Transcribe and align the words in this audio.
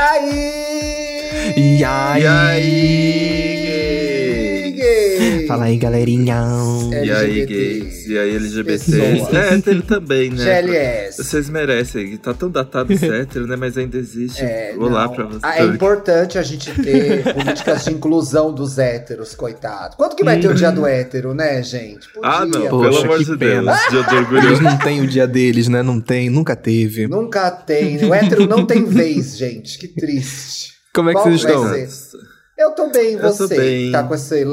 aí? 0.00 1.52
E 1.56 1.84
aí? 1.84 2.22
E 2.22 2.26
aí, 2.26 3.20
Gay? 3.20 3.29
Fala 5.50 5.64
aí, 5.64 5.76
galerinha. 5.78 6.44
E 7.04 7.10
aí, 7.10 7.44
gays? 7.44 8.06
E 8.06 8.16
aí, 8.16 8.36
LGBTs? 8.36 8.92
Pessoas. 8.92 9.34
É, 9.34 9.54
hétero 9.54 9.82
também, 9.82 10.30
né? 10.30 10.44
GLS. 10.62 11.24
Vocês 11.24 11.50
merecem. 11.50 12.16
Tá 12.18 12.32
tão 12.32 12.48
datado 12.48 12.96
ser 12.96 13.12
hétero, 13.12 13.48
né? 13.48 13.56
Mas 13.56 13.76
ainda 13.76 13.96
existe. 13.98 14.42
É, 14.44 14.74
Olá 14.78 15.06
não. 15.06 15.14
pra 15.14 15.24
vocês. 15.24 15.42
Ah, 15.42 15.58
é 15.58 15.64
importante 15.64 16.38
a 16.38 16.42
gente 16.42 16.70
ter 16.80 17.24
políticas 17.34 17.84
de 17.84 17.92
inclusão 17.92 18.54
dos 18.54 18.78
héteros, 18.78 19.34
coitado. 19.34 19.96
Quando 19.96 20.14
que 20.14 20.22
vai 20.22 20.38
ter 20.38 20.46
o 20.46 20.54
dia 20.54 20.70
do 20.70 20.86
hétero, 20.86 21.34
né, 21.34 21.60
gente? 21.64 22.08
Podia. 22.12 22.30
Ah, 22.30 22.46
não. 22.46 22.68
Poxa, 22.68 22.90
pelo 22.90 23.04
amor 23.04 23.18
que 23.18 23.24
de 23.24 23.36
pena. 23.36 23.72
Deus. 23.72 23.90
Dia 23.90 24.02
do 24.02 24.36
Eles 24.36 24.50
orgulho. 24.52 24.62
não 24.62 24.78
têm 24.78 25.00
o 25.00 25.06
dia 25.08 25.26
deles, 25.26 25.66
né? 25.66 25.82
Não 25.82 26.00
tem, 26.00 26.30
nunca 26.30 26.54
teve. 26.54 27.08
Nunca 27.08 27.50
tem. 27.50 27.96
O 28.04 28.14
hétero 28.14 28.46
não 28.46 28.64
tem 28.64 28.84
vez, 28.84 29.36
gente. 29.36 29.78
Que 29.78 29.88
triste. 29.88 30.74
Como 30.94 31.10
é 31.10 31.12
que 31.12 31.20
Qual 31.20 31.24
vocês 31.32 31.40
estão? 31.40 31.68
ser? 31.68 32.18
Eu 32.56 32.70
tô 32.72 32.90
bem, 32.90 33.14
Eu 33.14 33.20
tô 33.22 33.32
você. 33.32 33.56
bem. 33.56 33.90
Tá 33.90 34.02
com 34.04 34.14
esse, 34.14 34.44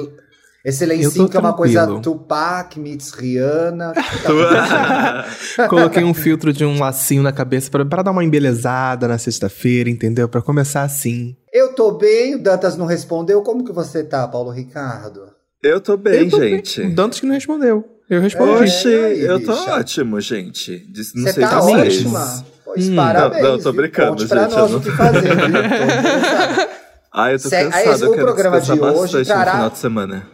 esse 0.69 0.85
lencinho 0.85 1.25
tô 1.25 1.29
que 1.29 1.37
é 1.37 1.39
uma 1.39 1.53
coisa. 1.53 1.87
Tupac 2.01 2.79
meets 2.79 3.11
Rihanna. 3.11 3.93
Tá 3.93 5.67
Coloquei 5.67 6.03
um 6.03 6.13
filtro 6.13 6.51
de 6.53 6.65
um 6.65 6.79
lacinho 6.79 7.23
na 7.23 7.31
cabeça 7.31 7.69
pra, 7.71 7.85
pra 7.85 8.01
dar 8.03 8.11
uma 8.11 8.23
embelezada 8.23 9.07
na 9.07 9.17
sexta-feira, 9.17 9.89
entendeu? 9.89 10.27
Pra 10.27 10.41
começar 10.41 10.83
assim. 10.83 11.35
Eu 11.53 11.73
tô 11.73 11.91
bem, 11.91 12.35
o 12.35 12.39
Dantas 12.43 12.75
não 12.77 12.85
respondeu. 12.85 13.41
Como 13.41 13.63
que 13.63 13.71
você 13.71 14.03
tá, 14.03 14.27
Paulo 14.27 14.51
Ricardo? 14.51 15.27
Eu 15.63 15.79
tô 15.81 15.97
bem, 15.97 16.25
Eu 16.25 16.29
tô 16.29 16.41
gente. 16.41 16.81
O 16.81 16.95
Dantas 16.95 17.19
que 17.19 17.25
não 17.25 17.33
respondeu. 17.33 17.83
Eu 18.09 18.21
respondi. 18.21 18.63
Oxe, 18.63 18.93
É, 18.93 19.29
eu 19.31 19.43
tô 19.43 19.53
bicha? 19.53 19.71
ótimo, 19.73 20.21
gente. 20.21 20.85
Não 21.15 21.23
Você 21.23 21.33
sei 21.33 21.43
tá 21.43 21.59
vocês. 21.59 21.97
ótima. 22.05 22.45
Pois 22.63 22.89
Hum. 22.89 22.95
parabéns. 22.95 23.43
Não, 23.43 23.51
não, 23.53 23.59
tô 23.59 23.73
brincando, 23.73 24.11
Conte 24.11 24.27
pra 24.27 24.43
gente, 24.43 24.51
nós 24.55 24.61
eu 24.63 24.69
não- 24.69 24.77
o 24.77 24.81
que 24.81 24.91
fazer, 24.91 25.21
viu? 25.21 25.35
Tô. 25.35 26.69
Ah, 27.13 27.31
eu 27.33 27.39
tô 27.41 27.49
Se- 27.49 27.55
aí, 27.55 27.69
cansado. 27.71 28.03
Eu 28.05 28.09
o 28.11 28.13
quero 28.13 28.25
programa 28.25 28.61
de 28.61 28.71
hoje 28.71 28.79
bastante 28.81 29.25
trará- 29.25 29.45
no 29.45 29.51
final 29.57 29.69
de 29.71 29.77
semana. 29.77 30.27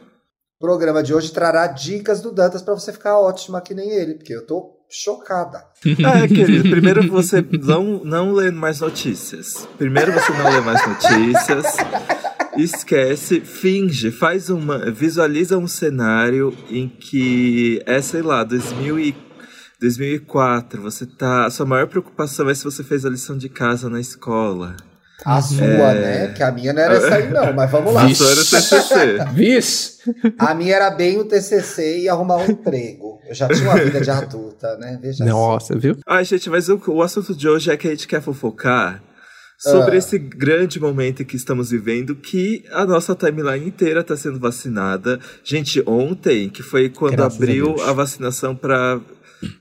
Programa 0.63 1.03
de 1.03 1.13
hoje 1.13 1.29
trará 1.29 1.67
dicas 1.67 2.21
do 2.21 2.31
Dantas 2.31 2.61
pra 2.61 2.73
você 2.73 2.93
ficar 2.93 3.19
ótima 3.19 3.59
que 3.59 3.73
nem 3.73 3.89
ele, 3.89 4.13
porque 4.13 4.33
eu 4.33 4.47
tô 4.47 4.79
chocada. 4.89 5.61
É, 5.83 6.25
querido, 6.25 6.69
primeiro 6.69 7.05
você 7.09 7.45
não, 7.61 8.01
não 8.05 8.31
lê 8.31 8.49
mais 8.49 8.79
notícias. 8.79 9.67
Primeiro 9.77 10.13
você 10.13 10.31
não 10.31 10.49
lê 10.49 10.61
mais 10.61 10.87
notícias. 10.87 11.65
Esquece, 12.55 13.41
finge, 13.41 14.09
faz 14.09 14.49
uma. 14.49 14.89
Visualiza 14.89 15.57
um 15.57 15.67
cenário 15.67 16.55
em 16.69 16.87
que 16.87 17.83
é, 17.85 18.01
sei 18.01 18.21
lá, 18.21 18.45
2000 18.45 18.99
e, 19.01 19.15
2004. 19.81 20.81
Você 20.81 21.05
tá. 21.05 21.45
A 21.45 21.49
sua 21.49 21.65
maior 21.65 21.87
preocupação 21.87 22.49
é 22.49 22.53
se 22.53 22.63
você 22.63 22.85
fez 22.85 23.05
a 23.05 23.09
lição 23.09 23.37
de 23.37 23.49
casa 23.49 23.89
na 23.89 23.99
escola. 23.99 24.77
A 25.25 25.41
sua, 25.41 25.63
É. 25.65 26.27
né? 26.27 26.33
Que 26.33 26.43
a 26.43 26.51
minha 26.51 26.73
não 26.73 26.81
era 26.81 26.95
essa 26.95 27.15
aí, 27.15 27.29
não, 27.31 27.53
mas 27.53 27.69
vamos 27.71 27.93
lá. 27.93 28.03
A 28.05 28.13
sua 28.15 28.29
era 28.31 28.41
o 28.41 28.45
TCC. 28.45 29.25
Vixe! 29.33 29.93
A 30.37 30.53
minha 30.53 30.75
era 30.75 30.89
bem 30.91 31.17
o 31.19 31.25
TCC 31.25 31.99
e 31.99 32.09
arrumar 32.09 32.37
um 32.37 32.45
emprego. 32.51 33.19
Eu 33.29 33.33
já 33.33 33.47
tinha 33.47 33.69
uma 33.69 33.79
vida 33.81 34.01
de 34.01 34.09
adulta, 34.11 34.75
né? 34.77 34.99
Veja. 35.01 35.23
Nossa, 35.23 35.77
viu? 35.77 35.95
Ai, 36.05 36.25
gente, 36.25 36.49
mas 36.49 36.67
o, 36.67 36.81
o 36.87 37.01
assunto 37.01 37.33
de 37.35 37.47
hoje 37.47 37.71
é 37.71 37.77
que 37.77 37.87
a 37.87 37.91
gente 37.91 38.07
quer 38.07 38.21
fofocar 38.21 39.01
sobre 39.57 39.95
Ah. 39.95 39.99
esse 39.99 40.17
grande 40.19 40.77
momento 40.77 41.21
em 41.21 41.25
que 41.25 41.37
estamos 41.37 41.69
vivendo, 41.71 42.15
que 42.15 42.65
a 42.73 42.85
nossa 42.85 43.15
timeline 43.15 43.65
inteira 43.65 44.01
está 44.01 44.17
sendo 44.17 44.37
vacinada. 44.39 45.19
Gente, 45.41 45.81
ontem, 45.87 46.49
que 46.49 46.61
foi 46.61 46.89
quando 46.89 47.15
Graças 47.15 47.33
a 47.39 47.43
abriu 47.43 47.67
Deus. 47.75 47.87
a, 47.87 47.93
vacinação 47.93 48.53
para 48.55 48.99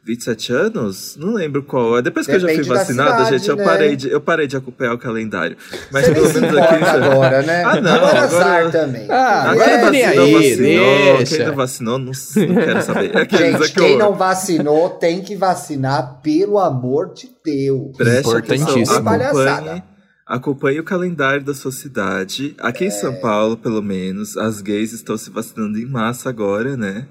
27 0.04 0.52
anos? 0.52 1.16
Não 1.18 1.32
lembro 1.34 1.62
qual. 1.62 1.98
é. 1.98 2.02
Depois 2.02 2.26
que 2.26 2.32
eu 2.32 2.40
já 2.40 2.46
fui 2.48 2.56
Depende 2.58 2.68
vacinada, 2.74 3.10
cidade, 3.24 3.38
gente, 3.38 3.48
eu 3.50 3.56
né? 3.56 3.64
parei, 3.64 3.96
de, 3.96 4.10
eu 4.10 4.20
parei 4.20 4.46
de 4.46 4.56
acompanhar 4.56 4.94
o 4.94 4.98
calendário. 4.98 5.56
Mas 5.90 6.06
Você 6.06 6.12
pelo 6.14 6.32
menos 6.32 6.58
aqui. 6.58 6.84
agora, 6.84 7.42
né? 7.42 7.62
Ah, 7.64 7.80
não, 7.80 7.92
Agora 7.94 8.06
agora- 8.06 8.20
azar 8.22 8.70
também. 8.70 9.06
Ah, 9.10 9.50
Agora 9.50 9.70
É, 9.70 9.90
nem 9.90 10.02
vacinou, 10.04 10.24
aí, 10.24 10.32
vacinou. 10.34 11.16
deixa. 11.16 11.36
Quem 11.36 11.46
não 11.46 11.54
vacinou, 11.54 11.98
não, 11.98 12.06
não 12.06 12.54
quero 12.64 12.82
saber. 12.82 13.14
É 13.16 13.20
aqueles 13.22 13.52
Gente, 13.52 13.64
aqui, 13.64 13.74
quem 13.74 13.94
ó, 13.96 13.98
não 13.98 14.14
vacinou 14.14 14.90
tem 14.90 15.20
que 15.22 15.36
vacinar, 15.36 16.20
pelo 16.22 16.58
amor 16.58 17.12
de 17.14 17.30
Deus. 17.44 17.96
Preste 17.96 18.18
atenção, 18.36 18.38
Importantíssimo. 18.78 19.08
Acompanhe, 19.08 19.82
acompanhe 20.26 20.80
o 20.80 20.84
calendário 20.84 21.44
da 21.44 21.54
sua 21.54 21.72
cidade. 21.72 22.54
Aqui 22.58 22.84
em 22.84 22.88
É. 22.88 22.90
São 22.90 23.14
Paulo, 23.20 23.56
pelo 23.56 23.82
menos, 23.82 24.36
as 24.36 24.60
gays 24.60 24.92
estão 24.92 25.16
se 25.16 25.30
vacinando 25.30 25.78
em 25.78 25.86
massa 25.86 26.28
agora, 26.28 26.76
né? 26.76 27.06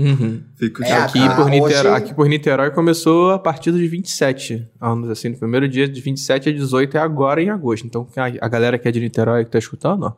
Uhum. 0.00 0.42
Fico 0.54 0.82
de 0.82 0.88
É, 0.88 0.92
Aqui, 0.98 1.18
por 1.34 1.50
Niterói, 1.50 1.78
hoje- 1.80 1.88
aqui 1.88 2.14
por 2.14 2.28
Niterói 2.28 2.70
começou 2.70 3.32
a 3.32 3.38
partir 3.38 3.72
dos 3.72 3.80
27 3.80 4.64
anos, 4.80 5.10
assim, 5.10 5.30
no 5.30 5.36
primeiro 5.38 5.68
dia 5.68 5.88
de 5.88 6.00
27 6.00 6.48
a 6.48 6.52
18 6.52 6.96
é 6.96 7.00
agora 7.00 7.42
em 7.42 7.50
agosto. 7.50 7.84
Então 7.86 8.06
a, 8.16 8.46
a 8.46 8.48
galera 8.48 8.78
que 8.78 8.86
é 8.86 8.92
de 8.92 9.00
Niterói 9.00 9.44
que 9.44 9.50
tá 9.50 9.58
escutando, 9.58 10.04
ó, 10.04 10.12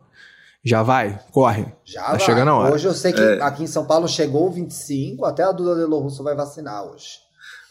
já 0.63 0.83
vai, 0.83 1.19
corre. 1.33 1.65
Já 1.85 2.03
Tá 2.03 2.11
vai. 2.11 2.21
chegando 2.21 2.49
a 2.51 2.55
hora. 2.57 2.75
Hoje 2.75 2.87
eu 2.87 2.93
sei 2.93 3.13
que 3.15 3.21
É. 3.23 3.41
aqui 3.43 3.63
em 3.63 3.67
São 3.67 3.87
Paulo 3.87 4.07
chegou 4.07 4.49
o 4.49 4.53
25, 4.53 5.25
até 5.25 5.43
a 5.45 5.51
Duda 5.53 5.75
Delo 5.75 5.99
Russo 5.99 6.23
vai 6.23 6.35
vacinar 6.37 6.85
hoje. 6.85 7.19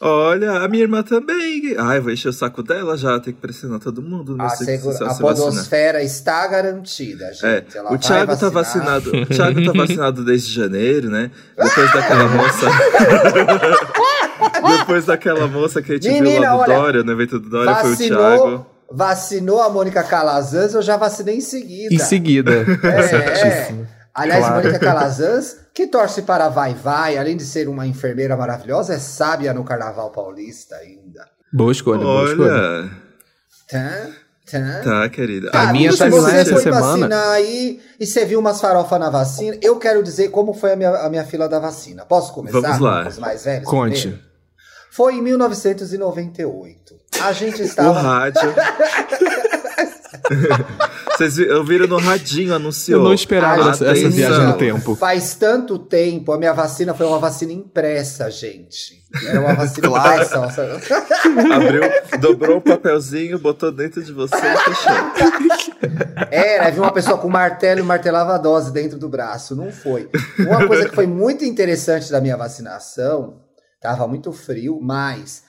Olha, 0.01 0.59
a 0.61 0.67
minha 0.69 0.83
irmã 0.83 1.03
também. 1.03 1.75
Ai, 1.77 1.99
vou 1.99 2.11
encher 2.11 2.29
o 2.29 2.33
saco 2.33 2.63
dela 2.63 2.95
já, 2.95 3.19
tem 3.19 3.33
que 3.33 3.41
pressionar 3.41 3.79
todo 3.79 4.01
mundo. 4.01 4.37
Não 4.37 4.45
A, 4.45 4.49
sei 4.49 4.77
segura- 4.77 4.95
se 4.97 5.03
a 5.03 5.13
podosfera 5.13 6.01
está 6.01 6.47
garantida, 6.47 7.33
gente. 7.33 7.45
É, 7.45 7.65
Ela 7.75 7.87
o 7.87 7.89
vai 7.91 7.99
Thiago 7.99 8.37
tá 8.37 8.49
vacinar. 8.49 9.01
vacinado. 9.01 9.23
O 9.23 9.25
Thiago 9.25 9.65
tá 9.65 9.71
vacinado 9.77 10.23
desde 10.23 10.53
janeiro, 10.53 11.09
né? 11.09 11.29
Depois 11.57 11.91
daquela 11.93 12.27
moça. 12.29 12.65
Depois 14.79 15.05
daquela 15.05 15.47
moça 15.47 15.81
que 15.81 15.91
a 15.91 15.95
gente 15.95 16.09
viu 16.09 16.23
Menina, 16.23 16.53
lá 16.53 16.66
do 16.66 16.71
olha, 16.71 16.79
Dória, 16.81 17.03
no 17.03 17.11
evento 17.11 17.39
do 17.39 17.49
Dória, 17.49 17.75
foi 17.75 17.93
o 17.93 17.97
Thiago. 17.97 18.19
Vacinou, 18.19 18.66
vacinou 18.91 19.61
a 19.61 19.69
Mônica 19.69 20.01
Calazans, 20.03 20.73
eu 20.73 20.81
já 20.81 20.97
vacinei 20.97 21.37
em 21.37 21.41
seguida. 21.41 21.93
Em 21.93 21.99
seguida. 21.99 22.51
É, 22.83 23.03
Certíssimo. 23.03 23.87
Aliás, 24.22 24.46
Claro. 24.46 24.56
Mônica 24.63 24.80
Calazans, 24.84 25.57
que 25.74 25.88
torce 25.88 26.22
para 26.24 26.50
Vai 26.50 26.74
Vai, 26.74 27.18
além 27.18 27.38
de 27.38 27.46
ser 27.46 27.68
uma 27.69 27.85
enfermeira 27.88 28.35
maravilhosa, 28.35 28.94
é 28.94 29.00
sábia 29.00 29.53
no 29.53 29.63
Carnaval 29.63 30.12
Paulista 30.12 30.75
ainda. 30.75 31.25
Boa 31.53 31.72
escolha, 31.72 32.00
boa 32.02 32.29
escolha. 32.29 32.52
Olha. 32.52 32.90
Tá, 33.69 34.08
tá. 34.52 34.81
Tá, 34.84 35.09
querida. 35.09 35.52
Cara, 35.52 35.69
A 35.69 35.72
minha 35.74 35.91
você 35.91 36.03
essa 36.06 36.52
foi 36.53 36.62
semana- 36.63 36.81
vacinar 36.81 37.29
aí 37.29 37.79
e 38.00 38.06
você 38.06 38.25
viu 38.25 38.40
umas 38.40 38.59
farofas 38.59 39.00
na 39.00 39.09
vacina, 39.09 39.58
eu 39.62 39.78
quero 39.78 40.02
dizer 40.03 40.29
como 40.29 40.53
foi 40.53 40.74
a 40.74 40.75
minha, 40.75 40.90
a 40.90 41.09
minha 41.09 41.24
fila 41.24 41.47
da 41.47 41.59
vacina. 41.59 42.03
Posso 42.06 42.34
começar? 42.34 42.59
Vamos 42.59 42.79
lá. 42.79 43.03
com 43.03 43.09
Os 43.09 43.19
mais 43.19 43.44
velhos. 43.46 43.66
Conte. 43.69 44.02
primeiro? 44.02 44.24
Foi 44.91 45.16
em 45.16 45.22
1998. 45.22 46.96
A 47.22 47.31
gente 47.31 47.62
O 47.62 47.66
estava. 47.66 48.00
rádio. 48.02 48.41
Vocês 51.18 51.35
vi- 51.38 51.50
ouviram 51.52 51.85
no 51.88 51.97
radinho, 51.97 52.53
anunciou. 52.56 53.00
Eu 53.00 53.03
não 53.06 53.13
esperava 53.13 53.68
Ah, 53.68 53.72
essa, 53.72 53.85
essa 53.88 54.09
viagem 54.09 54.46
no 54.46 54.53
tempo. 54.57 54.96
Faz 54.96 55.35
tanto 55.35 55.78
tempo, 55.78 56.31
a 56.31 56.38
minha 56.38 56.53
vacina 56.53 56.94
foi 56.94 57.06
uma 57.06 57.19
vacina 57.19 57.52
impressa, 57.52 58.29
gente. 58.31 59.00
Era 59.25 59.40
uma 59.41 59.53
vacina 59.56 59.88
Claro. 59.90 60.24
impressa. 60.24 60.79
Abriu, 61.53 61.81
dobrou 62.19 62.58
o 62.58 62.62
papelzinho, 62.62 63.38
botou 63.40 63.72
dentro 63.72 64.02
de 64.03 64.13
você 64.13 64.35
e 64.35 64.58
fechou. 64.58 64.94
Era, 66.31 66.68
havia 66.68 66.81
uma 66.81 66.91
pessoa 66.94 67.18
com 67.18 67.28
martelo 67.29 67.79
e 67.81 67.84
martelava 67.84 68.35
a 68.35 68.38
dose 68.38 68.72
dentro 68.72 68.97
do 68.97 69.09
braço. 69.09 69.56
Não 69.56 69.72
foi. 69.72 70.09
Uma 70.40 70.68
coisa 70.68 70.88
que 70.88 70.96
foi 70.96 71.08
muito 71.08 71.44
interessante 71.44 72.12
da 72.12 72.22
minha 72.22 72.38
vacinação, 72.38 73.41
tava 73.81 74.08
muito 74.08 74.31
frio, 74.31 74.79
mas 74.81 75.44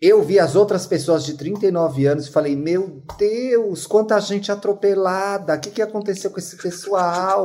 eu 0.00 0.22
vi 0.22 0.38
as 0.38 0.54
outras 0.56 0.86
pessoas 0.86 1.24
de 1.24 1.34
39 1.34 2.06
anos 2.06 2.26
e 2.26 2.30
falei: 2.30 2.56
Meu 2.56 3.02
Deus, 3.18 3.86
quanta 3.86 4.18
gente 4.20 4.50
atropelada, 4.50 5.54
o 5.54 5.60
que, 5.60 5.70
que 5.70 5.82
aconteceu 5.82 6.30
com 6.30 6.38
esse 6.38 6.56
pessoal? 6.56 7.44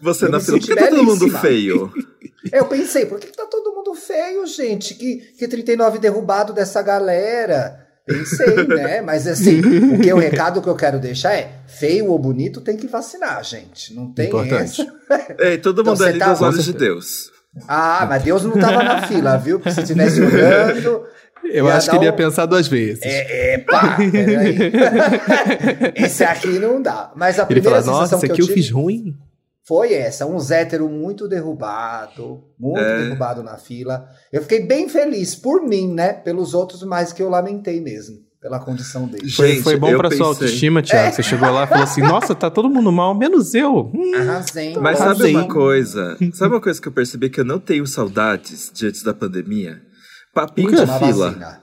Você 0.00 0.24
Eu 0.24 0.30
na 0.30 0.38
me 0.38 0.44
fila, 0.44 0.58
por 0.58 0.66
que 0.66 0.72
senti 0.74 0.80
tá 0.84 0.88
todo 0.90 1.04
mundo 1.04 1.30
feio? 1.38 1.92
Eu 2.52 2.64
pensei, 2.66 3.06
por 3.06 3.20
que, 3.20 3.28
que 3.28 3.36
tá 3.36 3.46
todo 3.46 3.72
mundo 3.72 3.94
feio, 3.94 4.44
gente? 4.48 4.94
Que, 4.96 5.18
que 5.38 5.46
39 5.46 6.00
derrubado 6.00 6.52
dessa 6.52 6.82
galera. 6.82 7.86
Pensei, 8.04 8.56
né? 8.66 9.00
Mas 9.00 9.28
assim, 9.28 9.60
o 9.60 10.00
que 10.00 10.12
o 10.12 10.18
recado 10.18 10.60
que 10.60 10.68
eu 10.68 10.74
quero 10.74 10.98
deixar 10.98 11.34
é: 11.34 11.60
feio 11.68 12.08
ou 12.10 12.18
bonito 12.18 12.60
tem 12.60 12.76
que 12.76 12.88
vacinar, 12.88 13.44
gente. 13.44 13.94
Não 13.94 14.12
tem 14.12 14.26
Importante. 14.26 14.80
essa. 15.08 15.36
Ei, 15.38 15.56
todo 15.58 15.82
Então 15.82 15.92
mundo 15.92 15.98
você 16.02 16.08
ali 16.08 16.18
tá- 16.18 16.32
dos 16.32 16.42
olhos 16.42 16.64
de. 16.64 16.72
Deus. 16.72 17.30
Ah, 17.68 18.06
mas 18.08 18.24
Deus 18.24 18.42
não 18.42 18.58
tava 18.58 18.82
na 18.82 19.06
fila, 19.06 19.36
viu? 19.36 19.60
Porque 19.60 19.72
se 19.80 19.84
tivesse 19.86 20.20
olhando. 20.20 21.04
Eu 21.44 21.68
acho 21.68 21.90
que 21.90 21.96
ele 21.96 22.04
ia 22.06 22.12
pensar 22.12 22.46
duas 22.46 22.68
vezes. 22.68 23.02
É, 23.04 23.58
pá, 23.58 23.96
peraí. 23.96 24.56
Esse 25.96 26.24
aqui 26.24 26.58
não 26.58 26.80
dá. 26.80 27.12
Mas 27.16 27.38
a 27.38 27.42
ele 27.42 27.60
primeira 27.60 27.82
fala, 27.82 27.98
nossa, 28.00 28.18
que 28.18 28.26
aqui 28.32 28.40
eu 28.42 28.46
eu 28.46 28.52
fiz 28.54 28.70
ruim. 28.70 29.14
foi 29.66 29.92
essa, 29.94 30.26
um 30.26 30.38
hétero 30.50 30.88
muito 30.88 31.28
derrubado, 31.28 32.42
muito 32.58 32.80
É. 32.80 33.04
derrubado 33.04 33.42
na 33.42 33.56
fila. 33.56 34.06
Eu 34.32 34.42
fiquei 34.42 34.66
bem 34.66 34.88
feliz 34.88 35.34
por 35.34 35.62
mim, 35.62 35.92
né? 35.92 36.12
Pelos 36.12 36.54
outros, 36.54 36.82
mas 36.82 37.12
que 37.12 37.22
eu 37.22 37.28
lamentei 37.28 37.80
mesmo, 37.80 38.16
pela 38.40 38.58
condição 38.58 39.06
dele. 39.06 39.30
Foi, 39.30 39.52
Gente, 39.52 39.62
foi 39.62 39.76
bom 39.76 39.88
eu 39.90 39.98
pra 39.98 40.08
sua 40.10 40.16
pensei- 40.18 40.26
autoestima, 40.26 40.82
Thiago. 40.82 41.14
Você 41.14 41.22
chegou 41.22 41.50
lá 41.50 41.64
e 41.64 41.66
falou 41.66 41.84
assim, 41.84 42.00
nossa, 42.02 42.34
tá 42.34 42.50
todo 42.50 42.68
mundo 42.68 42.90
mal, 42.90 43.14
menos 43.14 43.54
eu. 43.54 43.90
Hum, 43.94 44.14
Arrasei. 44.16 44.76
Mas 44.78 44.98
sabe 44.98 45.26
uma 45.34 45.46
coisa? 45.48 46.16
Sabe 46.32 46.54
uma 46.54 46.60
coisa 46.60 46.80
que 46.80 46.88
eu 46.88 46.92
percebi 46.92 47.30
que 47.30 47.40
eu 47.40 47.44
não 47.44 47.58
tenho 47.60 47.86
saudades 47.86 48.70
diante 48.74 49.04
da 49.04 49.14
pandemia? 49.14 49.80
Papinho 50.34 50.70
de 50.70 50.76
fila. 50.86 51.26
vacina. 51.30 51.62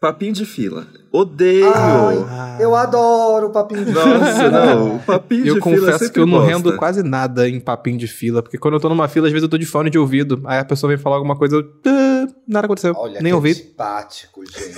Papinho 0.00 0.32
de 0.32 0.46
fila. 0.46 0.86
Odeio! 1.12 1.70
Ai, 1.74 2.56
eu 2.58 2.74
adoro 2.74 3.48
o 3.48 3.50
papinho 3.50 3.84
de 3.84 3.90
Nossa, 3.92 4.08
fila. 4.34 4.50
não. 4.74 4.96
O 4.96 4.98
papinho 5.00 5.46
Eu 5.46 5.54
de 5.56 5.60
fila 5.60 5.76
é 5.88 5.92
confesso 5.92 6.12
que 6.12 6.18
eu 6.18 6.26
não 6.26 6.38
bosta. 6.38 6.50
rendo 6.54 6.76
quase 6.78 7.02
nada 7.02 7.46
em 7.48 7.60
papinho 7.60 7.98
de 7.98 8.06
fila, 8.06 8.42
porque 8.42 8.56
quando 8.56 8.74
eu 8.74 8.80
tô 8.80 8.88
numa 8.88 9.08
fila, 9.08 9.26
às 9.26 9.32
vezes 9.32 9.42
eu 9.42 9.48
tô 9.48 9.58
de 9.58 9.66
fone 9.66 9.90
de 9.90 9.98
ouvido. 9.98 10.40
Aí 10.46 10.58
a 10.58 10.64
pessoa 10.64 10.88
vem 10.88 10.96
falar 10.98 11.16
alguma 11.16 11.36
coisa, 11.36 11.56
eu. 11.56 11.64
"Ah, 11.86 12.26
Nada 12.48 12.64
aconteceu. 12.66 12.94
Olha, 12.96 13.20
Nem 13.20 13.32
ouvi. 13.34 13.50
antipático, 13.50 14.42
gente. 14.48 14.74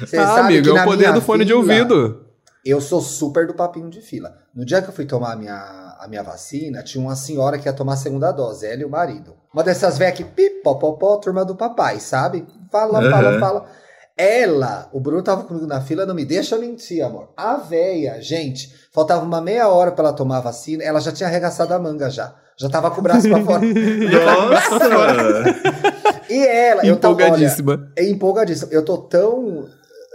Você 0.00 0.16
ah, 0.16 0.26
sabe 0.26 0.58
amigo, 0.58 0.76
é 0.76 0.82
o 0.82 0.84
poder 0.84 1.12
do 1.12 1.20
fone 1.20 1.44
de 1.44 1.50
fila, 1.52 1.60
ouvido. 1.62 2.20
Eu 2.64 2.80
sou 2.80 3.00
super 3.00 3.46
do 3.46 3.54
papinho 3.54 3.88
de 3.90 4.00
fila. 4.00 4.32
No 4.54 4.64
dia 4.64 4.82
que 4.82 4.88
eu 4.88 4.92
fui 4.92 5.04
tomar 5.04 5.32
a 5.32 5.36
minha, 5.36 5.91
a 6.02 6.08
minha 6.08 6.22
vacina, 6.22 6.82
tinha 6.82 7.02
uma 7.04 7.14
senhora 7.14 7.58
que 7.58 7.68
ia 7.68 7.72
tomar 7.72 7.92
a 7.94 7.96
segunda 7.96 8.32
dose, 8.32 8.66
ela 8.66 8.82
e 8.82 8.84
o 8.84 8.90
marido. 8.90 9.34
Uma 9.54 9.62
dessas 9.62 9.96
velhas 9.98 10.16
que 10.16 10.24
pipopopó, 10.24 11.16
turma 11.18 11.44
do 11.44 11.54
papai, 11.54 12.00
sabe? 12.00 12.44
Fala, 12.70 13.00
fala, 13.10 13.28
Aham. 13.30 13.40
fala. 13.40 13.64
Ela, 14.16 14.88
o 14.92 15.00
Bruno 15.00 15.22
tava 15.22 15.44
comigo 15.44 15.66
na 15.66 15.80
fila, 15.80 16.04
não 16.04 16.14
me 16.14 16.24
deixa 16.24 16.58
mentir, 16.58 17.02
amor. 17.04 17.30
A 17.36 17.56
véia, 17.56 18.20
gente, 18.20 18.74
faltava 18.92 19.24
uma 19.24 19.40
meia 19.40 19.68
hora 19.68 19.90
pra 19.92 20.04
ela 20.06 20.12
tomar 20.12 20.38
a 20.38 20.42
vacina, 20.42 20.82
ela 20.84 21.00
já 21.00 21.12
tinha 21.12 21.28
arregaçado 21.28 21.72
a 21.72 21.78
manga 21.78 22.10
já. 22.10 22.34
Já 22.56 22.68
tava 22.68 22.90
com 22.90 23.00
o 23.00 23.02
braço 23.02 23.28
pra 23.28 23.42
fora. 23.42 23.62
Nossa! 24.82 24.84
E 26.28 26.46
ela, 26.46 26.84
eu 26.86 26.96
tava, 26.98 27.14
olha, 27.14 27.24
Empolgadíssima. 27.24 27.90
é 27.96 28.04
empolgadíssimo. 28.04 28.70
Eu 28.72 28.84
tô 28.84 28.98
tão. 28.98 29.66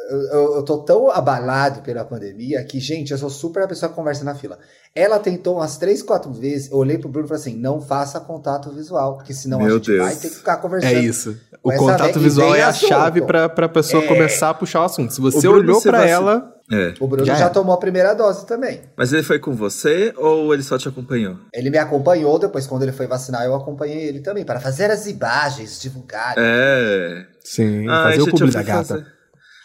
Eu, 0.09 0.17
eu- 0.21 0.55
eu 0.57 0.63
tô 0.63 0.77
tão 0.79 1.09
abalado 1.11 1.81
pela 1.81 2.05
pandemia 2.05 2.63
que, 2.63 2.79
gente, 2.79 3.11
eu 3.11 3.17
sou 3.17 3.29
super 3.29 3.63
a 3.63 3.67
pessoa 3.67 3.89
que 3.89 3.95
conversa 3.95 4.23
na 4.23 4.33
fila. 4.35 4.57
Ela 4.95 5.19
tentou 5.19 5.55
umas 5.57 5.77
três, 5.77 6.01
quatro 6.01 6.31
vezes. 6.31 6.71
Eu 6.71 6.77
olhei 6.77 6.97
pro 6.97 7.09
Bruno 7.09 7.25
e 7.25 7.29
falei 7.29 7.41
assim: 7.41 7.55
não 7.57 7.81
faça 7.81 8.19
contato 8.19 8.71
visual, 8.71 9.17
porque 9.17 9.33
senão 9.33 9.59
a 9.59 9.63
Meu 9.63 9.75
gente 9.77 9.91
Deus. 9.91 10.05
vai 10.05 10.15
ter 10.15 10.29
que 10.29 10.35
ficar 10.35 10.57
conversando. 10.57 10.95
É 10.95 10.99
isso. 10.99 11.37
O 11.61 11.71
contato 11.73 12.19
visual 12.19 12.55
é 12.55 12.63
a 12.63 12.69
assunto. 12.69 12.89
chave 12.89 13.21
pra, 13.21 13.49
pra 13.49 13.67
pessoa 13.69 14.03
É. 14.03 14.07
começar 14.07 14.49
a 14.49 14.53
puxar 14.53 14.81
o 14.81 14.85
assunto. 14.85 15.13
Se 15.13 15.19
você 15.21 15.47
olhou 15.47 15.79
vaci- 15.81 16.09
ela, 16.09 16.53
É. 16.71 16.93
O 16.99 17.07
Bruno 17.07 17.25
Já 17.25 17.35
já, 17.35 17.45
era. 17.45 17.49
tomou 17.53 17.73
a 17.73 17.77
primeira 17.77 18.13
dose 18.13 18.45
também. 18.45 18.81
Mas 18.97 19.13
ele 19.13 19.23
foi 19.23 19.39
com 19.39 19.53
você 19.53 20.13
ou 20.17 20.53
ele 20.53 20.61
só 20.63 20.77
te 20.77 20.87
acompanhou? 20.89 21.37
Ele 21.53 21.69
me 21.69 21.77
acompanhou, 21.77 22.37
depois, 22.37 22.67
quando 22.67 22.83
ele 22.83 22.91
foi 22.91 23.07
vacinar, 23.07 23.45
eu 23.45 23.55
acompanhei 23.55 24.03
ele 24.05 24.19
também, 24.19 24.43
para 24.43 24.59
fazer 24.59 24.91
as 24.91 25.05
imagens, 25.07 25.79
divulgar. 25.79 26.33
É. 26.37 27.25
sim, 27.43 27.87
Ai, 27.87 28.03
fazer 28.11 28.21
o 28.21 28.25
gente, 28.25 28.39
publi 28.39 28.51
da 28.53 28.63
gata. 28.63 28.83
fazer- 28.95 29.05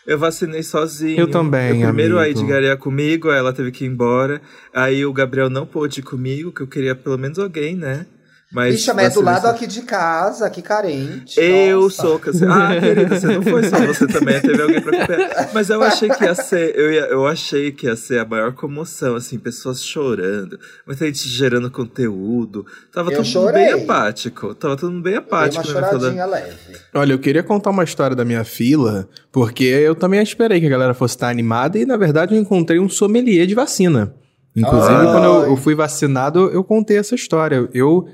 Eu 0.06 0.18
vacinei 0.18 0.62
sozinho. 0.62 1.18
Eu 1.18 1.28
também, 1.28 1.80
Eu 1.80 1.86
primeiro 1.88 2.18
a 2.18 2.24
amigo. 2.24 2.40
Edgar 2.40 2.62
ia 2.62 2.76
comigo, 2.76 3.30
aí 3.30 3.38
ela 3.38 3.52
teve 3.52 3.70
que 3.70 3.84
ir 3.84 3.88
embora. 3.88 4.40
Aí 4.74 5.06
o 5.06 5.12
Gabriel 5.12 5.48
não 5.48 5.66
pôde 5.66 6.00
ir 6.00 6.02
comigo, 6.02 6.52
que 6.52 6.60
eu 6.60 6.66
queria 6.66 6.94
pelo 6.94 7.18
menos 7.18 7.38
alguém, 7.38 7.76
né? 7.76 8.06
Mas 8.54 8.74
Bicha, 8.74 8.92
mas 8.92 9.06
é 9.06 9.14
do 9.14 9.22
lado 9.22 9.46
aqui 9.46 9.66
de 9.66 9.80
casa, 9.80 10.50
que 10.50 10.60
carente. 10.60 11.40
Eu 11.40 11.82
nossa. 11.82 12.02
sou 12.02 12.18
cancelado. 12.18 12.62
Ah, 12.76 12.80
querida, 12.80 13.18
você 13.18 13.26
não 13.28 13.42
foi 13.42 13.62
só 13.64 13.78
você 13.86 14.06
também, 14.06 14.38
teve 14.42 14.60
alguém 14.60 14.80
pra 14.82 14.98
acompanhar. 15.04 15.50
Mas 15.54 15.70
eu 15.70 15.82
achei 15.82 16.10
que 16.10 16.22
ia 16.22 16.34
ser, 16.34 16.78
eu, 16.78 16.92
ia- 16.92 17.06
eu 17.06 17.26
achei 17.26 17.72
que 17.72 17.86
ia 17.86 17.96
ser 17.96 18.18
a 18.20 18.24
maior 18.26 18.52
comoção, 18.52 19.14
assim, 19.16 19.38
pessoas 19.38 19.82
chorando, 19.82 20.60
muita 20.86 21.06
gente 21.06 21.26
gerando 21.28 21.70
conteúdo. 21.70 22.66
Tava 22.92 23.10
Eu 23.10 23.16
todo 23.16 23.24
chorei. 23.26 23.64
mundo 23.66 23.74
bem 23.76 23.84
apático. 23.84 24.54
Tava 24.54 24.76
todo 24.76 24.92
mundo 24.92 25.02
bem 25.02 25.14
uma 25.14 25.20
apático 25.20 25.64
na 25.66 25.70
minha 25.72 25.84
fila. 25.88 25.98
choradinha 26.00 26.26
leve. 26.26 26.56
Olha, 26.94 27.12
eu 27.14 27.18
queria 27.18 27.42
contar 27.42 27.70
uma 27.70 27.84
história 27.84 28.14
da 28.14 28.24
minha 28.24 28.44
fila, 28.44 29.08
porque 29.32 29.64
eu 29.64 29.94
também 29.94 30.22
esperei 30.22 30.60
que 30.60 30.66
a 30.66 30.70
galera 30.70 30.92
fosse 30.92 31.14
estar 31.14 31.28
animada 31.30 31.78
e, 31.78 31.86
na 31.86 31.96
verdade, 31.96 32.34
eu 32.34 32.40
encontrei 32.40 32.78
um 32.78 32.88
sommelier 32.88 33.46
de 33.46 33.54
vacina. 33.54 34.14
Inclusive, 34.54 34.92
Ai. 34.94 35.06
quando 35.06 35.24
eu, 35.24 35.42
eu 35.52 35.56
fui 35.56 35.74
vacinado, 35.74 36.50
eu 36.50 36.62
contei 36.62 36.98
essa 36.98 37.14
história. 37.14 37.66
Eu, 37.72 38.06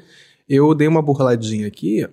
eu 0.49 0.75
dei 0.75 0.89
uma 0.89 1.03
burladinha 1.03 1.67
aqui, 1.67 2.07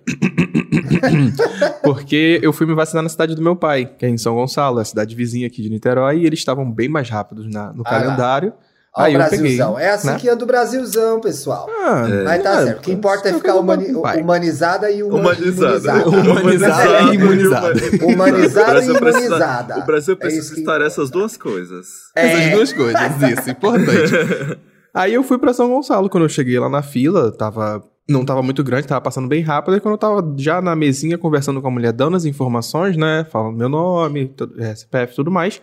porque 1.82 2.38
eu 2.42 2.52
fui 2.52 2.66
me 2.66 2.74
vacinar 2.74 3.02
na 3.02 3.08
cidade 3.08 3.34
do 3.34 3.42
meu 3.42 3.56
pai, 3.56 3.86
que 3.86 4.04
é 4.04 4.08
em 4.08 4.18
São 4.18 4.34
Gonçalo, 4.34 4.78
a 4.78 4.84
cidade 4.84 5.14
vizinha 5.14 5.46
aqui 5.46 5.62
de 5.62 5.70
Niterói, 5.70 6.18
e 6.18 6.26
eles 6.26 6.38
estavam 6.38 6.70
bem 6.70 6.88
mais 6.88 7.08
rápidos 7.08 7.46
na- 7.48 7.72
no 7.72 7.82
Ah 7.86 7.90
calendário. 7.90 8.52
Ó, 8.98 9.02
Aí 9.02 9.14
o 9.14 9.20
eu 9.20 9.24
peguei. 9.28 9.38
Brasilzão. 9.58 9.78
é 9.78 9.90
assim 9.90 10.06
né? 10.08 10.16
que 10.18 10.26
é 10.26 10.34
do 10.34 10.46
Brasilzão, 10.46 11.20
pessoal. 11.20 11.66
Ah, 11.68 12.06
Mas 12.24 12.42
tá 12.42 12.62
é, 12.62 12.64
certo. 12.64 12.78
O 12.78 12.80
que 12.82 12.92
importa 12.92 13.28
é 13.28 13.34
ficar 13.34 13.54
humani- 13.56 13.92
humanizada 13.94 14.90
e 14.90 15.02
uma- 15.02 15.18
Humanizada. 15.20 15.76
imunizada. 16.08 16.08
Humanizada 16.08 17.00
e 17.02 17.14
imunizada. 17.14 17.74
Humanizada 18.06 18.62
O 18.62 18.72
Brasil 18.72 18.94
e 18.94 18.98
precisa- 18.98 19.26
imunizada. 19.26 19.78
O 19.78 19.84
Brasil 19.84 20.14
É 20.14 20.16
precisa 20.16 20.54
que 20.54 20.60
estar 20.60 20.80
essas 20.80 21.10
duas 21.10 21.36
coisas. 21.36 21.86
Essas 22.14 22.40
É. 22.40 22.50
duas 22.54 22.72
coisas, 22.72 23.00
isso, 23.38 23.50
importante. 23.50 24.58
Aí 24.94 25.12
eu 25.12 25.22
fui 25.22 25.36
pra 25.36 25.52
São 25.52 25.68
Gonçalo, 25.68 26.08
quando 26.08 26.24
eu 26.24 26.28
cheguei 26.30 26.58
lá 26.58 26.70
na 26.70 26.82
fila, 26.82 27.30
tava. 27.30 27.84
Não 28.08 28.24
tava 28.24 28.42
muito 28.42 28.62
grande, 28.62 28.86
tava 28.86 29.00
passando 29.00 29.26
bem 29.26 29.42
rápido. 29.42 29.76
E 29.76 29.80
quando 29.80 29.94
eu 29.94 29.98
tava 29.98 30.34
já 30.36 30.62
na 30.62 30.76
mesinha 30.76 31.18
conversando 31.18 31.60
com 31.60 31.66
a 31.66 31.70
mulher, 31.70 31.92
dando 31.92 32.16
as 32.16 32.24
informações, 32.24 32.96
né? 32.96 33.26
Falando 33.30 33.56
meu 33.56 33.68
nome, 33.68 34.32
é, 34.58 34.74
CPF 34.74 35.12
e 35.12 35.16
tudo 35.16 35.30
mais. 35.30 35.60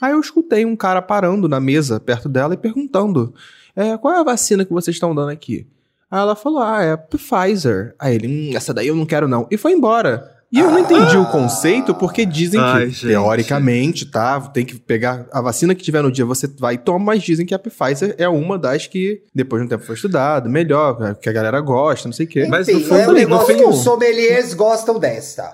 Aí 0.00 0.12
eu 0.12 0.20
escutei 0.20 0.64
um 0.64 0.74
cara 0.74 1.02
parando 1.02 1.48
na 1.48 1.60
mesa 1.60 2.00
perto 2.00 2.28
dela 2.28 2.54
e 2.54 2.56
perguntando: 2.56 3.34
é, 3.76 3.96
qual 3.98 4.14
é 4.14 4.18
a 4.20 4.24
vacina 4.24 4.64
que 4.64 4.72
vocês 4.72 4.96
estão 4.96 5.14
dando 5.14 5.30
aqui? 5.30 5.66
Aí 6.10 6.20
ela 6.20 6.34
falou: 6.34 6.62
ah, 6.62 6.82
é 6.82 6.96
Pfizer. 6.96 7.94
Aí 7.98 8.14
ele, 8.14 8.26
hum, 8.26 8.56
essa 8.56 8.72
daí 8.72 8.88
eu 8.88 8.96
não 8.96 9.06
quero 9.06 9.28
não. 9.28 9.46
E 9.50 9.56
foi 9.56 9.72
embora. 9.72 10.41
E 10.52 10.60
eu 10.60 10.70
não 10.70 10.78
entendi 10.80 11.16
o 11.16 11.24
conceito, 11.24 11.94
porque 11.94 12.26
dizem 12.26 12.60
Ai, 12.60 12.84
que, 12.86 12.90
gente. 12.90 13.06
teoricamente, 13.08 14.04
tá? 14.04 14.38
Tem 14.40 14.66
que 14.66 14.78
pegar 14.78 15.26
a 15.32 15.40
vacina 15.40 15.74
que 15.74 15.82
tiver 15.82 16.02
no 16.02 16.12
dia, 16.12 16.26
você 16.26 16.46
vai 16.58 16.74
e 16.74 16.78
toma, 16.78 17.06
mas 17.06 17.22
dizem 17.22 17.46
que 17.46 17.54
a 17.54 17.58
Pfizer 17.58 18.14
é 18.18 18.28
uma 18.28 18.58
das 18.58 18.86
que, 18.86 19.22
depois 19.34 19.62
de 19.62 19.66
um 19.66 19.68
tempo 19.70 19.84
foi 19.84 19.94
estudado, 19.94 20.50
melhor, 20.50 21.14
que 21.16 21.28
a 21.28 21.32
galera 21.32 21.58
gosta, 21.60 22.06
não 22.06 22.12
sei 22.12 22.26
o 22.26 22.28
quê. 22.28 22.46
Mas 22.50 22.68
Enfim, 22.68 22.80
no 22.80 22.84
fundo- 22.86 23.00
é 23.00 23.04
um 23.04 23.06
no 23.06 23.12
negócio 23.14 23.56
que 23.56 23.64
os 23.64 23.76
sommeliers 23.82 24.54
gostam 24.54 24.98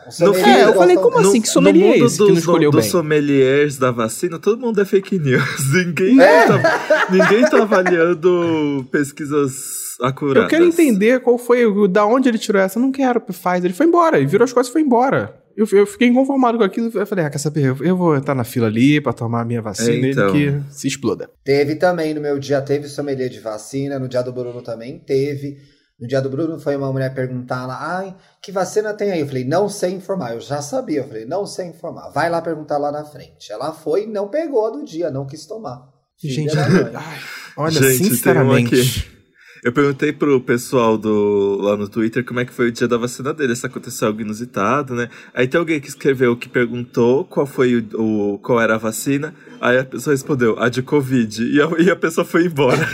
No 0.06 0.12
sommeliers 0.34 0.46
É, 0.58 0.64
eu 0.64 0.74
falei, 0.74 0.96
como 0.96 1.18
assim? 1.20 1.40
que 1.40 1.48
sommelier 1.48 1.86
no 1.86 1.92
mundo 1.94 2.06
esse 2.06 2.16
que 2.16 2.22
não 2.22 2.34
dos, 2.34 2.70
dos 2.72 2.86
sommeliers 2.86 3.76
da 3.78 3.90
vacina, 3.92 4.38
todo 4.38 4.58
mundo 4.60 4.80
é 4.80 4.84
fake 4.84 5.18
news. 5.18 5.44
Ninguém, 5.72 6.20
É. 6.20 6.46
tá, 6.46 7.06
ninguém 7.10 7.42
tá 7.48 7.62
avaliando 7.62 8.84
pesquisas 8.90 9.87
acuradas. 10.02 10.42
Eu 10.44 10.48
quero 10.48 10.64
entender 10.64 11.20
qual 11.20 11.38
foi, 11.38 11.66
o- 11.66 11.88
da 11.88 12.04
onde 12.06 12.28
ele 12.28 12.38
tirou 12.38 12.60
essa. 12.60 12.78
Eu 12.78 12.82
não 12.82 12.92
quero 12.92 13.20
Pfizer. 13.20 13.64
Ele 13.64 13.74
foi 13.74 13.86
embora, 13.86 14.16
ele 14.18 14.26
virou 14.26 14.44
as 14.44 14.52
coisas 14.52 14.68
e 14.70 14.72
foi 14.72 14.82
embora. 14.82 15.34
Eu, 15.56 15.66
eu 15.72 15.86
fiquei 15.86 16.06
inconformado 16.06 16.56
com 16.56 16.62
aquilo. 16.64 16.90
Eu 16.94 17.06
falei, 17.06 17.24
ah, 17.24 17.30
quer 17.30 17.38
saber? 17.38 17.64
Eu, 17.64 17.76
eu 17.84 17.96
vou 17.96 18.14
entrar 18.16 18.34
na 18.34 18.44
fila 18.44 18.68
ali 18.68 19.00
pra 19.00 19.12
tomar 19.12 19.40
a 19.40 19.44
minha 19.44 19.60
vacina 19.60 20.06
É, 20.06 20.10
então. 20.10 20.28
e 20.36 20.52
que 20.52 20.62
se 20.72 20.86
exploda. 20.86 21.28
Teve 21.44 21.74
também 21.74 22.14
no 22.14 22.20
meu 22.20 22.38
dia, 22.38 22.62
teve 22.62 22.86
sommelier 22.86 23.28
de 23.28 23.40
vacina, 23.40 23.98
no 23.98 24.06
dia 24.08 24.22
do 24.22 24.32
Bruno 24.32 24.62
também 24.62 24.98
teve. 25.00 25.56
No 26.00 26.06
dia 26.06 26.20
do 26.20 26.30
Bruno 26.30 26.60
foi 26.60 26.76
uma 26.76 26.92
mulher 26.92 27.12
perguntar 27.12 27.66
lá, 27.66 27.98
ai, 27.98 28.14
que 28.40 28.52
vacina 28.52 28.94
tem 28.94 29.10
aí? 29.10 29.18
Eu 29.18 29.26
falei, 29.26 29.42
não 29.44 29.68
sei 29.68 29.90
informar. 29.90 30.32
Eu 30.34 30.40
já 30.40 30.62
sabia, 30.62 31.00
eu 31.00 31.08
falei, 31.08 31.24
não 31.24 31.44
sei 31.44 31.66
informar. 31.66 32.10
Vai 32.10 32.30
lá 32.30 32.40
perguntar 32.40 32.78
lá 32.78 32.92
na 32.92 33.04
frente. 33.04 33.50
Ela 33.50 33.72
foi 33.72 34.04
e 34.04 34.06
não 34.06 34.28
pegou 34.28 34.64
a 34.64 34.70
do 34.70 34.84
dia, 34.84 35.10
não 35.10 35.26
quis 35.26 35.44
tomar. 35.44 35.82
Filha 36.20 36.34
Gente, 36.34 36.54
ai, 36.94 37.18
olha, 37.56 37.72
Gente, 37.72 37.98
tem 37.98 38.10
sinceramente. 38.10 39.17
Eu 39.64 39.72
perguntei 39.72 40.12
pro 40.12 40.40
pessoal 40.40 40.96
do, 40.96 41.58
lá 41.60 41.76
no 41.76 41.88
Twitter 41.88 42.24
como 42.24 42.40
é 42.40 42.44
que 42.44 42.52
foi 42.52 42.68
o 42.68 42.72
dia 42.72 42.86
da 42.86 42.96
vacina 42.96 43.34
dele, 43.34 43.54
se 43.56 43.66
aconteceu 43.66 44.08
algo 44.08 44.20
inusitado, 44.20 44.94
né? 44.94 45.08
Aí 45.34 45.46
tem 45.48 45.58
alguém 45.58 45.80
que 45.80 45.88
escreveu 45.88 46.36
que 46.36 46.48
perguntou 46.48 47.24
qual 47.24 47.44
foi 47.46 47.76
o, 47.94 48.34
o- 48.34 48.38
qual 48.38 48.60
era 48.60 48.74
a 48.76 48.78
vacina, 48.78 49.34
aí 49.60 49.78
a 49.78 49.84
pessoa 49.84 50.14
respondeu, 50.14 50.58
a 50.58 50.68
de 50.68 50.82
Covid, 50.82 51.42
e 51.44 51.60
a, 51.60 51.68
e 51.80 51.90
a 51.90 51.96
pessoa 51.96 52.24
foi 52.24 52.44
embora. 52.46 52.78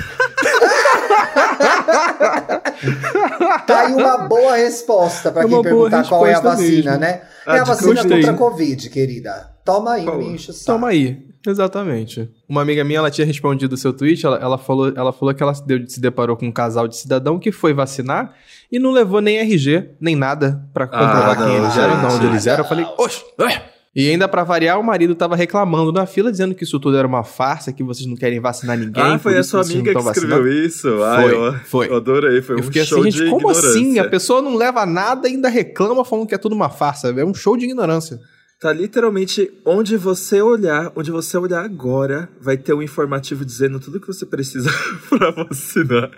Tá 3.66 3.80
aí 3.86 3.94
uma 3.94 4.18
boa 4.28 4.56
resposta 4.56 5.30
pra 5.30 5.42
É 5.44 5.48
quem 5.48 5.62
perguntar 5.62 6.06
qual 6.08 6.26
é 6.26 6.34
a 6.34 6.40
vacina, 6.40 6.92
mesmo. 6.92 7.00
né? 7.00 7.22
Ah, 7.46 7.56
é 7.56 7.60
a 7.60 7.64
vacina 7.64 7.94
gostei. 7.94 8.10
contra 8.18 8.30
a 8.32 8.36
Covid, 8.36 8.90
querida. 8.90 9.50
Toma 9.64 9.92
aí, 9.94 10.04
Qual? 10.04 10.18
me 10.18 10.26
enche 10.26 10.50
o 10.50 10.54
saco. 10.54 10.66
Toma 10.66 10.88
aí. 10.88 11.33
Exatamente. 11.46 12.28
Uma 12.48 12.62
amiga 12.62 12.82
minha, 12.84 12.98
ela 12.98 13.10
tinha 13.10 13.26
respondido 13.26 13.74
o 13.74 13.78
seu 13.78 13.92
tweet, 13.92 14.24
ela, 14.24 14.36
ela 14.38 14.58
falou, 14.58 14.92
ela 14.94 15.12
falou 15.12 15.34
que 15.34 15.42
ela 15.42 15.54
se, 15.54 15.66
deu- 15.66 15.86
se 15.88 16.00
deparou 16.00 16.36
com 16.36 16.46
um 16.46 16.52
casal 16.52 16.88
de 16.88 16.96
cidadão 16.96 17.38
que 17.38 17.52
foi 17.52 17.72
vacinar 17.74 18.34
e 18.72 18.78
não 18.78 18.90
levou 18.92 19.20
nem 19.20 19.38
RG, 19.38 19.90
nem 20.00 20.16
nada 20.16 20.62
pra 20.72 20.86
comprovar 20.86 21.30
Ah, 21.30 21.36
quem 21.36 21.46
não, 21.46 21.56
eles 21.64 21.76
eram, 21.76 22.00
de 22.08 22.14
onde 22.14 22.26
eles 22.26 22.46
eram. 22.46 22.64
Eu 22.64 22.68
falei, 22.68 22.86
oxe, 22.98 23.22
ué. 23.40 23.70
E 23.96 24.10
ainda 24.10 24.26
pra 24.26 24.42
variar, 24.42 24.80
o 24.80 24.82
marido 24.82 25.14
tava 25.14 25.36
reclamando 25.36 25.92
na 25.92 26.04
fila, 26.04 26.28
dizendo 26.32 26.52
que 26.52 26.64
isso 26.64 26.80
tudo 26.80 26.96
era 26.96 27.06
uma 27.06 27.22
farsa, 27.22 27.72
que 27.72 27.80
vocês 27.84 28.08
não 28.08 28.16
querem 28.16 28.40
vacinar 28.40 28.76
ninguém. 28.76 29.00
ah, 29.00 29.18
foi 29.20 29.36
a 29.38 29.42
sua 29.44 29.60
amiga 29.60 29.92
que 29.92 29.98
escreveu 30.00 30.02
vacinando. 30.42 30.48
isso? 30.48 30.88
Ai, 31.04 31.22
Foi, 31.28 31.34
eu, 31.36 31.52
foi. 31.60 31.88
eu 31.90 31.96
adorei, 31.98 32.42
foi 32.42 32.56
Eu 32.56 32.60
um 32.60 32.62
fiquei 32.64 32.84
show 32.84 32.98
assim, 33.02 33.10
de 33.10 33.18
gente, 33.18 33.30
como 33.30 33.42
ignorância. 33.50 33.68
assim? 33.70 33.98
A 34.00 34.08
pessoa 34.08 34.42
não 34.42 34.56
leva 34.56 34.84
nada 34.84 35.28
e 35.28 35.32
ainda 35.34 35.48
reclama 35.48 36.04
falando 36.04 36.26
que 36.26 36.34
é 36.34 36.38
tudo 36.38 36.56
uma 36.56 36.68
farsa. 36.68 37.14
É 37.16 37.24
um 37.24 37.32
show 37.32 37.56
de 37.56 37.66
ignorância. 37.66 38.18
Tá 38.60 38.72
literalmente 38.72 39.50
onde 39.66 39.96
você 39.96 40.40
olhar, 40.40 40.90
onde 40.96 41.10
você 41.10 41.36
olhar 41.36 41.62
agora, 41.64 42.28
vai 42.40 42.56
ter 42.56 42.72
um 42.72 42.82
informativo 42.82 43.44
dizendo 43.44 43.78
tudo 43.78 44.00
que 44.00 44.06
você 44.06 44.24
precisa 44.24 44.70
pra 45.10 45.30
vacinar. 45.32 46.10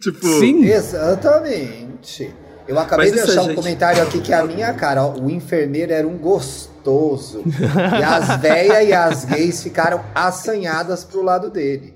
Tipo, 0.00 0.26
Sim. 0.26 0.64
Exatamente. 0.64 2.34
Eu 2.66 2.78
acabei 2.78 3.10
Mas 3.10 3.14
de 3.24 3.30
achar 3.30 3.42
um 3.42 3.46
gente- 3.46 3.56
comentário 3.56 4.02
aqui 4.02 4.20
que 4.20 4.32
a 4.32 4.44
minha 4.44 4.72
cara, 4.72 5.04
ó, 5.04 5.18
o 5.18 5.28
enfermeiro 5.30 5.92
era 5.92 6.06
um 6.06 6.16
gostoso. 6.16 7.42
e 7.46 8.02
as 8.04 8.40
véias 8.40 8.88
e 8.88 8.92
as 8.92 9.24
gays 9.24 9.62
ficaram 9.62 10.02
assanhadas 10.14 11.04
pro 11.04 11.22
lado 11.22 11.50
dele. 11.50 11.94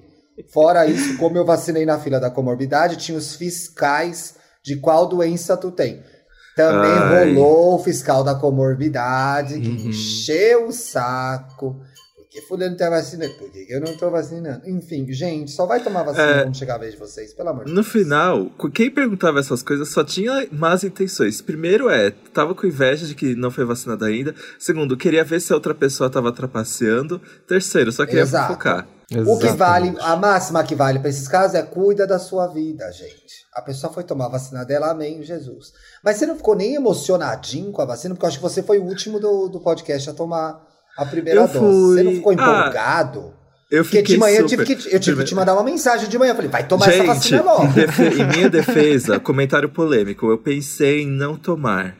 Fora 0.52 0.84
isso, 0.86 1.16
como 1.16 1.38
eu 1.38 1.44
vacinei 1.46 1.86
na 1.86 1.98
fila 1.98 2.20
da 2.20 2.30
comorbidade, 2.30 2.96
tinha 2.96 3.16
os 3.16 3.34
fiscais 3.36 4.34
de 4.62 4.76
qual 4.76 5.08
doença 5.08 5.56
tu 5.56 5.70
tem. 5.70 6.02
Também 6.56 6.90
Ai. 6.90 7.34
rolou 7.34 7.74
o 7.74 7.78
fiscal 7.84 8.24
da 8.24 8.34
comorbidade, 8.34 9.60
que 9.60 9.68
Uhum. 9.68 9.88
encheu 9.90 10.68
o 10.68 10.72
saco. 10.72 11.80
Por 12.16 12.26
que 12.28 12.40
fulano 12.48 12.76
tá 12.76 12.90
vacinando? 12.90 13.32
Por 13.34 13.50
que 13.50 13.64
que 13.66 13.72
eu 13.72 13.80
não 13.80 13.96
tô 13.96 14.10
vacinando? 14.10 14.66
Enfim, 14.68 15.06
gente, 15.12 15.50
só 15.50 15.66
vai 15.66 15.82
tomar 15.82 16.02
vacina 16.02 16.24
É. 16.24 16.42
quando 16.44 16.56
chegar 16.56 16.74
a 16.74 16.78
vez 16.78 16.92
de 16.94 16.98
vocês, 16.98 17.32
pelo 17.34 17.48
amor 17.50 17.64
de 17.64 17.70
No 17.70 17.76
Deus. 17.82 17.86
final, 17.88 18.50
quem 18.74 18.90
perguntava 18.90 19.38
essas 19.40 19.62
coisas 19.62 19.88
só 19.90 20.02
tinha 20.04 20.46
más 20.50 20.82
intenções. 20.84 21.40
Primeiro 21.40 21.88
é, 21.90 22.10
tava 22.32 22.54
com 22.54 22.66
inveja 22.66 23.06
de 23.06 23.14
que 23.14 23.34
não 23.34 23.50
foi 23.50 23.64
vacinado 23.64 24.04
ainda. 24.04 24.34
Segundo, 24.58 24.96
queria 24.96 25.24
ver 25.24 25.40
se 25.40 25.52
a 25.52 25.56
outra 25.56 25.74
pessoa 25.74 26.10
tava 26.10 26.32
trapaceando. 26.32 27.20
Terceiro, 27.46 27.92
só 27.92 28.04
queria 28.06 28.22
Exato. 28.22 28.48
fofocar. 28.48 28.86
O 29.24 29.38
que 29.38 29.46
vale, 29.52 29.88
Exatamente. 29.90 30.00
a 30.00 30.16
máxima 30.16 30.64
que 30.64 30.74
vale 30.74 30.98
pra 30.98 31.08
esses 31.08 31.28
casos 31.28 31.54
é 31.54 31.62
cuida 31.62 32.06
da 32.08 32.18
sua 32.18 32.48
vida, 32.48 32.90
gente. 32.90 33.45
A 33.56 33.62
pessoa 33.62 33.90
foi 33.92 34.04
tomar 34.04 34.26
a 34.26 34.30
vacina 34.30 34.64
dela, 34.64 34.90
amém, 34.90 35.22
Jesus. 35.22 35.72
Mas 36.04 36.16
você 36.16 36.26
não 36.26 36.36
ficou 36.36 36.54
nem 36.54 36.74
emocionadinho 36.74 37.72
com 37.72 37.80
a 37.80 37.86
vacina, 37.86 38.14
porque 38.14 38.26
eu 38.26 38.28
acho 38.28 38.36
que 38.38 38.42
você 38.42 38.62
foi 38.62 38.78
o 38.78 38.84
último 38.84 39.18
do, 39.18 39.48
do 39.48 39.60
podcast 39.60 40.10
a 40.10 40.12
tomar 40.12 40.60
a 40.98 41.06
primeira 41.06 41.40
Eu 41.40 41.46
dose. 41.48 41.58
fui. 41.58 41.94
Você 41.96 42.02
não 42.02 42.12
ficou 42.12 42.32
Ah, 42.32 42.34
empolgado? 42.34 43.32
Eu 43.70 43.82
Porque 43.82 43.96
fiquei 43.98 44.14
de 44.14 44.20
manhã 44.20 44.40
eu 44.40 44.48
super... 44.48 44.64
tive, 44.66 44.82
que, 44.82 44.94
eu 44.94 45.00
tive 45.00 45.18
que 45.18 45.24
te 45.24 45.34
mandar 45.34 45.54
uma 45.54 45.64
mensagem 45.64 46.08
de 46.08 46.16
manhã. 46.18 46.32
Eu 46.32 46.36
falei, 46.36 46.50
vai 46.50 46.68
tomar 46.68 46.86
essa 46.86 46.98
Gente, 46.98 47.06
vacina 47.06 47.42
logo. 47.42 47.64
em, 47.64 48.20
em 48.22 48.26
minha 48.28 48.50
defesa, 48.50 49.18
comentário 49.20 49.68
polêmico, 49.70 50.26
eu 50.30 50.38
pensei 50.38 51.02
em 51.02 51.06
não 51.10 51.36
tomar. 51.36 51.96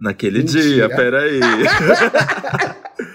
Naquele 0.00 0.38
Mentira. 0.38 0.62
dia, 0.62 0.88
peraí. 0.88 1.38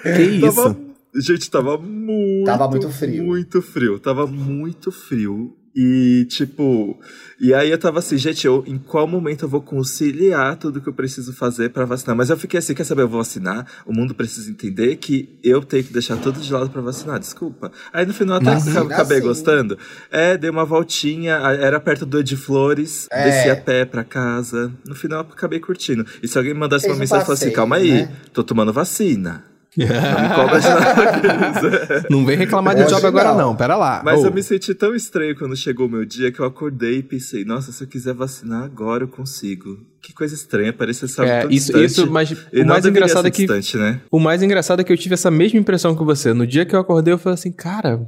Que 0.04 0.22
isso? 0.22 0.56
Tava, 0.56 0.78
gente, 1.16 1.50
tava 1.52 1.78
muito. 1.78 2.46
Tava 2.46 2.68
muito 2.70 2.90
frio. 2.90 3.24
Muito 3.26 3.62
frio. 3.62 4.00
Tava 4.00 4.28
muito 4.28 4.92
frio. 4.92 5.54
E, 5.76 6.26
tipo. 6.30 6.98
E 7.40 7.54
aí 7.54 7.70
eu 7.70 7.78
tava 7.78 8.00
assim, 8.00 8.18
gente, 8.18 8.48
eu, 8.48 8.64
em 8.66 8.78
qual 8.80 9.08
momento 9.08 9.46
eu 9.46 9.50
vou 9.50 9.62
conciliar 9.62 10.56
tudo 10.56 10.82
que 10.82 10.90
eu 10.90 10.94
preciso 10.94 11.32
fazer 11.32 11.70
pra 11.70 11.86
vacinar? 11.86 12.16
Mas 12.16 12.32
eu 12.32 12.38
fiquei 12.38 12.58
assim, 12.58 12.74
quer 12.74 12.84
saber? 12.84 13.04
Eu 13.04 13.08
vou 13.08 13.20
vacinar. 13.20 13.66
O 13.86 13.94
mundo 13.94 14.16
precisa 14.16 14.50
entender 14.50 14.96
que 14.96 15.38
eu 15.44 15.62
tenho 15.62 15.84
que 15.84 15.94
deixar 15.94 16.18
tudo 16.18 16.40
de 16.40 16.52
lado 16.52 16.70
pra 16.70 16.82
vacinar. 16.82 17.20
Desculpa. 17.20 17.72
Aí 17.94 18.06
no 18.06 18.14
final 18.14 18.38
até 18.38 18.56
Vacina 18.56 18.82
acabei 18.82 19.20
sim. 19.20 19.24
gostando. 19.24 19.78
É, 20.10 20.36
dei 20.36 20.50
uma 20.50 20.66
voltinha. 20.66 21.36
Era 21.36 21.80
perto 21.80 22.06
do 22.06 22.20
Ed 22.20 22.36
Flores. 22.36 23.08
É. 23.12 23.24
Desci 23.26 23.50
a 23.52 23.56
pé 23.56 23.86
pra 23.86 24.04
casa. 24.04 24.72
No 24.88 24.96
final 24.96 25.22
acabei 25.22 25.60
curtindo. 25.60 26.06
E 26.24 26.28
se 26.28 26.38
alguém 26.38 26.56
mandasse 26.56 26.86
Fez 26.86 26.94
uma 26.94 26.98
um 26.98 27.00
mensagem 27.02 27.22
e 27.22 27.26
falasse 27.26 27.44
assim, 27.44 27.52
passeio, 27.52 27.56
calma 27.56 27.76
aí, 27.76 27.92
né? 28.08 28.12
tô 28.34 28.44
tomando 28.44 28.74
vacina. 28.74 29.44
Não 29.86 30.22
me 30.22 30.30
cobra 30.36 30.60
de 30.60 30.68
nada. 30.68 32.06
Não 32.10 32.26
vem 32.26 32.38
reclamar 32.38 32.76
de 32.76 32.82
Hoje 32.82 32.94
job 32.96 33.06
agora, 33.06 33.30
não. 33.30 33.38
não. 33.38 33.56
Pera 33.56 33.76
lá. 33.76 34.02
Mas 34.04 34.22
Ô, 34.22 34.28
eu 34.28 34.34
me 34.34 34.42
senti 34.42 34.74
tão 34.74 34.96
estranho 34.96 35.36
quando 35.38 35.56
chegou 35.56 35.88
o 35.88 35.90
meu 35.90 36.04
dia 36.06 36.32
que 36.32 36.40
eu 36.40 36.46
acordei 36.46 36.98
e 36.98 37.04
pensei, 37.04 37.46
nossa, 37.46 37.72
se 37.72 37.84
eu 37.84 37.88
quiser 37.88 38.14
vacinar 38.14 38.64
agora 38.64 39.04
eu 39.04 39.08
consigo. 39.08 39.78
Que 40.02 40.14
coisa 40.14 40.34
estranha, 40.34 40.72
parece 40.74 41.06
algo 41.20 41.32
é, 41.32 41.42
tão 41.42 41.52
isso, 41.52 41.66
distante. 41.74 41.86
isso, 41.86 42.12
mas 42.12 42.32
E 42.52 42.62
o 42.62 42.66
mais 42.66 42.86
engraçado 42.86 43.28
é 43.28 43.32
que 43.32 43.46
distante, 43.46 43.78
né? 43.78 44.02
O 44.10 44.20
mais 44.20 44.42
engraçado 44.42 44.80
é 44.80 44.84
que 44.84 44.92
eu 44.92 44.98
tive 44.98 45.14
essa 45.14 45.30
mesma 45.30 45.60
impressão 45.60 45.96
que 45.96 46.04
você. 46.04 46.34
No 46.34 46.48
dia 46.48 46.66
que 46.66 46.76
eu 46.76 46.80
acordei, 46.80 47.14
eu 47.14 47.18
falei 47.18 47.36
assim, 47.36 47.52
cara, 47.52 48.00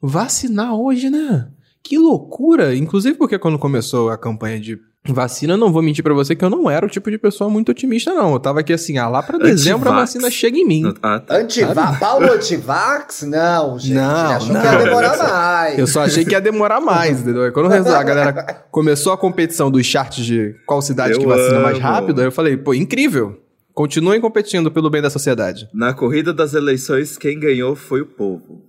vacinar 0.00 0.74
hoje, 0.74 1.10
né? 1.10 1.46
Que 1.82 1.98
loucura! 1.98 2.74
Inclusive 2.74 3.16
porque 3.16 3.38
quando 3.38 3.58
começou 3.58 4.10
a 4.10 4.16
campanha 4.16 4.58
de 4.60 4.78
vacina, 5.08 5.56
não 5.56 5.72
vou 5.72 5.82
mentir 5.82 6.04
pra 6.04 6.14
você 6.14 6.36
que 6.36 6.44
eu 6.44 6.48
não 6.50 6.70
era 6.70 6.86
o 6.86 6.88
tipo 6.88 7.10
de 7.10 7.18
pessoa 7.18 7.50
muito 7.50 7.70
otimista, 7.72 8.14
não. 8.14 8.32
Eu 8.32 8.38
tava 8.38 8.60
aqui 8.60 8.72
assim, 8.72 8.98
ah, 8.98 9.08
lá 9.08 9.20
pra 9.20 9.36
dezembro 9.36 9.88
a 9.88 9.92
Antivax. 9.92 10.00
vacina 10.14 10.30
chega 10.30 10.56
em 10.56 10.64
mim. 10.64 10.94
Ah, 11.02 11.18
tá. 11.18 11.38
Antiva 11.38 11.96
Paulo 11.98 12.30
Antivax? 12.32 13.22
Não, 13.22 13.76
gente. 13.80 13.94
Não, 13.94 14.30
achou 14.30 14.52
não. 14.54 14.60
que 14.60 14.66
ia 14.68 14.78
demorar 14.78 15.18
mais. 15.18 15.78
Eu 15.78 15.86
só 15.88 16.02
achei 16.02 16.24
que 16.24 16.30
ia 16.30 16.40
demorar 16.40 16.80
mais, 16.80 17.20
entendeu? 17.20 17.42
Aí 17.42 17.50
Quando 17.50 17.72
a 17.72 18.02
galera 18.04 18.32
começou 18.70 19.12
a 19.12 19.18
competição 19.18 19.70
dos 19.72 19.84
charts 19.84 20.24
de 20.24 20.54
qual 20.66 20.80
cidade 20.80 21.14
Eu 21.14 21.18
que 21.18 21.26
vacina 21.26 21.58
mais 21.58 21.76
amo. 21.78 21.84
rápido, 21.84 22.20
aí 22.20 22.26
eu 22.28 22.32
falei, 22.32 22.56
pô, 22.56 22.72
incrível. 22.72 23.38
Continuem 23.74 24.20
competindo 24.20 24.70
pelo 24.70 24.88
bem 24.90 25.02
da 25.02 25.10
sociedade. 25.10 25.66
Na 25.74 25.92
corrida 25.94 26.32
das 26.32 26.54
eleições, 26.54 27.16
quem 27.18 27.40
ganhou 27.40 27.74
foi 27.74 28.02
o 28.02 28.06
povo. 28.06 28.62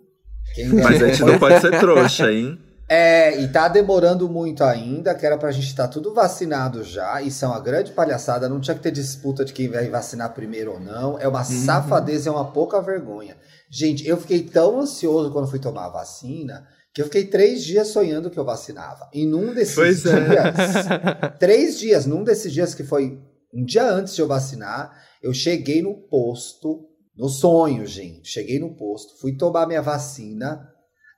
Quem 0.55 0.69
Mas 0.69 1.03
a 1.03 1.07
gente 1.09 1.23
não 1.23 1.37
pode 1.37 1.59
ser 1.59 1.71
trouxa, 1.77 2.31
hein? 2.31 2.57
É, 2.95 3.41
e 3.41 3.47
tá 3.47 3.67
demorando 3.67 4.29
muito 4.29 4.63
ainda, 4.63 5.15
que 5.15 5.25
era 5.25 5.35
pra 5.35 5.51
gente 5.51 5.65
estar 5.65 5.87
tudo 5.87 6.13
vacinado 6.13 6.83
já. 6.83 7.19
Isso 7.23 7.43
é 7.43 7.47
uma 7.47 7.59
grande 7.59 7.91
palhaçada. 7.91 8.47
Não 8.47 8.59
tinha 8.59 8.75
que 8.75 8.83
ter 8.83 8.91
disputa 8.91 9.43
de 9.43 9.51
quem 9.51 9.67
vai 9.67 9.89
vacinar 9.89 10.31
primeiro 10.33 10.73
ou 10.73 10.79
não. 10.79 11.17
É 11.17 11.27
uma 11.27 11.39
Uhum. 11.39 11.65
safadeza, 11.65 12.29
é 12.29 12.31
uma 12.31 12.51
pouca 12.51 12.79
vergonha. 12.81 13.35
Gente, 13.67 14.07
eu 14.07 14.15
fiquei 14.17 14.43
tão 14.43 14.79
ansioso 14.79 15.31
quando 15.31 15.47
fui 15.49 15.57
tomar 15.57 15.85
a 15.85 15.89
vacina 15.89 16.67
que 16.93 17.01
eu 17.01 17.05
fiquei 17.05 17.25
três 17.25 17.63
dias 17.63 17.87
sonhando 17.87 18.29
que 18.29 18.37
eu 18.37 18.45
vacinava. 18.45 19.09
E 19.11 19.25
num 19.25 19.51
desses 19.55 19.73
Pois 19.73 20.05
é. 20.05 20.11
dias, 20.29 20.85
três 21.39 21.79
dias, 21.79 22.05
num 22.05 22.23
desses 22.23 22.53
dias 22.53 22.75
que 22.75 22.83
foi 22.83 23.19
um 23.51 23.65
dia 23.65 23.89
antes 23.91 24.13
de 24.13 24.21
eu 24.21 24.27
vacinar, 24.27 24.91
eu 25.23 25.33
cheguei 25.33 25.81
no 25.81 25.95
posto, 26.07 26.85
no 27.17 27.27
sonho, 27.29 27.87
gente. 27.87 28.29
Cheguei 28.29 28.59
no 28.59 28.75
posto, 28.75 29.19
fui 29.19 29.35
tomar 29.35 29.65
minha 29.65 29.81
vacina. 29.81 30.69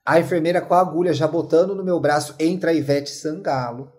A 0.05 0.19
enfermeira 0.19 0.62
com 0.62 0.74
a 0.74 0.79
agulha 0.79 1.13
já 1.13 1.27
botando 1.27 1.74
no 1.75 1.83
meu 1.83 2.00
braço, 2.00 2.35
entra 2.39 2.71
a 2.71 2.74
Ivete 2.74 3.09
Sangalo. 3.09 3.91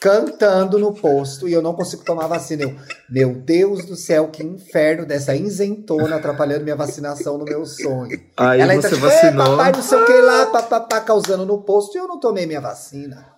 Cantando 0.00 0.80
no 0.80 0.92
posto 0.92 1.48
e 1.48 1.52
eu 1.52 1.62
não 1.62 1.74
consigo 1.74 2.04
tomar 2.04 2.26
vacina. 2.26 2.64
Eu, 2.64 2.74
meu 3.08 3.34
Deus 3.34 3.84
do 3.86 3.94
céu, 3.94 4.26
que 4.28 4.42
inferno 4.42 5.06
dessa 5.06 5.32
isentona 5.36 6.16
atrapalhando 6.16 6.64
minha 6.64 6.74
vacinação 6.74 7.38
no 7.38 7.44
meu 7.44 7.64
sonho. 7.64 8.20
Aí 8.36 8.60
Ela 8.60 8.72
você 8.74 8.78
entra 8.78 8.90
tipo, 8.90 9.00
vacinou. 9.02 9.44
"É, 9.46 9.48
papai, 9.56 9.72
não 9.72 9.82
sei 9.82 9.98
o 9.98 10.04
que 10.04 10.20
lá, 10.20 10.46
papapá, 10.46 11.00
causando 11.02 11.46
no 11.46 11.62
posto 11.62 11.96
e 11.96 12.00
eu 12.00 12.08
não 12.08 12.18
tomei 12.18 12.46
minha 12.46 12.60
vacina. 12.60 13.28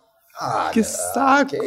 Ah, 0.40 0.70
Que 0.72 0.82
saco! 0.82 1.50
que. 1.50 1.58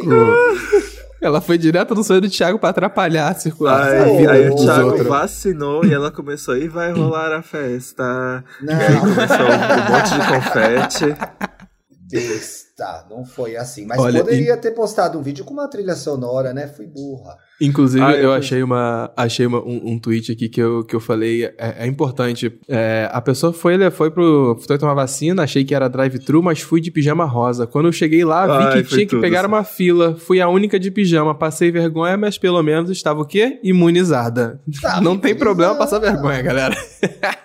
Ela 1.20 1.40
foi 1.40 1.58
direto 1.58 1.94
no 1.94 2.04
sonho 2.04 2.20
do 2.20 2.30
Thiago 2.30 2.58
pra 2.58 2.70
atrapalhar 2.70 3.28
a 3.28 3.34
circulação. 3.34 4.04
Aí, 4.04 4.14
a 4.14 4.18
vida 4.18 4.32
aí 4.32 4.50
o 4.50 4.54
Thiago 4.56 4.88
outros. 4.90 5.06
vacinou 5.06 5.84
e 5.84 5.92
ela 5.92 6.10
começou, 6.10 6.56
e 6.56 6.68
vai 6.68 6.92
rolar 6.92 7.32
a 7.32 7.42
festa. 7.42 8.44
Não. 8.62 8.74
E 8.74 8.82
aí 8.82 9.00
começou 9.00 9.46
um 9.46 9.92
monte 9.92 10.14
de 10.14 10.28
confete. 10.28 11.16
Besta, 12.10 13.06
não 13.10 13.24
foi 13.24 13.56
assim. 13.56 13.84
Mas 13.84 13.98
Olha, 13.98 14.20
poderia 14.20 14.56
ter 14.56 14.70
postado 14.70 15.18
um 15.18 15.22
vídeo 15.22 15.44
com 15.44 15.52
uma 15.52 15.68
trilha 15.68 15.94
sonora, 15.94 16.54
né? 16.54 16.68
Fui 16.68 16.86
burra. 16.86 17.36
Inclusive, 17.60 18.04
Ah, 18.04 18.12
eu 18.12 18.24
eu- 18.24 18.32
achei 18.32 18.62
uma, 18.62 19.10
achei 19.16 19.44
uma, 19.46 19.58
um, 19.58 19.92
um 19.92 19.98
tweet 19.98 20.30
aqui 20.30 20.48
que 20.48 20.60
eu, 20.60 20.84
que 20.84 20.94
eu 20.94 21.00
falei, 21.00 21.44
é, 21.44 21.54
é 21.80 21.86
importante. 21.86 22.52
É, 22.68 23.08
a 23.12 23.20
pessoa 23.20 23.52
foi, 23.52 23.74
ele 23.74 23.90
foi 23.90 24.10
pro. 24.10 24.56
Foi 24.66 24.78
tomar 24.78 24.94
vacina, 24.94 25.42
achei 25.42 25.64
que 25.64 25.74
era 25.74 25.88
drive-thru, 25.88 26.42
mas 26.42 26.60
fui 26.60 26.80
de 26.80 26.90
pijama 26.90 27.24
rosa. 27.24 27.66
Quando 27.66 27.86
eu 27.86 27.92
cheguei 27.92 28.24
lá, 28.24 28.46
vi 28.46 28.64
Ai, 28.64 28.82
que 28.82 28.88
tinha 28.88 29.06
que 29.06 29.18
pegar 29.20 29.40
assim. 29.40 29.48
uma 29.48 29.64
fila. 29.64 30.14
Fui 30.16 30.40
a 30.40 30.48
única 30.48 30.78
de 30.78 30.90
pijama. 30.90 31.34
Passei 31.34 31.70
vergonha, 31.72 32.16
mas 32.16 32.38
pelo 32.38 32.62
menos 32.62 32.90
estava 32.90 33.20
o 33.22 33.24
quê? 33.24 33.58
Imunizada. 33.64 34.60
Tava 34.80 35.00
Não 35.00 35.18
tem 35.18 35.34
problema 35.34 35.74
passar 35.74 35.98
vergonha, 35.98 36.40
galera. 36.42 36.76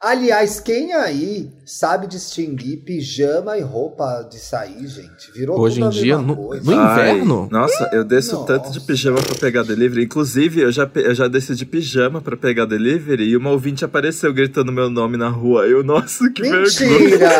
Aliás, 0.00 0.60
quem 0.60 0.92
aí 0.92 1.50
sabe 1.66 2.06
distinguir 2.06 2.84
pijama 2.84 3.58
e 3.58 3.62
roupa 3.62 4.22
de 4.30 4.38
sair, 4.38 4.86
gente? 4.86 5.32
Virou 5.34 5.58
Hoje 5.58 5.80
tudo 5.80 5.84
em 5.86 5.88
a 5.88 5.90
dia, 5.90 6.16
mesma 6.18 6.28
no- 6.34 6.36
coisa. 6.36 6.64
no 6.64 6.72
inverno? 6.72 7.48
nossa, 7.50 7.90
eu 7.92 8.04
desço 8.04 8.34
Nossa. 8.36 8.46
tanto 8.46 8.70
de 8.70 8.80
pijama 8.80 9.20
pra 9.20 9.34
pegar 9.34 9.47
delivery. 9.50 10.04
Inclusive, 10.04 10.60
eu 10.60 10.72
já, 10.72 10.90
eu 10.94 11.14
já 11.14 11.28
desci 11.28 11.54
de 11.54 11.64
pijama 11.66 12.20
pra 12.20 12.36
pegar 12.36 12.64
delivery 12.66 13.24
e 13.24 13.36
uma 13.36 13.50
ouvinte 13.50 13.84
apareceu 13.84 14.32
gritando 14.32 14.72
meu 14.72 14.88
nome 14.90 15.16
na 15.16 15.28
rua. 15.28 15.66
Eu, 15.66 15.82
nossa, 15.82 16.30
que 16.30 16.42
vergonha. 16.42 16.60
Mentira! 16.62 17.30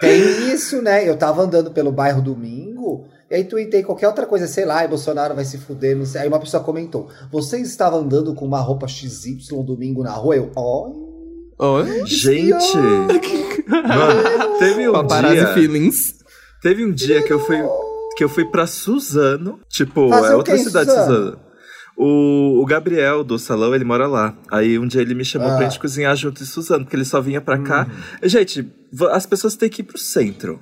Tem 0.00 0.52
isso, 0.52 0.82
né? 0.82 1.08
Eu 1.08 1.16
tava 1.16 1.42
andando 1.42 1.70
pelo 1.70 1.90
bairro 1.92 2.20
domingo, 2.20 3.06
e 3.30 3.34
aí 3.34 3.44
tuitei 3.44 3.82
qualquer 3.82 4.06
outra 4.08 4.26
coisa, 4.26 4.46
sei 4.46 4.64
lá, 4.64 4.84
e 4.84 4.88
Bolsonaro 4.88 5.34
vai 5.34 5.44
se 5.44 5.58
fuder, 5.58 5.96
não 5.96 6.04
sei. 6.04 6.22
Aí 6.22 6.28
uma 6.28 6.38
pessoa 6.38 6.62
comentou: 6.62 7.08
Você 7.32 7.58
estava 7.58 7.96
andando 7.96 8.34
com 8.34 8.44
uma 8.44 8.60
roupa 8.60 8.86
XY 8.86 9.38
domingo 9.64 10.02
na 10.02 10.12
rua? 10.12 10.36
Eu, 10.36 10.50
ó. 10.54 10.90
Oi? 11.56 12.06
Gente, 12.06 12.76
mano, 13.68 14.58
teve 14.58 14.88
um 14.88 14.92
Paparazzi 14.92 15.36
dia, 15.36 15.54
feelings. 15.54 16.14
teve 16.60 16.84
um 16.84 16.92
dia 16.92 17.22
que 17.22 17.32
eu 17.32 17.38
fui 17.38 17.56
que 18.16 18.24
eu 18.24 18.28
fui 18.28 18.44
pra 18.44 18.66
Suzano, 18.66 19.60
tipo, 19.68 20.08
Fazer 20.08 20.32
é 20.32 20.36
outra 20.36 20.56
cidade 20.58 20.90
Suzano? 20.90 21.14
Suzano. 21.14 21.38
O, 21.96 22.60
o 22.60 22.66
Gabriel 22.66 23.22
do 23.22 23.38
salão, 23.38 23.72
ele 23.74 23.84
mora 23.84 24.06
lá. 24.08 24.36
Aí 24.50 24.78
um 24.78 24.86
dia 24.86 25.00
ele 25.00 25.14
me 25.14 25.24
chamou 25.24 25.48
Ah. 25.48 25.56
pra 25.56 25.64
gente 25.68 25.78
cozinhar 25.78 26.14
junto 26.16 26.42
em 26.42 26.46
Suzano, 26.46 26.84
porque 26.84 26.96
ele 26.96 27.04
só 27.04 27.20
vinha 27.20 27.40
pra 27.40 27.58
cá. 27.58 27.86
Uhum. 28.22 28.28
Gente, 28.28 28.68
as 29.12 29.26
pessoas 29.26 29.54
têm 29.56 29.68
que 29.68 29.82
ir 29.82 29.84
pro 29.84 29.96
centro. 29.98 30.58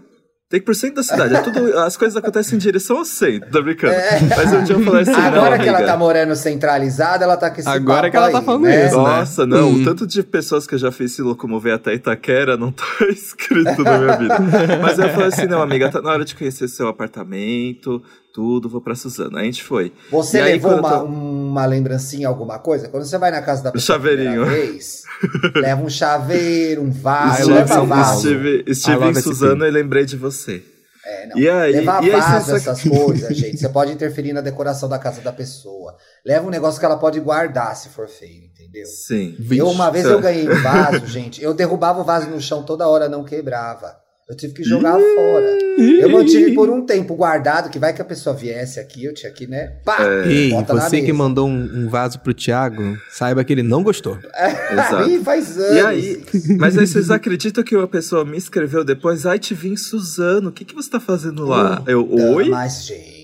Tem 0.53 0.61
que 0.61 0.65
ir 0.65 0.67
pro 0.67 0.75
centro 0.75 0.97
da 0.97 1.03
cidade. 1.03 1.35
É 1.35 1.41
tudo, 1.41 1.79
as 1.79 1.97
coisas 1.97 2.15
acontecem 2.15 2.57
em 2.57 2.59
direção 2.59 2.99
ao 2.99 3.07
centro, 3.07 3.51
tô 3.51 3.63
brincando. 3.63 3.95
Mas 4.37 4.53
um 4.53 4.63
dia 4.63 4.77
eu 4.77 4.85
falei 4.85 5.01
assim, 5.01 5.13
não, 5.13 5.19
É. 5.23 5.27
Agora 5.29 5.59
que 5.59 5.67
ela 5.67 5.79
amiga. 5.79 5.93
tá 5.93 5.99
morando 5.99 6.37
centralizada, 6.37 7.25
ela 7.25 7.39
tá 7.39 7.51
com 7.51 7.59
esse 7.59 7.69
Agora 7.71 8.01
papo 8.03 8.11
que 8.11 8.17
ela 8.19 8.31
tá 8.31 8.39
aí, 8.41 8.45
falando 8.45 8.63
né? 8.65 8.87
isso. 8.87 8.97
Nossa, 8.97 9.47
não. 9.47 9.71
Hum. 9.71 9.81
O 9.81 9.85
tanto 9.87 10.07
de 10.07 10.23
pessoas 10.23 10.67
que 10.67 10.75
eu 10.75 10.79
já 10.79 10.93
fiz 10.93 11.13
se 11.13 11.23
locomover 11.23 11.73
até 11.75 11.95
Itaquera 11.95 12.59
não 12.59 12.69
tá 12.71 12.85
escrito 13.09 13.83
na 13.83 13.99
minha 13.99 14.17
vida. 14.19 14.37
Mas 14.83 14.99
eu 14.99 15.09
falei 15.09 15.29
assim, 15.29 15.47
não, 15.47 15.63
amiga, 15.63 15.91
tá 15.91 16.03
na 16.03 16.11
hora 16.11 16.23
de 16.23 16.35
conhecer 16.35 16.69
seu 16.69 16.87
apartamento, 16.87 18.03
tudo, 18.33 18.69
vou 18.69 18.81
pra 18.81 18.95
Suzano. 18.95 19.37
Aí 19.37 19.43
a 19.43 19.45
gente 19.47 19.63
foi. 19.63 19.93
Você 20.11 20.39
E 20.39 20.41
aí, 20.41 20.53
levou 20.55 20.73
eu 20.73 20.79
uma, 20.79 20.99
tô- 20.99 21.05
uma 21.05 21.67
lembrancinha, 21.67 22.29
alguma 22.29 22.59
coisa? 22.59 22.89
Quando 22.89 23.05
você 23.05 23.19
vai 23.19 23.31
na 23.31 23.43
casa 23.43 23.63
da 23.63 23.73
pessoa 23.73 23.99
chaveirinho. 23.99 24.47
vez, 24.47 25.03
leva 25.57 25.83
um 25.83 25.91
chaveiro, 25.91 26.83
um 26.83 26.91
vaso, 26.91 27.51
leva 27.51 27.75
Paulo. 27.75 27.87
vaso. 27.89 28.17
Estive, 28.29 28.65
estive 28.67 29.05
em 29.05 29.11
esse 29.11 29.23
Suzano 29.23 29.65
e 29.67 29.71
lembrei 29.71 30.05
de 30.05 30.17
você. 30.17 30.63
É, 31.05 31.27
não. 31.27 31.37
E 31.37 31.49
aí- 31.49 31.73
Levar 31.73 32.05
e 32.05 32.13
aí 32.15 32.21
vaso, 32.21 32.55
essas 32.55 32.81
coisas, 32.83 33.37
gente. 33.37 33.59
Você 33.59 33.69
pode 33.69 33.91
interferir 33.93 34.33
na 34.33 34.41
decoração 34.41 34.89
da 34.89 35.01
casa 35.01 35.21
da 35.21 35.33
pessoa. 35.33 35.97
Leva 36.25 36.47
um 36.47 36.51
negócio 36.51 36.79
que 36.79 36.87
ela 36.87 36.97
pode 36.97 37.19
guardar 37.19 37.75
se 37.75 37.89
for 37.89 38.07
feio, 38.09 38.45
entendeu? 38.45 38.87
Sim. 38.87 39.37
Eu, 39.51 39.69
uma 39.69 39.91
vez 39.91 40.05
eu 40.07 40.21
ganhei 40.21 40.49
um 40.49 40.55
vaso, 40.63 41.05
gente. 41.07 41.43
Eu 41.43 41.53
derrubava 41.55 42.01
o 42.01 42.05
vaso 42.05 42.29
no 42.31 42.41
chão 42.41 42.63
toda 42.63 42.87
hora, 42.87 43.09
não 43.09 43.25
quebrava. 43.25 43.97
Eu 44.33 44.37
tive 44.37 44.55
que 44.55 44.65
jogar 44.65 44.95
fora. 44.95 45.59
Eu 45.79 46.09
mantive 46.09 46.55
por 46.55 46.71
um 46.71 46.87
tempo 46.87 47.15
guardado, 47.15 47.69
que 47.69 47.79
vai 47.79 47.93
que 47.93 48.01
a 48.01 48.05
pessoa 48.05 48.35
viesse 48.35 48.81
aqui, 48.81 49.05
eu 49.05 49.13
tinha 49.13 49.31
que, 49.31 49.47
né? 49.47 49.75
Pá! 49.85 49.99
É. 50.01 50.27
Ei, 50.27 50.51
bota 50.51 50.73
na 50.73 50.89
você 50.89 51.03
que 51.03 51.13
mandou 51.13 51.47
um, 51.47 51.85
um 51.85 51.89
vaso 51.91 52.19
pro 52.19 52.33
Thiago, 52.33 52.97
saiba 53.11 53.45
que 53.45 53.53
ele 53.53 53.63
não 53.63 53.83
gostou. 53.83 54.19
Exato. 54.73 55.11
Ih, 55.11 55.23
faz 55.23 55.59
anos. 55.59 55.77
E 55.77 55.81
aí, 55.81 56.25
mas 56.59 56.79
aí 56.79 56.87
vocês 56.87 57.11
acreditam 57.11 57.63
que 57.63 57.77
uma 57.77 57.87
pessoa 57.87 58.25
me 58.25 58.39
escreveu 58.39 58.83
depois, 58.83 59.27
ai, 59.27 59.39
te 59.39 59.53
vim 59.53 59.77
Suzano, 59.77 60.49
o 60.49 60.53
que, 60.53 60.65
que 60.65 60.75
você 60.75 60.89
tá 60.89 60.99
fazendo 60.99 61.45
lá? 61.45 61.83
Eu, 61.87 62.11
oi? 62.11 62.49
Mas, 62.49 62.87
gente, 62.87 63.22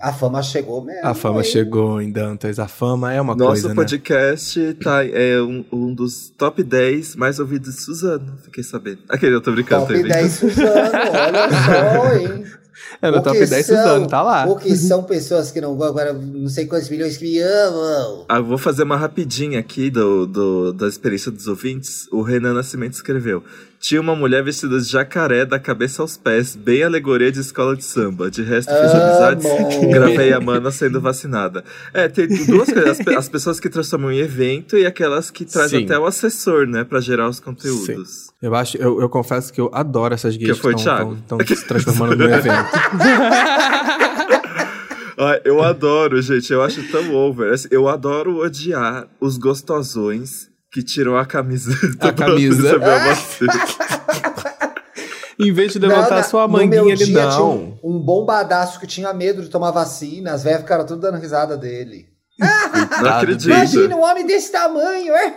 a 0.00 0.12
fama 0.12 0.42
chegou 0.42 0.84
mesmo. 0.84 1.06
A 1.06 1.12
fama 1.14 1.38
hein? 1.38 1.44
chegou 1.44 2.00
em 2.00 2.10
Dantas. 2.10 2.58
A 2.58 2.68
fama 2.68 3.12
é 3.12 3.20
uma 3.20 3.34
Nosso 3.34 3.50
coisa, 3.50 3.68
né? 3.70 3.74
podcast 3.74 4.74
tá, 4.82 5.04
é 5.04 5.40
um, 5.42 5.64
um 5.72 5.92
dos 5.94 6.30
top 6.30 6.62
10 6.62 7.16
mais 7.16 7.38
ouvidos 7.40 7.74
de 7.74 7.80
Suzano, 7.82 8.36
fiquei 8.44 8.62
sabendo. 8.62 9.00
Aquele, 9.08 9.34
eu 9.34 9.40
tô 9.40 9.50
brincando, 9.52 9.86
tô 9.86 9.92
Top 9.92 10.00
brincando. 10.02 10.22
10 10.22 10.32
Suzano, 10.32 10.68
olha 10.70 11.48
só, 11.50 12.14
hein? 12.16 12.44
É 13.00 13.10
no 13.10 13.16
top 13.22 13.36
Porque 13.38 13.46
10 13.46 13.66
são- 13.66 13.76
Suzano, 13.76 14.06
tá 14.06 14.22
lá. 14.22 14.46
Porque 14.46 14.74
são 14.76 15.02
pessoas 15.02 15.50
que 15.50 15.60
não 15.60 15.72
agora 15.82 16.12
não 16.12 16.48
sei 16.48 16.66
quantos 16.66 16.88
milhões 16.88 17.16
que 17.16 17.24
me 17.24 17.38
amam. 17.40 18.24
Ah, 18.28 18.40
vou 18.40 18.56
fazer 18.56 18.84
uma 18.84 18.96
rapidinha 18.96 19.58
aqui 19.58 19.90
do, 19.90 20.26
do- 20.26 20.72
da 20.72 20.86
experiência 20.88 21.30
dos 21.30 21.46
ouvintes. 21.48 22.06
O 22.12 22.22
Renan 22.22 22.54
Nascimento 22.54 22.94
escreveu. 22.94 23.42
Tinha 23.82 24.00
uma 24.00 24.14
mulher 24.14 24.44
vestida 24.44 24.78
de 24.78 24.88
jacaré 24.88 25.44
da 25.44 25.58
cabeça 25.58 26.02
aos 26.02 26.16
pés, 26.16 26.54
bem 26.54 26.84
alegoria 26.84 27.32
de 27.32 27.40
escola 27.40 27.76
de 27.76 27.84
samba. 27.84 28.30
De 28.30 28.40
resto, 28.40 28.72
fiz 28.72 28.94
amizades, 28.94 29.44
gravei 29.90 30.32
a 30.32 30.38
mana 30.38 30.70
sendo 30.70 31.00
vacinada. 31.00 31.64
É, 31.92 32.06
tem 32.06 32.28
duas 32.28 32.72
coisas. 32.72 33.00
As, 33.00 33.08
as 33.08 33.28
pessoas 33.28 33.58
que 33.58 33.68
transformam 33.68 34.12
em 34.12 34.18
evento 34.18 34.78
e 34.78 34.86
aquelas 34.86 35.32
que 35.32 35.44
trazem 35.44 35.80
Sim. 35.80 35.86
até 35.86 35.98
o 35.98 36.06
assessor, 36.06 36.64
né, 36.64 36.84
pra 36.84 37.00
gerar 37.00 37.28
os 37.28 37.40
conteúdos. 37.40 38.30
Eu 38.40 38.54
acho, 38.54 38.76
eu, 38.76 39.00
eu 39.00 39.08
confesso 39.08 39.52
que 39.52 39.60
eu 39.60 39.68
adoro 39.74 40.14
essas 40.14 40.36
gays 40.36 40.52
Que 40.52 40.62
foi, 40.62 40.76
que 40.76 40.82
Thiago? 40.84 41.14
estão 41.14 41.38
se 41.44 41.66
transformando 41.66 42.16
num 42.16 42.32
evento. 42.32 42.70
Ah, 45.18 45.40
eu 45.44 45.62
adoro, 45.62 46.20
gente. 46.20 46.52
Eu 46.52 46.62
acho 46.62 46.82
tão 46.90 47.14
over. 47.14 47.52
Assim, 47.52 47.68
Eu 47.70 47.86
adoro 47.86 48.38
odiar 48.38 49.06
os 49.20 49.36
gostosões 49.38 50.50
que 50.72 50.82
tiram 50.82 51.16
a 51.16 51.26
camiseta. 51.26 52.08
A 52.08 52.12
camisa. 52.12 52.78
vacina. 52.80 53.52
em 55.38 55.52
vez 55.52 55.72
de 55.72 55.78
levantar 55.78 56.16
Não, 56.16 56.22
sua 56.24 56.48
manguinha, 56.48 56.92
ele 56.92 56.96
dia 56.96 57.06
tinha 57.06 57.26
não. 57.26 57.78
um, 57.82 57.96
um 57.96 58.00
bombadaço 58.00 58.80
que 58.80 58.86
tinha 58.86 59.12
medo 59.12 59.42
de 59.42 59.48
tomar 59.48 59.70
vacina, 59.70 60.32
as 60.32 60.42
velhas 60.44 60.62
ficaram 60.62 60.86
tudo 60.86 61.00
dando 61.02 61.18
risada 61.18 61.56
dele. 61.56 62.06
Não 63.02 63.10
acredito. 63.10 63.50
Imagina 63.50 63.96
um 63.96 64.02
homem 64.02 64.26
desse 64.26 64.50
tamanho, 64.50 65.12
é? 65.14 65.34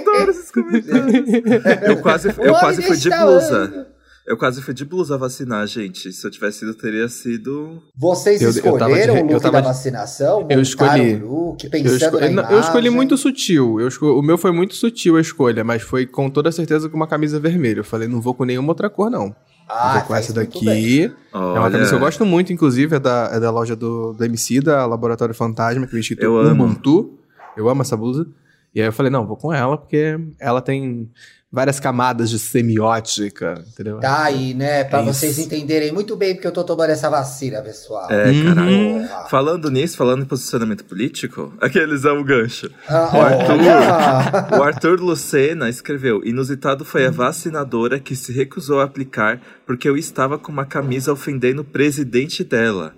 adoro 0.00 0.30
esses 0.30 0.50
comentários. 0.50 1.24
Eu 1.86 2.02
quase, 2.02 2.28
Um 2.28 2.32
eu 2.42 2.50
homem 2.50 2.60
quase 2.60 2.82
fui 2.82 2.90
desse 2.90 3.02
de 3.02 3.10
tamanho. 3.10 3.38
blusa. 3.38 3.86
Eu 4.26 4.38
quase 4.38 4.62
fui 4.62 4.72
de 4.72 4.86
blusa 4.86 5.18
vacinar, 5.18 5.66
gente. 5.66 6.10
Se 6.10 6.26
eu 6.26 6.30
tivesse 6.30 6.64
ido, 6.64 6.74
teria 6.74 7.06
sido. 7.08 7.82
Vocês 7.94 8.40
Eu- 8.40 8.48
eu 8.48 8.52
de- 8.54 8.58
escolheram 8.60 9.16
eu 9.18 9.26
o 9.26 9.32
look 9.34 9.42
da 9.42 9.60
de- 9.60 9.66
vacinação? 9.66 10.46
Eu 10.48 10.60
escolhi. 10.62 11.14
o 11.22 11.26
look, 11.48 11.64
Eu, 11.64 11.70
pensando 11.70 11.96
esco- 11.96 12.20
na 12.20 12.26
imagem? 12.30 12.52
eu 12.52 12.60
escolhi 12.60 12.88
muito 12.90 13.16
sutil. 13.18 13.78
Eu 13.80 13.88
O 14.18 14.22
meu 14.22 14.38
foi 14.38 14.50
muito 14.50 14.74
sutil 14.74 15.16
a 15.16 15.20
escolha, 15.20 15.62
mas 15.62 15.82
foi 15.82 16.06
com 16.06 16.30
toda 16.30 16.50
certeza 16.50 16.88
com 16.88 16.96
uma 16.96 17.06
camisa 17.06 17.38
vermelha. 17.38 17.80
Eu 17.80 17.84
falei, 17.84 18.08
não 18.08 18.18
vou 18.20 18.32
com 18.32 18.44
nenhuma 18.44 18.70
outra 18.70 18.88
cor, 18.88 19.10
não. 19.10 19.34
Ah, 19.68 19.98
vou 19.98 20.08
com 20.08 20.14
essa 20.14 20.32
daqui. 20.32 21.10
É 21.32 21.36
uma 21.36 21.70
camisa 21.70 21.90
que 21.90 21.94
eu 21.96 22.00
gosto 22.00 22.24
muito, 22.24 22.50
inclusive, 22.52 22.96
é 22.96 22.98
da, 22.98 23.30
é 23.32 23.38
da 23.40 23.50
loja 23.50 23.76
do, 23.76 24.14
do 24.14 24.24
MC, 24.24 24.60
da 24.60 24.86
Laboratório 24.86 25.34
Fantasma, 25.34 25.84
que 25.86 25.92
vem 25.92 26.00
escrito 26.00 26.22
Eu. 26.22 26.34
Ubuntu. 26.50 27.18
Eu 27.56 27.68
amo 27.68 27.82
essa 27.82 27.96
blusa. 27.96 28.26
E 28.74 28.80
aí 28.80 28.88
eu 28.88 28.92
falei, 28.92 29.10
não, 29.12 29.26
vou 29.26 29.36
com 29.36 29.52
ela, 29.52 29.76
porque 29.78 30.18
ela 30.40 30.60
tem 30.60 31.08
várias 31.54 31.78
camadas 31.78 32.28
de 32.28 32.38
semiótica, 32.38 33.64
entendeu? 33.68 33.98
Tá 34.00 34.24
aí, 34.24 34.52
né? 34.54 34.82
Pra 34.84 34.98
É 35.00 35.02
vocês 35.04 35.38
isso. 35.38 35.46
entenderem 35.46 35.92
muito 35.92 36.16
bem 36.16 36.34
porque 36.34 36.46
eu 36.46 36.52
tô 36.52 36.64
tomando 36.64 36.90
essa 36.90 37.08
vacina, 37.08 37.62
pessoal. 37.62 38.10
É, 38.10 38.30
Uhum. 38.30 38.44
caralho. 38.54 39.08
Falando 39.30 39.70
nisso, 39.70 39.96
falando 39.96 40.22
em 40.22 40.26
posicionamento 40.26 40.84
político, 40.84 41.54
aqueles 41.62 42.04
é 42.04 42.10
o 42.10 42.24
gancho. 42.24 42.68
Ah, 42.88 43.10
O 43.14 43.20
Arthur. 43.22 44.58
O 44.58 44.62
Arthur 44.62 45.00
Lucena 45.00 45.68
escreveu: 45.68 46.20
Inusitado 46.24 46.84
foi 46.84 47.06
a 47.06 47.10
vacinadora 47.10 48.00
que 48.00 48.16
se 48.16 48.32
recusou 48.32 48.80
a 48.80 48.84
aplicar 48.84 49.40
porque 49.66 49.88
eu 49.88 49.96
estava 49.96 50.36
com 50.38 50.50
uma 50.50 50.66
camisa 50.66 51.12
ofendendo 51.12 51.62
o 51.62 51.64
presidente 51.64 52.42
dela. 52.44 52.92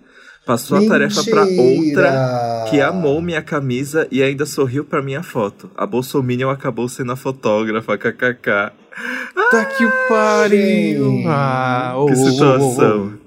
Passou 0.47 0.79
a 0.79 0.87
tarefa 0.87 1.25
pra 1.25 1.43
outra 1.43 1.51
Mentira. 1.57 2.65
que 2.71 2.81
amou 2.81 3.21
minha 3.21 3.43
camisa 3.43 4.07
e 4.13 4.23
ainda 4.23 4.47
sorriu 4.47 4.85
pra 4.85 5.03
minha 5.03 5.21
foto. 5.21 5.69
A 5.77 5.85
Bolsominion 5.85 6.49
acabou 6.51 6.89
sendo 6.89 7.11
a 7.11 7.17
fotógrafa, 7.17 7.99
kkk. 7.99 8.73
Tá 9.51 9.65
que 9.65 9.85
pariu! 10.09 11.11
Gente. 11.11 11.27
Ah, 11.27 11.95
Que 12.07 12.15
situação. 12.15 13.19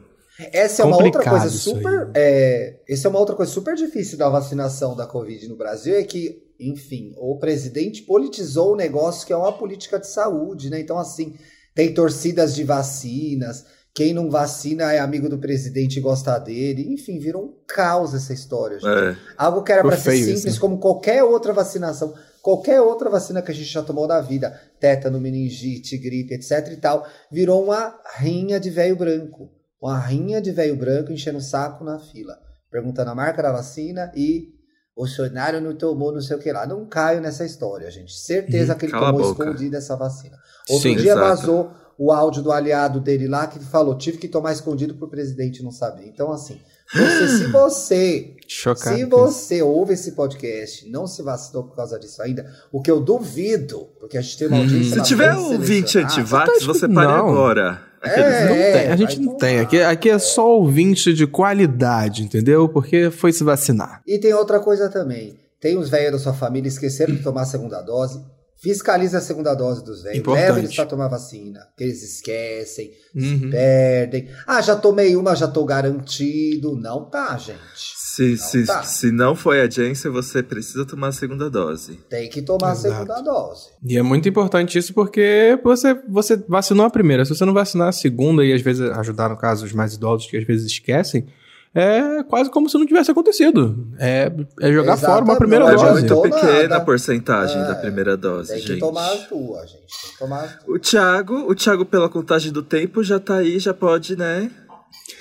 Essa 0.53 0.83
é 0.83 0.85
uma 0.85 1.03
outra 1.03 1.29
coisa 1.29 1.49
super. 1.49 2.09
É, 2.15 2.79
essa 2.87 3.07
é 3.07 3.09
uma 3.09 3.19
outra 3.19 3.35
coisa 3.35 3.51
super 3.51 3.75
difícil 3.75 4.17
da 4.17 4.29
vacinação 4.29 4.95
da 4.95 5.05
Covid 5.05 5.45
no 5.49 5.57
Brasil, 5.57 5.95
é 5.95 6.03
que, 6.03 6.41
enfim, 6.57 7.13
o 7.17 7.37
presidente 7.37 8.03
politizou 8.03 8.73
o 8.73 8.77
negócio 8.77 9.27
que 9.27 9.33
é 9.33 9.37
uma 9.37 9.51
política 9.51 9.99
de 9.99 10.07
saúde, 10.07 10.69
né? 10.69 10.79
Então, 10.79 10.97
assim, 10.97 11.35
tem 11.75 11.93
torcidas 11.93 12.55
de 12.55 12.63
vacinas. 12.63 13.65
Quem 13.93 14.13
não 14.13 14.29
vacina 14.29 14.93
é 14.93 14.99
amigo 14.99 15.27
do 15.27 15.37
presidente 15.37 15.97
e 15.97 16.01
gosta 16.01 16.37
dele. 16.39 16.93
Enfim, 16.93 17.19
virou 17.19 17.43
um 17.43 17.53
caos 17.67 18.13
essa 18.13 18.33
história, 18.33 18.79
gente. 18.79 18.87
É. 18.87 19.17
Algo 19.37 19.63
que 19.63 19.71
era 19.71 19.81
para 19.81 19.97
ser 19.97 20.11
simples, 20.17 20.45
isso, 20.45 20.55
né? 20.55 20.59
como 20.59 20.79
qualquer 20.79 21.23
outra 21.23 21.51
vacinação, 21.51 22.13
qualquer 22.41 22.79
outra 22.81 23.09
vacina 23.09 23.41
que 23.41 23.51
a 23.51 23.53
gente 23.53 23.69
já 23.69 23.81
tomou 23.81 24.07
na 24.07 24.21
vida, 24.21 24.57
tétano, 24.79 25.19
meningite, 25.19 25.97
gripe, 25.97 26.35
etc 26.35 26.71
e 26.71 26.77
tal, 26.77 27.05
virou 27.31 27.63
uma 27.63 27.99
rinha 28.17 28.59
de 28.59 28.69
velho 28.69 28.95
branco. 28.95 29.51
Uma 29.81 29.97
rinha 29.99 30.41
de 30.41 30.51
velho 30.51 30.75
branco 30.75 31.11
enchendo 31.11 31.37
o 31.37 31.41
saco 31.41 31.83
na 31.83 31.99
fila, 31.99 32.37
perguntando 32.69 33.11
a 33.11 33.15
marca 33.15 33.41
da 33.41 33.51
vacina 33.51 34.11
e 34.15 34.49
o 34.95 35.01
Bolsonaro 35.01 35.61
não 35.61 35.73
tomou 35.75 36.11
não 36.11 36.21
sei 36.21 36.35
o 36.35 36.39
que 36.39 36.51
lá. 36.51 36.67
Não 36.67 36.85
caio 36.85 37.21
nessa 37.21 37.45
história, 37.45 37.89
gente. 37.89 38.11
Certeza 38.13 38.75
que 38.75 38.85
ele 38.85 38.91
tomou 38.91 39.13
boca. 39.33 39.43
escondido 39.43 39.77
essa 39.77 39.95
vacina. 39.95 40.37
Outro 40.69 40.89
Sim, 40.89 40.97
dia 40.97 41.13
exato. 41.13 41.19
vazou 41.19 41.71
o 41.99 42.11
áudio 42.13 42.41
do 42.41 42.51
aliado 42.51 42.99
dele 42.99 43.27
lá 43.27 43.45
que 43.45 43.59
falou: 43.59 43.95
tive 43.97 44.17
que 44.17 44.27
tomar 44.27 44.53
escondido 44.53 44.95
pro 44.95 45.09
presidente 45.09 45.61
não 45.61 45.69
saber. 45.71 46.07
Então, 46.07 46.31
assim, 46.31 46.57
você, 46.91 47.27
se 47.27 47.45
você 47.51 48.33
Chocado. 48.47 48.95
se 48.97 49.05
você 49.05 49.61
ouve 49.61 49.93
esse 49.93 50.13
podcast 50.13 50.87
e 50.87 50.89
não 50.89 51.05
se 51.05 51.21
vacinou 51.21 51.63
por 51.65 51.75
causa 51.75 51.99
disso 51.99 52.21
ainda, 52.21 52.49
o 52.71 52.81
que 52.81 52.89
eu 52.89 52.99
duvido, 53.01 53.89
porque 53.99 54.17
a 54.17 54.21
gente 54.21 54.37
tem 54.37 54.47
uma 54.47 54.57
Hum. 54.57 54.61
audiência. 54.61 54.91
Se 54.93 54.97
lá 54.97 55.03
tiver 55.03 55.35
ouvinte 55.35 55.97
antivax, 55.99 56.63
você 56.63 56.87
pare 56.87 57.07
Não. 57.07 57.29
agora. 57.29 57.81
Aqueles- 58.01 58.25
É, 58.33 58.45
Não 58.47 58.55
tem, 58.55 58.87
a 58.91 58.95
gente 58.95 59.19
não 59.19 59.35
tem. 59.37 59.59
Aqui, 59.59 59.81
aqui 59.81 60.09
é 60.09 60.17
só 60.17 60.49
ouvinte 60.57 61.13
de 61.13 61.27
qualidade, 61.27 62.23
entendeu? 62.23 62.69
Porque 62.69 63.11
foi 63.11 63.33
se 63.33 63.43
vacinar. 63.43 64.01
E 64.07 64.17
tem 64.17 64.33
outra 64.33 64.57
coisa 64.61 64.87
também. 64.89 65.37
Tem 65.59 65.77
os 65.77 65.89
velhos 65.89 66.13
da 66.13 66.19
sua 66.19 66.33
família 66.33 66.69
esqueceram 66.69 67.13
de 67.13 67.21
tomar 67.21 67.41
a 67.41 67.45
segunda 67.45 67.81
dose. 67.81 68.23
Fiscaliza 68.61 69.19
a 69.19 69.21
segunda 69.21 69.53
dose 69.55 69.83
dos 69.83 70.03
velhos. 70.03 70.19
Importante. 70.19 70.45
Leva 70.45 70.59
eles 70.59 70.75
pra 70.75 70.85
tomar 70.85 71.07
vacina. 71.07 71.61
Que 71.77 71.83
eles 71.85 72.03
esquecem, 72.03 72.91
se 73.17 73.33
Uhum. 73.35 73.49
perdem. 73.49 74.27
Ah, 74.45 74.61
já 74.61 74.75
tomei 74.75 75.15
uma, 75.15 75.35
já 75.35 75.47
tô 75.47 75.63
garantido. 75.65 76.75
Não 76.75 77.05
tá, 77.09 77.37
gente. 77.37 77.57
Se, 77.75 78.37
se, 78.37 78.65
tá. 78.65 78.83
se 78.83 79.11
não 79.13 79.33
foi 79.33 79.61
a 79.61 79.69
Janssen, 79.69 80.11
você 80.11 80.43
precisa 80.43 80.85
tomar 80.85 81.07
a 81.07 81.11
segunda 81.13 81.49
dose. 81.49 81.99
Tem 82.09 82.29
que 82.29 82.41
tomar 82.41 82.73
Exato. 82.73 82.95
a 82.95 82.97
segunda 82.99 83.21
dose. 83.21 83.69
E 83.85 83.97
é 83.97 84.01
muito 84.01 84.27
importante 84.27 84.77
isso 84.77 84.93
porque 84.93 85.57
você, 85.63 85.93
você 86.09 86.35
vacinou 86.35 86.85
a 86.85 86.89
primeira. 86.89 87.23
Se 87.23 87.33
você 87.33 87.45
não 87.45 87.53
vacinar 87.53 87.87
a 87.87 87.93
segunda 87.93 88.43
e 88.43 88.51
às 88.51 88.61
vezes 88.61 88.81
ajudar, 88.81 89.29
no 89.29 89.37
caso, 89.37 89.65
os 89.65 89.71
mais 89.71 89.93
idosos 89.93 90.29
que 90.29 90.35
às 90.35 90.43
vezes 90.43 90.65
esquecem, 90.65 91.27
é 91.75 92.23
quase 92.23 92.49
como 92.49 92.69
se 92.69 92.77
não 92.77 92.85
tivesse 92.85 93.11
acontecido. 93.11 93.87
É, 93.99 94.31
é 94.61 94.71
jogar 94.71 94.93
Exatamente. 94.93 95.05
fora 95.05 95.23
uma 95.25 95.35
primeira 95.37 95.65
Não 95.65 95.71
É 95.71 95.75
dose. 95.75 95.91
muito 95.91 96.13
adiantou 96.13 96.21
pequena 96.23 96.75
a 96.77 96.81
porcentagem 96.81 97.61
É, 97.61 97.67
da 97.67 97.75
primeira 97.75 98.17
dose, 98.17 98.53
Tem 98.53 98.61
que 98.61 98.67
gente. 98.67 98.79
tomar 98.79 99.11
as 99.11 99.27
duas, 99.27 99.69
gente. 99.69 100.01
Tem 100.01 100.11
que 100.11 100.17
tomar 100.19 100.43
as 100.43 100.51
duas. 100.55 100.63
O 100.67 100.79
Thiago, 100.79 101.35
o 101.49 101.55
Thiago, 101.55 101.85
pela 101.85 102.09
contagem 102.09 102.51
do 102.51 102.63
tempo, 102.63 103.03
já 103.03 103.19
tá 103.19 103.35
aí, 103.35 103.59
já 103.59 103.73
pode, 103.73 104.15
né? 104.15 104.49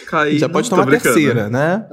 Cair. 0.07 0.39
Já 0.39 0.49
pode 0.49 0.71
tomar 0.71 0.85
a 0.85 0.99
terceira, 0.99 1.49
né? 1.51 1.87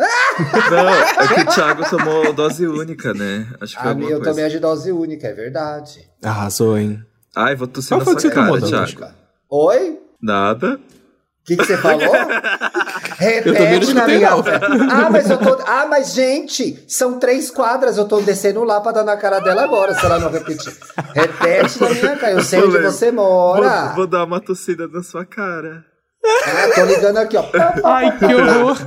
Não, 0.71 0.89
é 0.89 1.27
que 1.33 1.41
o 1.41 1.45
Thiago 1.53 1.89
tomou 1.89 2.33
dose 2.33 2.65
única, 2.67 3.13
né? 3.13 3.47
Acho 3.59 3.75
que 3.75 3.81
foi 3.81 3.91
A 3.91 3.95
minha 3.95 4.11
eu 4.11 4.17
coisa. 4.17 4.31
tomei 4.31 4.45
a 4.45 4.49
de 4.49 4.59
dose 4.59 4.91
única, 4.91 5.27
é 5.27 5.33
verdade. 5.33 5.99
Arrasou, 6.23 6.77
hein? 6.77 7.01
Ai, 7.35 7.55
vou 7.55 7.67
tossir 7.67 7.89
Qual 7.89 7.99
na 7.99 8.05
foi 8.05 8.13
sua 8.13 8.21
que 8.21 8.27
você 8.29 8.33
cara, 8.33 8.47
tomou? 8.47 8.69
Thiago. 8.69 9.13
Oi? 9.49 9.99
Nada. 10.21 10.75
O 10.75 11.45
que, 11.45 11.57
que 11.57 11.65
você 11.65 11.77
falou? 11.77 11.99
Repete 13.17 13.93
na 13.93 14.07
minha 14.07 14.29
não. 14.31 14.43
frente. 14.43 14.65
Ah, 14.91 15.09
mas 15.09 15.29
eu 15.29 15.37
tô. 15.37 15.57
Ah, 15.65 15.85
mas, 15.89 16.13
gente, 16.13 16.83
são 16.87 17.19
três 17.19 17.49
quadras. 17.49 17.97
Eu 17.97 18.05
tô 18.05 18.21
descendo 18.21 18.63
lá 18.63 18.79
pra 18.81 18.91
dar 18.91 19.03
na 19.03 19.17
cara 19.17 19.39
dela 19.39 19.63
agora, 19.63 19.93
se 19.93 20.05
ela 20.05 20.19
não 20.19 20.29
repetir. 20.29 20.75
Repete 21.13 21.81
na 21.81 21.89
minha 21.89 22.17
cara. 22.17 22.33
Eu 22.33 22.43
sei 22.43 22.61
onde 22.61 22.79
você 22.79 23.11
mora. 23.11 23.87
Vou, 23.87 23.95
vou 23.95 24.07
dar 24.07 24.23
uma 24.23 24.39
tossida 24.39 24.87
na 24.87 25.01
sua 25.01 25.25
cara. 25.25 25.83
Ah, 26.25 26.71
tô 26.73 26.85
ligando 26.85 27.17
aqui, 27.17 27.37
ó. 27.37 27.45
Ai, 27.83 28.17
que 28.17 28.25
horror. 28.25 28.77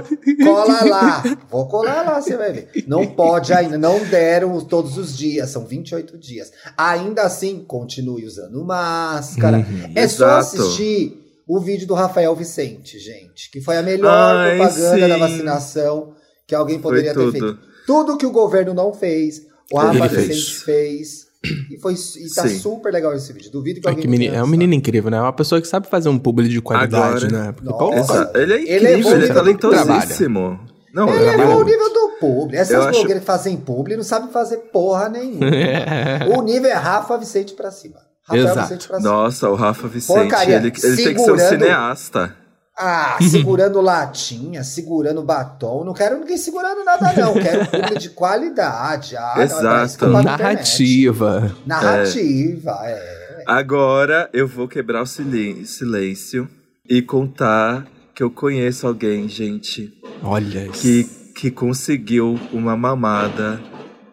Cola 0.42 0.84
lá. 0.84 1.22
Vou 1.48 1.68
colar 1.68 2.02
lá, 2.04 2.20
você 2.20 2.36
vai 2.36 2.52
ver. 2.52 2.84
Não 2.86 3.06
pode 3.06 3.52
ainda, 3.52 3.78
não 3.78 4.04
deram 4.06 4.60
todos 4.60 4.98
os 4.98 5.16
dias, 5.16 5.50
são 5.50 5.64
28 5.64 6.18
dias. 6.18 6.52
Ainda 6.76 7.22
assim, 7.22 7.64
continue 7.64 8.26
usando 8.26 8.64
máscara. 8.64 9.58
Uhum, 9.58 9.92
é 9.94 10.08
só 10.08 10.38
exato. 10.38 10.62
assistir 10.62 11.27
o 11.48 11.58
vídeo 11.58 11.86
do 11.86 11.94
Rafael 11.94 12.34
Vicente, 12.36 12.98
gente, 12.98 13.50
que 13.50 13.60
foi 13.60 13.76
a 13.78 13.82
melhor 13.82 14.12
Ai, 14.36 14.56
propaganda 14.58 15.02
sim. 15.02 15.08
da 15.08 15.16
vacinação 15.16 16.12
que 16.46 16.54
alguém 16.54 16.78
poderia 16.78 17.14
ter 17.14 17.30
feito. 17.32 17.58
Tudo 17.86 18.16
que 18.18 18.26
o 18.26 18.30
governo 18.30 18.74
não 18.74 18.92
fez, 18.92 19.42
o 19.72 19.80
Ele 19.80 19.98
Rafa 19.98 20.14
fez. 20.14 20.26
Vicente 20.28 20.64
fez. 20.64 21.28
E, 21.70 21.78
foi, 21.78 21.94
e 21.94 22.34
tá 22.34 22.48
Sim. 22.48 22.58
super 22.58 22.92
legal 22.92 23.14
esse 23.14 23.32
vídeo. 23.32 23.50
Duvido 23.52 23.80
que 23.80 23.86
É, 23.86 23.90
alguém 23.90 24.02
que 24.02 24.08
não 24.08 24.12
menino, 24.12 24.34
é 24.34 24.42
um 24.42 24.46
menino 24.46 24.74
incrível, 24.74 25.08
né? 25.10 25.18
É 25.18 25.20
uma 25.20 25.32
pessoa 25.32 25.60
que 25.60 25.68
sabe 25.68 25.86
fazer 25.86 26.08
um 26.08 26.18
publi 26.18 26.48
de 26.48 26.60
qualidade, 26.60 27.26
Agora- 27.26 27.44
né? 27.46 27.52
Porque, 27.52 27.68
Nossa. 27.70 28.12
Exato. 28.14 28.38
Ele 28.38 28.52
é 28.52 28.56
Ele 28.56 28.62
incrível, 28.64 28.88
é 28.88 28.92
ele 28.94 29.02
bom, 29.02 29.10
é, 29.10 29.14
ele 29.14 29.28
talentosíssimo. 29.28 30.60
Não, 30.92 31.08
Ele 31.08 31.18
trabalha 31.18 31.36
levou 31.46 31.60
o 31.62 31.64
nível 31.64 31.92
do 31.92 32.08
publi. 32.18 32.56
Essas 32.56 32.74
Eu 32.74 32.82
acho- 32.82 32.90
blogueiras 32.92 33.20
que 33.22 33.26
fazem 33.26 33.56
publi 33.56 33.96
não 33.96 34.02
sabem 34.02 34.30
fazer 34.32 34.56
porra 34.72 35.08
nenhuma. 35.08 35.46
o 36.36 36.42
nível 36.42 36.70
é 36.70 36.74
Rafa 36.74 37.16
Vicente 37.16 37.54
pra 37.54 37.70
cima. 37.70 38.00
Rafael 38.28 38.44
Exato. 38.44 38.60
Vicente 38.68 38.88
pra 38.88 38.98
cima. 39.00 39.10
Nossa, 39.10 39.48
o 39.50 39.54
Rafa 39.54 39.88
Vicente, 39.88 40.16
Porcaria. 40.16 40.56
ele, 40.56 40.66
ele 40.66 40.96
tem 40.96 41.14
que 41.14 41.20
ser 41.20 41.32
um 41.32 41.38
cineasta. 41.38 42.36
Ah, 42.76 43.18
segurando 43.28 43.80
latinha, 43.80 44.62
segurando 44.62 45.22
batom. 45.22 45.82
Não 45.84 45.92
quero 45.94 46.18
ninguém 46.20 46.36
segurando 46.36 46.84
nada, 46.84 47.12
não. 47.14 47.34
Quero 47.34 47.66
publi 47.66 47.98
de 47.98 48.10
qualidade. 48.10 49.16
Ah, 49.16 49.34
não, 49.36 49.42
Exato. 49.42 50.04
é 50.04 50.08
internet. 50.08 50.24
narrativa. 50.24 51.56
Narrativa, 51.66 52.78
é. 52.84 53.44
Agora 53.46 54.28
eu 54.32 54.46
vou 54.46 54.68
quebrar 54.68 55.02
o 55.02 55.06
silêncio 55.06 56.48
e 56.88 57.00
contar 57.02 57.86
que 58.14 58.22
eu 58.22 58.30
conheço 58.30 58.86
alguém, 58.86 59.28
gente, 59.28 59.92
Olha 60.22 60.66
isso. 60.66 60.82
que, 60.82 61.04
que 61.34 61.50
conseguiu 61.50 62.38
uma 62.52 62.76
mamada 62.76 63.60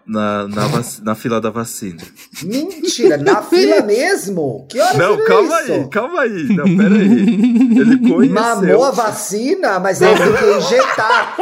na, 0.08 0.48
na, 0.48 0.68
vac- 0.68 1.02
na 1.04 1.16
fila 1.16 1.42
da 1.42 1.50
vacina. 1.50 2.02
Mentira, 2.44 3.18
na 3.18 3.42
fila 3.42 3.82
mesmo? 3.82 4.66
Que 4.70 4.80
horas 4.80 4.98
Não, 4.98 5.24
calma 5.26 5.62
isso? 5.62 5.72
aí, 5.74 5.90
calma 5.90 6.22
aí. 6.22 6.44
Não, 6.56 6.78
peraí. 6.78 7.80
Ele 7.80 7.98
conheceu. 8.10 8.34
Mamou 8.36 8.84
a 8.86 8.92
vacina, 8.92 9.80
mas 9.80 10.02
aí 10.02 10.16
tem 10.16 10.34
que 10.34 10.58
injetar. 10.58 11.36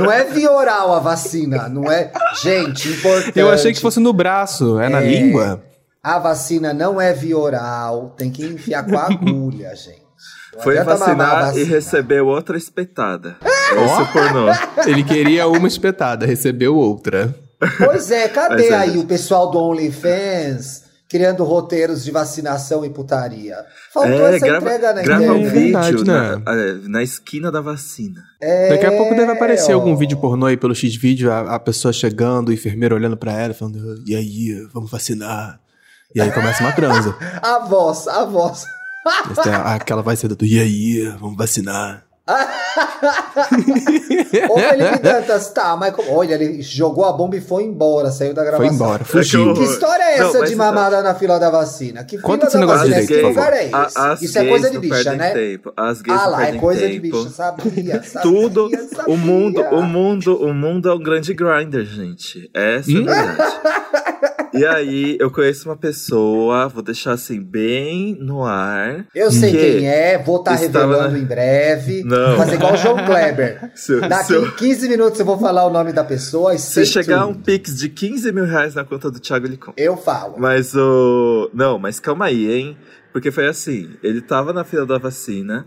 Não 0.00 0.10
é 0.12 0.24
via 0.24 0.50
oral 0.52 0.94
a 0.94 1.00
vacina, 1.00 1.68
não 1.68 1.90
é. 1.90 2.12
Gente, 2.42 2.88
importante. 2.88 3.38
Eu 3.38 3.50
achei 3.50 3.72
que 3.72 3.80
fosse 3.80 3.98
no 4.00 4.12
braço, 4.12 4.78
é, 4.78 4.88
na 4.88 5.02
É. 5.02 5.08
língua. 5.10 5.62
A 6.02 6.18
vacina 6.18 6.72
não 6.72 7.00
é 7.00 7.12
via 7.12 7.36
oral, 7.36 8.14
tem 8.16 8.30
que 8.30 8.44
enfiar 8.44 8.84
com 8.86 8.96
a 8.96 9.06
agulha, 9.06 9.74
gente. 9.74 10.06
Não 10.54 10.62
Foi 10.62 10.76
vacinar 10.82 11.38
e 11.38 11.46
vacina. 11.46 11.66
recebeu 11.66 12.26
outra 12.26 12.56
espetada. 12.56 13.36
Esse 13.44 14.12
pornô. 14.12 14.46
Ele 14.86 15.04
queria 15.04 15.46
uma 15.46 15.68
espetada, 15.68 16.24
recebeu 16.24 16.74
outra. 16.74 17.34
Pois 17.78 18.10
é, 18.10 18.28
cadê 18.28 18.68
é, 18.68 18.74
aí 18.74 18.90
gente. 18.92 19.04
o 19.04 19.06
pessoal 19.06 19.50
do 19.50 19.58
OnlyFans 19.58 20.84
criando 21.08 21.42
roteiros 21.42 22.04
de 22.04 22.10
vacinação 22.10 22.84
e 22.84 22.90
putaria? 22.90 23.64
Faltou 23.92 24.28
É, 24.28 24.36
essa 24.36 24.46
grava, 24.46 24.66
entrega 24.66 24.92
na 24.92 25.02
grava 25.02 25.32
um 25.32 25.48
vídeo 25.48 25.50
Verdade, 25.50 26.04
na, 26.04 26.36
né? 26.36 26.42
é, 26.46 26.88
na 26.88 27.02
esquina 27.02 27.50
da 27.50 27.60
vacina. 27.60 28.22
É, 28.40 28.68
Daqui 28.68 28.86
a 28.86 28.92
pouco 28.92 29.14
deve 29.14 29.32
aparecer 29.32 29.72
ó. 29.72 29.76
algum 29.76 29.96
vídeo 29.96 30.18
pornô 30.18 30.46
aí 30.46 30.56
pelo 30.56 30.74
X-Vídeo, 30.74 31.32
a, 31.32 31.54
a 31.54 31.58
pessoa 31.58 31.92
chegando, 31.92 32.50
o 32.50 32.52
enfermeiro 32.52 32.94
olhando 32.94 33.16
pra 33.16 33.32
ela, 33.32 33.54
falando, 33.54 34.02
e 34.06 34.14
aí, 34.14 34.54
vamos 34.72 34.90
vacinar. 34.90 35.58
E 36.14 36.20
aí 36.20 36.30
começa 36.32 36.62
uma 36.62 36.72
transa. 36.72 37.14
A 37.42 37.58
voz, 37.60 38.06
a 38.08 38.24
voz. 38.24 38.64
Essa 39.30 39.50
é 39.50 39.54
aquela 39.74 40.02
vai 40.02 40.16
ser 40.16 40.28
do, 40.28 40.44
e 40.44 40.58
aí, 40.58 41.08
vamos 41.18 41.36
vacinar. 41.36 42.04
Ô, 44.50 44.58
Felipe 44.58 44.98
Dantas, 45.00 45.50
tá, 45.50 45.76
mas 45.76 45.94
como... 45.94 46.12
olha, 46.14 46.34
ele 46.34 46.60
jogou 46.62 47.04
a 47.04 47.12
bomba 47.12 47.36
e 47.36 47.40
foi 47.40 47.64
embora, 47.64 48.10
saiu 48.10 48.34
da 48.34 48.42
Foi 48.42 48.50
gravação. 48.50 48.74
embora, 48.74 49.04
fugiu. 49.04 49.54
Que 49.54 49.62
história 49.64 50.02
é 50.02 50.18
Não, 50.20 50.28
essa 50.28 50.38
mas 50.40 50.48
de 50.48 50.54
então- 50.54 50.66
mamada 50.66 51.02
na 51.02 51.14
fila 51.14 51.38
da 51.38 51.50
vacina? 51.50 52.04
Que 52.04 52.18
Conta 52.18 52.46
fila 52.46 52.48
esse 52.48 52.54
da 52.54 52.60
negócio 52.60 52.78
vacina? 52.88 53.00
direito, 53.06 53.20
Que 53.22 53.26
lugar 53.28 53.52
é 53.52 53.70
a- 53.72 53.86
esse? 53.86 53.98
as 53.98 54.22
Isso 54.22 54.38
é 54.38 54.44
coisa 54.46 54.68
de 54.68 54.74
não 54.74 54.80
bicha, 54.80 55.12
né? 55.14 55.30
Tempo. 55.30 55.72
As 55.76 56.02
gays 56.02 56.18
Ah 56.20 56.24
não 56.24 56.30
lá, 56.32 56.46
é 56.46 56.52
coisa 56.52 56.86
de 56.88 57.00
tempo. 57.00 57.16
bicha, 57.18 57.30
sabia, 57.30 58.02
sabia, 58.04 58.20
Tudo, 58.22 58.70
sabia. 58.94 59.14
o 59.14 59.16
mundo, 59.16 59.60
o 59.62 59.82
mundo, 59.82 60.36
o 60.42 60.52
mundo 60.54 60.88
é 60.88 60.94
um 60.94 60.98
grande 61.02 61.32
grinder, 61.34 61.84
gente. 61.84 62.50
Essa 62.54 62.90
é 62.90 62.94
a 62.94 62.98
Hum? 62.98 63.04
verdade. 63.04 63.38
e 64.58 64.66
aí, 64.66 65.16
eu 65.20 65.30
conheço 65.30 65.68
uma 65.68 65.76
pessoa, 65.76 66.68
vou 66.68 66.82
deixar 66.82 67.12
assim, 67.12 67.40
bem 67.40 68.16
no 68.20 68.44
ar. 68.44 69.06
Eu 69.14 69.30
sei 69.30 69.50
que 69.52 69.58
quem 69.78 69.88
é, 69.88 70.18
vou 70.22 70.38
estar 70.38 70.54
estava 70.54 70.86
revelando 70.92 71.12
na- 71.12 71.18
em 71.18 71.24
breve. 71.24 72.02
Não. 72.04 72.36
Fazer 72.36 72.54
igual 72.54 72.72
o 72.74 72.76
João 72.76 72.96
Kleber. 73.06 73.70
Se, 73.74 74.00
Daqui 74.00 74.24
se 74.26 74.32
eu- 74.34 74.52
15 74.52 74.88
minutos 74.88 75.18
eu 75.20 75.26
vou 75.26 75.38
falar 75.38 75.64
o 75.66 75.70
nome 75.70 75.92
da 75.92 76.04
pessoa 76.04 76.54
e 76.54 76.58
se 76.58 76.84
chegar 76.86 77.26
um 77.26 77.34
pix 77.34 77.76
de 77.76 77.88
15 77.88 78.30
mil 78.32 78.44
reais 78.44 78.74
na 78.74 78.84
conta 78.84 79.10
do 79.10 79.18
Thiago, 79.20 79.46
ele 79.46 79.56
compra. 79.56 79.82
Eu 79.82 79.96
falo. 79.96 80.34
Mas 80.38 80.74
o. 80.74 81.50
Não, 81.54 81.78
mas 81.78 81.98
calma 82.00 82.26
aí, 82.26 82.50
hein? 82.50 82.76
Porque 83.12 83.30
foi 83.30 83.46
assim: 83.46 83.88
ele 84.02 84.20
tava 84.20 84.52
na 84.52 84.64
fila 84.64 84.84
da 84.86 84.98
vacina, 84.98 85.66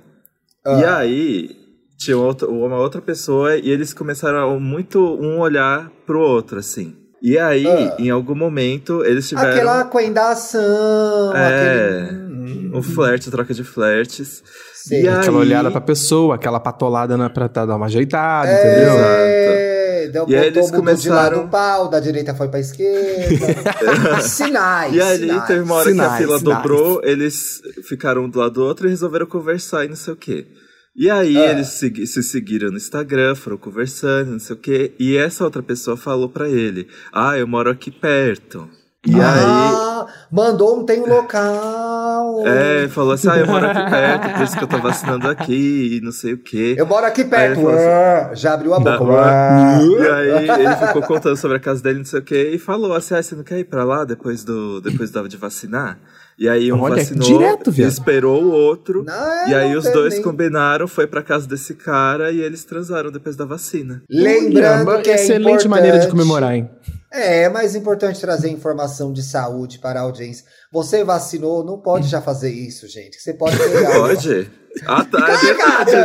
e 0.66 0.84
Ah. 0.84 0.98
aí 0.98 1.50
tinha 1.98 2.18
uma 2.18 2.78
outra 2.78 3.00
pessoa, 3.02 3.58
e 3.58 3.70
eles 3.70 3.94
começaram 3.94 4.60
muito 4.60 5.00
um 5.00 5.40
olhar 5.40 5.92
pro 6.06 6.20
outro, 6.20 6.58
assim. 6.60 6.96
E 7.22 7.38
aí, 7.38 7.68
Ah. 7.68 7.96
em 8.00 8.10
algum 8.10 8.34
momento, 8.36 9.06
eles 9.06 9.28
tiveram 9.30 9.52
Aquela 9.52 9.84
coendação, 9.86 11.36
É. 11.36 12.02
aquele... 12.10 12.32
Um 12.74 12.82
flerte, 12.82 13.30
troca 13.30 13.54
de 13.54 13.64
flertes. 13.64 14.42
sei. 14.74 15.04
E 15.04 15.08
aí- 15.08 15.20
Aquela 15.20 15.38
olhada 15.38 15.70
pra 15.70 15.80
pessoa, 15.82 16.34
aquela 16.36 16.60
patolada 16.60 17.16
na, 17.16 17.30
pra 17.30 17.48
dar 17.48 17.76
uma 17.76 17.86
ajeitada, 17.86 18.52
entendeu? 18.52 18.94
É, 19.00 20.10
deu, 20.12 20.26
E 20.28 20.36
aí 20.36 20.48
eles 20.48 20.72
mudou 20.72 20.96
de 20.96 21.10
lado 21.10 21.36
começaram- 21.36 21.46
o 21.46 21.48
pau, 21.50 21.88
da 21.90 22.00
direita 22.00 22.34
foi 22.34 22.48
pra 22.48 22.60
esquerda. 22.60 24.22
sinais, 24.24 24.94
E 24.96 25.02
aí 25.02 25.20
sinais. 25.20 25.46
teve 25.46 25.60
uma 25.62 25.76
hora 25.76 25.86
que 25.86 25.92
Sinais, 25.92 26.14
a 26.14 26.18
fila 26.18 26.40
sinais. 26.40 26.58
dobrou, 26.58 27.02
eles 27.04 27.62
ficaram 27.88 28.24
um 28.24 28.30
do 28.30 28.40
lado 28.40 28.54
do 28.54 28.64
outro 28.64 28.88
e 28.88 28.90
resolveram 28.90 29.28
conversar 29.28 29.86
e 29.86 29.90
não 29.90 29.96
sei 29.96 30.14
o 30.14 30.18
quê. 30.18 30.48
E 30.96 31.10
aí 31.10 31.38
Ah. 31.38 31.52
eles 31.52 31.68
se 31.70 32.24
seguiram 32.24 32.70
no 32.70 32.78
Instagram, 32.78 33.34
foram 33.36 33.58
conversando, 33.58 34.32
não 34.32 34.40
sei 34.40 34.56
o 34.56 34.60
quê. 34.60 34.94
E 35.00 35.16
essa 35.16 35.44
outra 35.44 35.64
pessoa 35.64 35.96
falou 35.96 36.28
pra 36.30 36.50
ele: 36.50 36.88
Ah, 37.14 37.38
eu 37.38 37.48
moro 37.48 37.70
aqui 37.70 37.90
perto. 37.90 38.68
E 39.08 39.14
Ah, 39.20 40.06
mandou 40.32 40.80
um 40.80 40.86
tem 40.86 41.00
um 41.02 41.08
local. 41.08 42.44
aí, 42.46 42.84
é, 42.86 42.88
falou 42.90 43.14
assim: 43.14 43.30
Ah, 43.30 43.38
eu 43.40 43.48
moro 43.48 43.66
aqui 43.66 43.90
perto, 43.90 44.34
por 44.36 44.44
isso 44.44 44.58
que 44.58 44.64
eu 44.64 44.68
tô 44.68 44.78
vacinando 44.80 45.28
aqui 45.30 45.98
e 45.98 46.02
não 46.02 46.12
sei 46.12 46.34
o 46.34 46.38
quê. 46.38 46.76
Eu 46.78 46.86
moro 46.86 47.06
aqui 47.06 47.22
Aí 47.22 47.28
perto. 47.30 47.68
assim, 47.70 47.88
Ah, 47.88 48.32
Já 48.36 48.54
abriu 48.54 48.74
a 48.74 48.80
boca. 48.80 49.00
Ah. 49.16 49.80
E 49.82 50.08
aí 50.08 50.50
ele 50.66 50.76
ficou 50.76 51.02
contando 51.04 51.38
sobre 51.38 51.58
a 51.58 51.60
casa 51.60 51.82
dele, 51.82 52.00
não 52.00 52.06
sei 52.06 52.20
o 52.20 52.24
quê, 52.24 52.52
e 52.54 52.60
falou 52.60 52.94
assim: 52.94 53.16
ah, 53.16 53.24
você 53.24 53.34
não 53.34 53.44
quer 53.44 53.60
ir 53.60 53.66
pra 53.66 53.84
lá 53.84 54.04
depois 54.04 54.44
do 54.44 54.82
depois 54.82 55.10
da- 55.10 55.24
de 55.28 55.38
vacinar? 55.38 55.98
E 56.42 56.50
aí 56.50 56.74
um 56.74 56.82
Olha, 56.82 56.96
vacinou, 56.96 57.24
direto, 57.24 57.70
esperou 57.82 58.42
o 58.44 58.50
outro, 58.52 59.04
Não, 59.04 59.48
e 59.48 59.54
aí 59.54 59.76
os 59.76 59.88
dois 59.92 60.16
nem- 60.16 60.24
combinaram, 60.24 60.88
foi 60.88 61.06
pra 61.06 61.22
casa 61.22 61.48
desse 61.48 61.76
cara 61.76 62.32
e 62.32 62.42
eles 62.42 62.66
transaram 62.66 63.12
depois 63.12 63.36
da 63.36 63.46
vacina. 63.46 64.02
Lembrando 64.10 64.90
Olha, 64.90 65.04
que 65.04 65.12
é 65.12 65.14
Excelente 65.16 65.42
importante- 65.44 65.68
maneira 65.68 66.00
de 66.00 66.08
comemorar, 66.08 66.56
hein? 66.56 66.68
É, 67.14 67.44
é 67.44 67.50
mais 67.50 67.76
importante 67.76 68.20
trazer 68.20 68.50
informação 68.50 69.14
de 69.14 69.22
saúde 69.22 69.78
para 69.78 70.00
a 70.00 70.04
audiência. 70.04 70.44
Você 70.74 71.04
vacinou, 71.04 71.64
não 71.64 71.78
pode 71.78 72.08
já 72.08 72.20
fazer 72.22 72.50
isso, 72.50 72.88
gente. 72.88 73.22
Você 73.22 73.36
pode 73.36 73.56
pegar. 73.60 73.92
Pode? 73.94 74.50
Ah, 74.88 75.04
tá, 75.06 75.28
é 75.30 75.38
verdade, 75.38 75.92
né? 75.92 76.02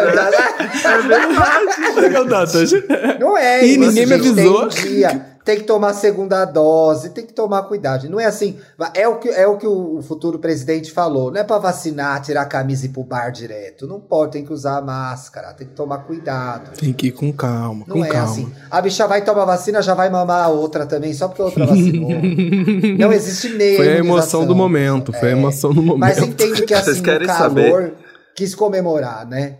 É 0.85 1.03
verdade. 1.03 2.29
Dantas. 2.29 2.72
Não 3.20 3.38
é 3.38 3.64
isso, 3.64 3.81
ninguém 3.81 4.07
me 4.07 4.14
avisou. 4.14 4.68
Tem, 4.68 4.83
dia, 4.96 5.36
tem 5.46 5.59
que 5.59 5.62
tomar 5.62 5.90
a 5.90 5.94
segunda 5.94 6.44
dose, 6.44 7.11
tem 7.11 7.24
que 7.24 7.32
tomar 7.32 7.62
cuidado. 7.62 8.11
Não 8.11 8.18
é 8.18 8.24
assim. 8.24 8.59
É 8.92 9.06
o 9.06 9.20
que, 9.20 9.28
é 9.28 9.46
o, 9.46 9.56
que 9.56 9.66
o 9.66 10.02
futuro 10.02 10.40
presidente 10.40 10.90
falou. 10.90 11.30
Não 11.30 11.40
é 11.40 11.44
pra 11.44 11.59
vacinar, 11.59 12.20
tirar 12.20 12.42
a 12.42 12.46
camisa 12.46 12.85
e 12.85 12.88
ir 12.88 12.92
pro 12.92 13.04
bar 13.04 13.30
direto. 13.30 13.87
Não 13.87 14.00
pode, 14.00 14.32
tem 14.32 14.44
que 14.44 14.52
usar 14.52 14.78
a 14.78 14.82
máscara, 14.82 15.54
tem 15.54 15.68
que 15.68 15.72
tomar 15.72 15.98
cuidado. 15.98 16.76
Tem 16.76 16.92
que 16.92 17.06
ir 17.06 17.12
com 17.12 17.32
calma, 17.32 17.85
Não 17.87 17.98
com 17.98 18.04
é 18.04 18.09
calma. 18.09 18.32
assim. 18.32 18.52
A 18.68 18.80
bicha 18.80 19.06
vai 19.06 19.22
tomar 19.22 19.44
vacina, 19.44 19.80
já 19.80 19.94
vai 19.94 20.11
mamar 20.11 20.46
a 20.46 20.48
outra 20.48 20.85
também, 20.85 21.14
só 21.14 21.28
porque 21.28 21.42
a 21.42 21.44
outra 21.44 21.64
vacinou. 21.64 22.11
Não 22.98 23.12
existe 23.12 23.50
nem. 23.50 23.76
Foi 23.76 23.88
a 23.88 23.98
emoção 23.98 24.44
do 24.44 24.54
momento, 24.56 25.12
foi 25.12 25.28
a 25.28 25.32
emoção 25.32 25.72
do 25.72 25.80
momento. 25.80 26.00
Mas 26.00 26.18
entende 26.18 26.62
que 26.62 26.74
assim, 26.74 26.87
Vocês 26.87 26.96
no 26.96 27.04
querem 27.04 27.28
calor, 27.28 27.92
quis 28.35 28.52
comemorar, 28.52 29.24
né? 29.24 29.59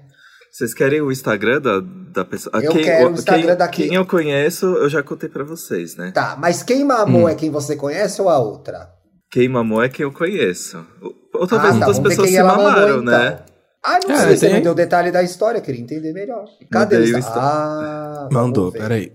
Vocês 0.57 0.73
querem 0.73 1.03
o 1.03 1.13
Instagram 1.13 1.61
da, 1.61 1.81
da 1.81 2.25
pessoa? 2.25 2.59
Eu 2.65 2.73
quero 2.73 3.05
o 3.05 3.09
quem, 3.09 3.15
Instagram 3.19 3.57
daqui. 3.57 3.83
Quem 3.89 3.95
eu 3.95 4.07
conheço, 4.07 4.65
eu 4.65 4.89
já 4.89 5.03
contei 5.03 5.29
pra 5.29 5.45
vocês, 5.45 5.97
né? 5.97 6.13
Tá, 6.15 6.35
mas 6.41 6.63
quem 6.63 6.83
mamou 6.83 7.25
Hum. 7.25 7.29
é 7.29 7.35
quem 7.35 7.51
você 7.51 7.77
conhece 7.77 8.23
ou 8.23 8.31
a 8.31 8.39
outra? 8.39 8.89
Quem 9.31 9.51
mamou 9.51 9.83
é 9.83 9.91
quem 9.91 10.05
eu 10.05 10.13
conheço. 10.13 10.83
Ou, 11.35 11.47
talvez 11.47 11.77
Ah, 11.77 11.81
tá, 11.81 11.87
outras 11.89 11.99
pessoas 11.99 12.27
quem 12.29 12.37
se 12.37 12.41
ela 12.41 12.57
mandou, 12.57 12.65
mamaram, 12.73 13.03
então. 13.03 13.05
né? 13.05 13.39
Ah, 13.85 13.99
não 14.03 14.15
É, 14.15 14.19
sei, 14.29 14.37
você 14.39 14.47
tem- 14.47 14.55
não 14.55 14.63
deu 14.63 14.75
detalhe 14.75 15.13
da 15.13 15.23
história, 15.23 15.61
queria 15.61 15.81
entender 15.83 16.15
melhor. 16.15 16.47
Cadê 16.73 16.97
Mandei 16.97 17.13
o 17.13 17.17
o 17.17 17.19
Insta? 17.19 17.31
Insta- 17.31 17.41
Ah, 17.43 18.29
Mandou, 18.33 18.73
peraí. 18.73 19.13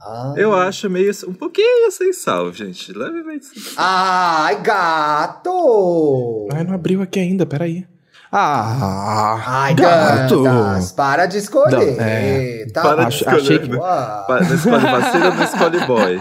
ah. 0.00 0.34
Eu 0.36 0.54
acho 0.54 0.88
meio 0.88 1.10
um 1.26 1.32
pouquinho 1.34 1.90
sem 1.90 2.12
sal, 2.12 2.52
gente. 2.52 2.92
Levemente 2.92 3.46
sem 3.46 3.60
sal. 3.60 3.74
Ai, 3.84 4.62
gato! 4.62 6.46
Ai, 6.52 6.62
não 6.62 6.74
abriu 6.74 7.02
aqui 7.02 7.18
ainda, 7.18 7.44
peraí. 7.44 7.84
Ah, 8.32 9.42
Ai, 9.46 9.74
gato. 9.74 10.42
Dantas, 10.44 10.92
para 10.92 11.26
de 11.26 11.38
escolher. 11.38 11.96
Não, 11.96 12.04
é. 12.04 12.66
tá 12.72 12.82
Para 12.82 13.04
de 13.04 13.24
Achei 13.26 13.26
escolher. 13.56 13.62
que-. 13.68 13.76
Pa- 13.76 14.40
Não 14.48 14.54
escolhe 14.54 14.84
vacina, 14.86 15.30
não 15.34 15.44
escolhe 15.44 15.86
boy. 15.86 16.18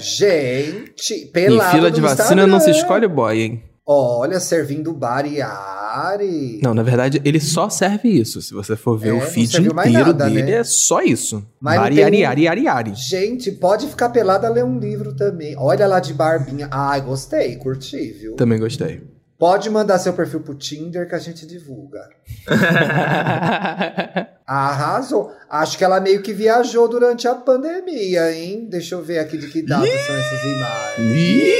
Gente, 0.00 1.14
em 1.14 1.26
pelado 1.28 1.70
fila 1.70 1.90
de 1.90 2.00
vacina 2.00 2.46
não 2.46 2.58
se 2.60 2.70
Instagram. 2.70 2.80
escolhe 2.82 3.08
boy, 3.08 3.38
hein? 3.40 3.62
Olha, 3.86 4.38
servindo 4.38 4.92
Bariari. 4.92 6.60
Não, 6.62 6.72
na 6.74 6.82
verdade, 6.82 7.20
ele 7.24 7.40
só 7.40 7.68
serve 7.68 8.08
isso. 8.08 8.40
Se 8.42 8.52
você 8.54 8.76
for 8.76 8.96
ver 8.96 9.08
É, 9.10 9.12
o 9.14 9.20
feed 9.20 9.56
inteiro 9.60 9.74
nada, 10.06 10.26
dele, 10.26 10.42
né? 10.44 10.52
é 10.58 10.64
só 10.64 11.00
isso. 11.02 11.44
Mas 11.60 11.76
não 11.76 11.84
Ari, 11.84 11.96
tem 11.96 12.04
ari, 12.24 12.26
um-. 12.26 12.94
Gente, 12.94 13.50
pode 13.52 13.88
ficar 13.88 14.10
pelada 14.10 14.48
ler 14.48 14.64
um 14.64 14.78
livro 14.78 15.12
também. 15.14 15.56
Olha 15.58 15.86
lá 15.88 15.98
de 15.98 16.12
barbinha. 16.14 16.68
Ai, 16.70 17.00
gostei, 17.00 17.56
curti, 17.56 18.12
viu? 18.12 18.36
Também 18.36 18.58
gostei. 18.60 19.02
Pode 19.40 19.70
mandar 19.70 19.98
seu 19.98 20.12
perfil 20.12 20.40
pro 20.40 20.54
Tinder 20.54 21.08
que 21.08 21.14
a 21.14 21.18
gente 21.18 21.46
divulga. 21.46 22.06
Arrasou. 24.46 25.32
Acho 25.48 25.78
que 25.78 25.84
ela 25.84 25.98
meio 25.98 26.20
que 26.20 26.34
viajou 26.34 26.86
durante 26.86 27.26
a 27.26 27.34
pandemia, 27.34 28.30
hein? 28.34 28.68
Deixa 28.68 28.96
eu 28.96 29.02
ver 29.02 29.18
aqui 29.18 29.38
de 29.38 29.48
que 29.48 29.62
data 29.62 29.86
são 29.86 30.14
essas 30.14 30.44
imagens. 30.44 31.54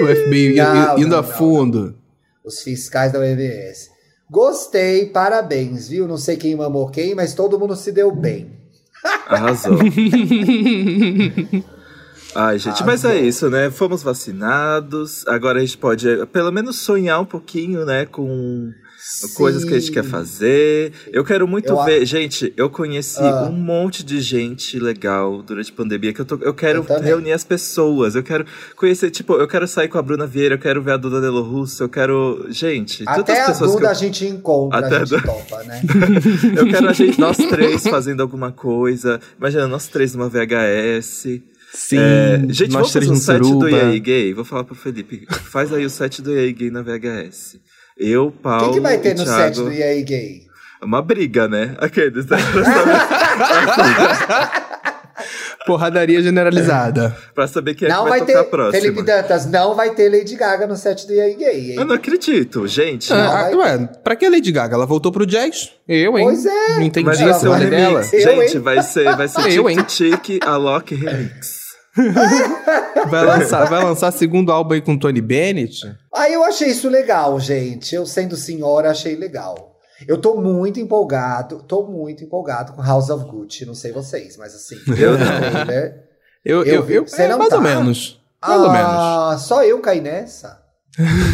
O 0.00 0.06
FBI 0.06 0.54
Não, 0.54 0.96
indo 0.96 1.08
não, 1.08 1.18
a 1.18 1.22
não, 1.22 1.28
fundo. 1.28 1.98
Os 2.44 2.62
fiscais 2.62 3.10
da 3.10 3.18
UBS. 3.18 3.90
Gostei, 4.30 5.06
parabéns, 5.06 5.88
viu? 5.88 6.06
Não 6.06 6.16
sei 6.16 6.36
quem 6.36 6.54
mamou 6.54 6.88
quem, 6.88 7.16
mas 7.16 7.34
todo 7.34 7.58
mundo 7.58 7.74
se 7.74 7.90
deu 7.90 8.14
bem. 8.14 8.52
Arrasou. 9.26 9.76
Ai, 12.34 12.58
gente, 12.58 12.82
mas 12.84 13.04
é 13.04 13.18
isso, 13.20 13.48
né? 13.48 13.70
Fomos 13.70 14.02
vacinados. 14.02 15.26
Agora 15.28 15.58
a 15.58 15.60
gente 15.60 15.78
pode, 15.78 16.06
pelo 16.32 16.50
menos, 16.50 16.78
sonhar 16.80 17.20
um 17.20 17.24
pouquinho, 17.24 17.84
né? 17.84 18.06
Com 18.06 18.72
coisas 19.34 19.62
que 19.64 19.70
a 19.70 19.78
gente 19.78 19.88
Sim. 19.88 19.92
quer 19.92 20.04
fazer. 20.04 20.92
Eu 21.12 21.22
quero 21.24 21.46
muito 21.46 21.68
Eu 21.68 21.78
a- 21.78 21.84
ver. 21.84 22.04
Gente, 22.06 22.52
eu 22.56 22.68
conheci 22.70 23.20
Ah. 23.20 23.44
um 23.48 23.52
monte 23.52 24.02
de 24.02 24.20
gente 24.20 24.80
legal 24.80 25.42
durante 25.42 25.70
a 25.70 25.74
pandemia 25.74 26.12
que 26.12 26.20
eu, 26.22 26.24
tô, 26.24 26.36
eu 26.40 26.54
quero 26.54 26.84
Eu 26.88 27.00
reunir 27.00 27.32
as 27.32 27.44
pessoas. 27.44 28.14
Eu 28.16 28.22
quero 28.22 28.44
conhecer, 28.76 29.10
tipo, 29.10 29.34
eu 29.34 29.46
quero 29.46 29.68
sair 29.68 29.88
com 29.88 29.98
a 29.98 30.02
Bruna 30.02 30.26
Vieira, 30.26 30.54
eu 30.54 30.58
quero 30.58 30.82
ver 30.82 30.92
a 30.92 30.96
Duda 30.96 31.20
Delo 31.20 31.42
Russo, 31.42 31.82
eu 31.84 31.88
quero. 31.88 32.46
Gente, 32.48 33.04
Até 33.06 33.22
tantas 33.34 33.38
a 33.38 33.46
pessoas 33.52 33.70
Duda 33.72 33.80
que 33.82 33.86
a 33.86 33.94
gente 33.94 34.26
encontra, 34.26 34.78
Até 34.80 34.96
a 34.96 35.02
a 35.02 35.04
gente 35.04 35.22
topa, 35.22 35.62
né? 35.64 35.82
eu 36.56 36.66
quero 36.66 36.88
a 36.88 36.92
gente, 36.92 37.20
nós 37.20 37.36
três 37.48 37.86
fazendo 37.86 38.22
alguma 38.22 38.50
coisa. 38.50 39.20
Imagina, 39.38 39.68
nós 39.68 39.86
três 39.86 40.14
numa 40.14 40.28
VHS. 40.28 41.40
Sim, 41.76 41.98
É, 41.98 42.38
gente, 42.50 42.70
nós 42.72 42.74
vamos 42.92 42.92
fazer 42.92 43.06
no 43.06 43.12
um 43.14 43.16
set 43.16 43.40
do. 43.40 43.68
EA 43.68 43.98
Gay? 43.98 44.32
Vou 44.32 44.44
falar 44.44 44.62
pro 44.62 44.76
Felipe. 44.76 45.26
Faz 45.50 45.72
aí 45.72 45.84
o 45.84 45.90
set 45.90 46.22
do 46.22 46.32
EA 46.32 46.52
Gay 46.52 46.70
na 46.70 46.82
VHS. 46.82 47.56
Eu, 47.98 48.30
Paulo 48.30 48.66
Quem 48.66 48.74
que 48.74 48.80
vai 48.80 48.98
ter 48.98 49.16
no 49.16 49.24
Thiago. 49.24 49.54
set 49.54 49.64
do 49.64 49.72
EA 49.72 50.00
Gay? 50.04 50.42
Uma 50.82 51.02
briga, 51.02 51.48
né? 51.48 51.74
Aqueles. 51.80 52.26
né? 52.26 52.36
Porradaria 55.66 56.20
generalizada. 56.22 57.16
pra 57.34 57.46
saber 57.48 57.74
quem 57.74 57.88
é 57.88 57.90
não 57.90 58.04
que 58.04 58.10
vai, 58.10 58.18
vai, 58.18 58.28
tocar 58.28 58.44
ter, 58.44 58.50
próximo. 58.50 58.82
Felipe 58.82 59.02
Dantas, 59.02 59.46
não 59.46 59.74
vai 59.74 59.94
ter 59.94 60.10
Lady 60.10 60.36
Gaga 60.36 60.66
no 60.66 60.76
set 60.76 61.06
do 61.06 61.12
EA 61.14 61.34
Gay, 61.34 61.70
hein? 61.70 61.76
Eu 61.76 61.86
não 61.86 61.94
acredito, 61.94 62.66
gente. 62.66 63.10
Ah, 63.12 63.50
ué, 63.54 63.78
pra 64.04 64.14
que 64.14 64.26
a 64.26 64.30
Lady 64.30 64.52
Gaga? 64.52 64.74
Ela 64.74 64.84
voltou 64.86 65.10
pro 65.10 65.24
jazz? 65.24 65.70
Eu, 65.88 66.18
hein? 66.18 66.26
Pois 66.26 66.44
é. 66.44 66.68
Não 66.76 66.82
entendi 66.82 67.22
a 67.22 67.26
um 67.26 67.30
história 67.30 67.70
dela. 67.70 68.00
Eu, 68.12 68.20
gente, 68.20 68.56
hein? 68.56 68.62
vai 68.62 68.82
ser, 68.82 69.16
vai 69.16 69.26
ser 69.28 69.52
Eu, 69.52 69.70
hein? 69.70 69.82
Tic 69.84 70.20
Tic 70.20 70.46
Alok 70.46 70.94
Remix. 70.94 71.63
Vai 73.08 73.24
lançar, 73.24 73.68
vai 73.68 73.84
lançar 73.84 74.10
segundo 74.12 74.50
álbum 74.50 74.74
aí 74.74 74.80
com 74.80 74.98
Tony 74.98 75.20
Bennett? 75.20 75.82
Aí 76.12 76.32
eu 76.32 76.42
achei 76.42 76.68
isso 76.68 76.88
legal, 76.88 77.38
gente. 77.38 77.94
Eu, 77.94 78.06
sendo 78.06 78.36
senhora, 78.36 78.90
achei 78.90 79.14
legal. 79.14 79.76
Eu 80.06 80.20
tô 80.20 80.40
muito 80.40 80.80
empolgado, 80.80 81.62
tô 81.62 81.86
muito 81.86 82.24
empolgado 82.24 82.72
com 82.72 82.82
House 82.82 83.10
of 83.10 83.24
Gucci. 83.26 83.64
Não 83.64 83.74
sei 83.74 83.92
vocês, 83.92 84.36
mas 84.36 84.54
assim, 84.54 84.76
Eu 84.98 85.18
não. 85.18 85.50
trailer. 85.50 86.04
Eu, 86.44 86.64
Eu 86.64 86.88
eu, 86.88 87.06
é, 87.16 87.36
mais 87.36 87.50
tá? 87.50 87.56
ou 87.56 87.62
menos. 87.62 88.20
Mais 88.42 88.60
ou 88.60 88.70
menos. 88.70 88.90
Ah, 88.90 89.36
só 89.38 89.62
eu 89.62 89.80
caí 89.80 90.00
nessa. 90.00 90.63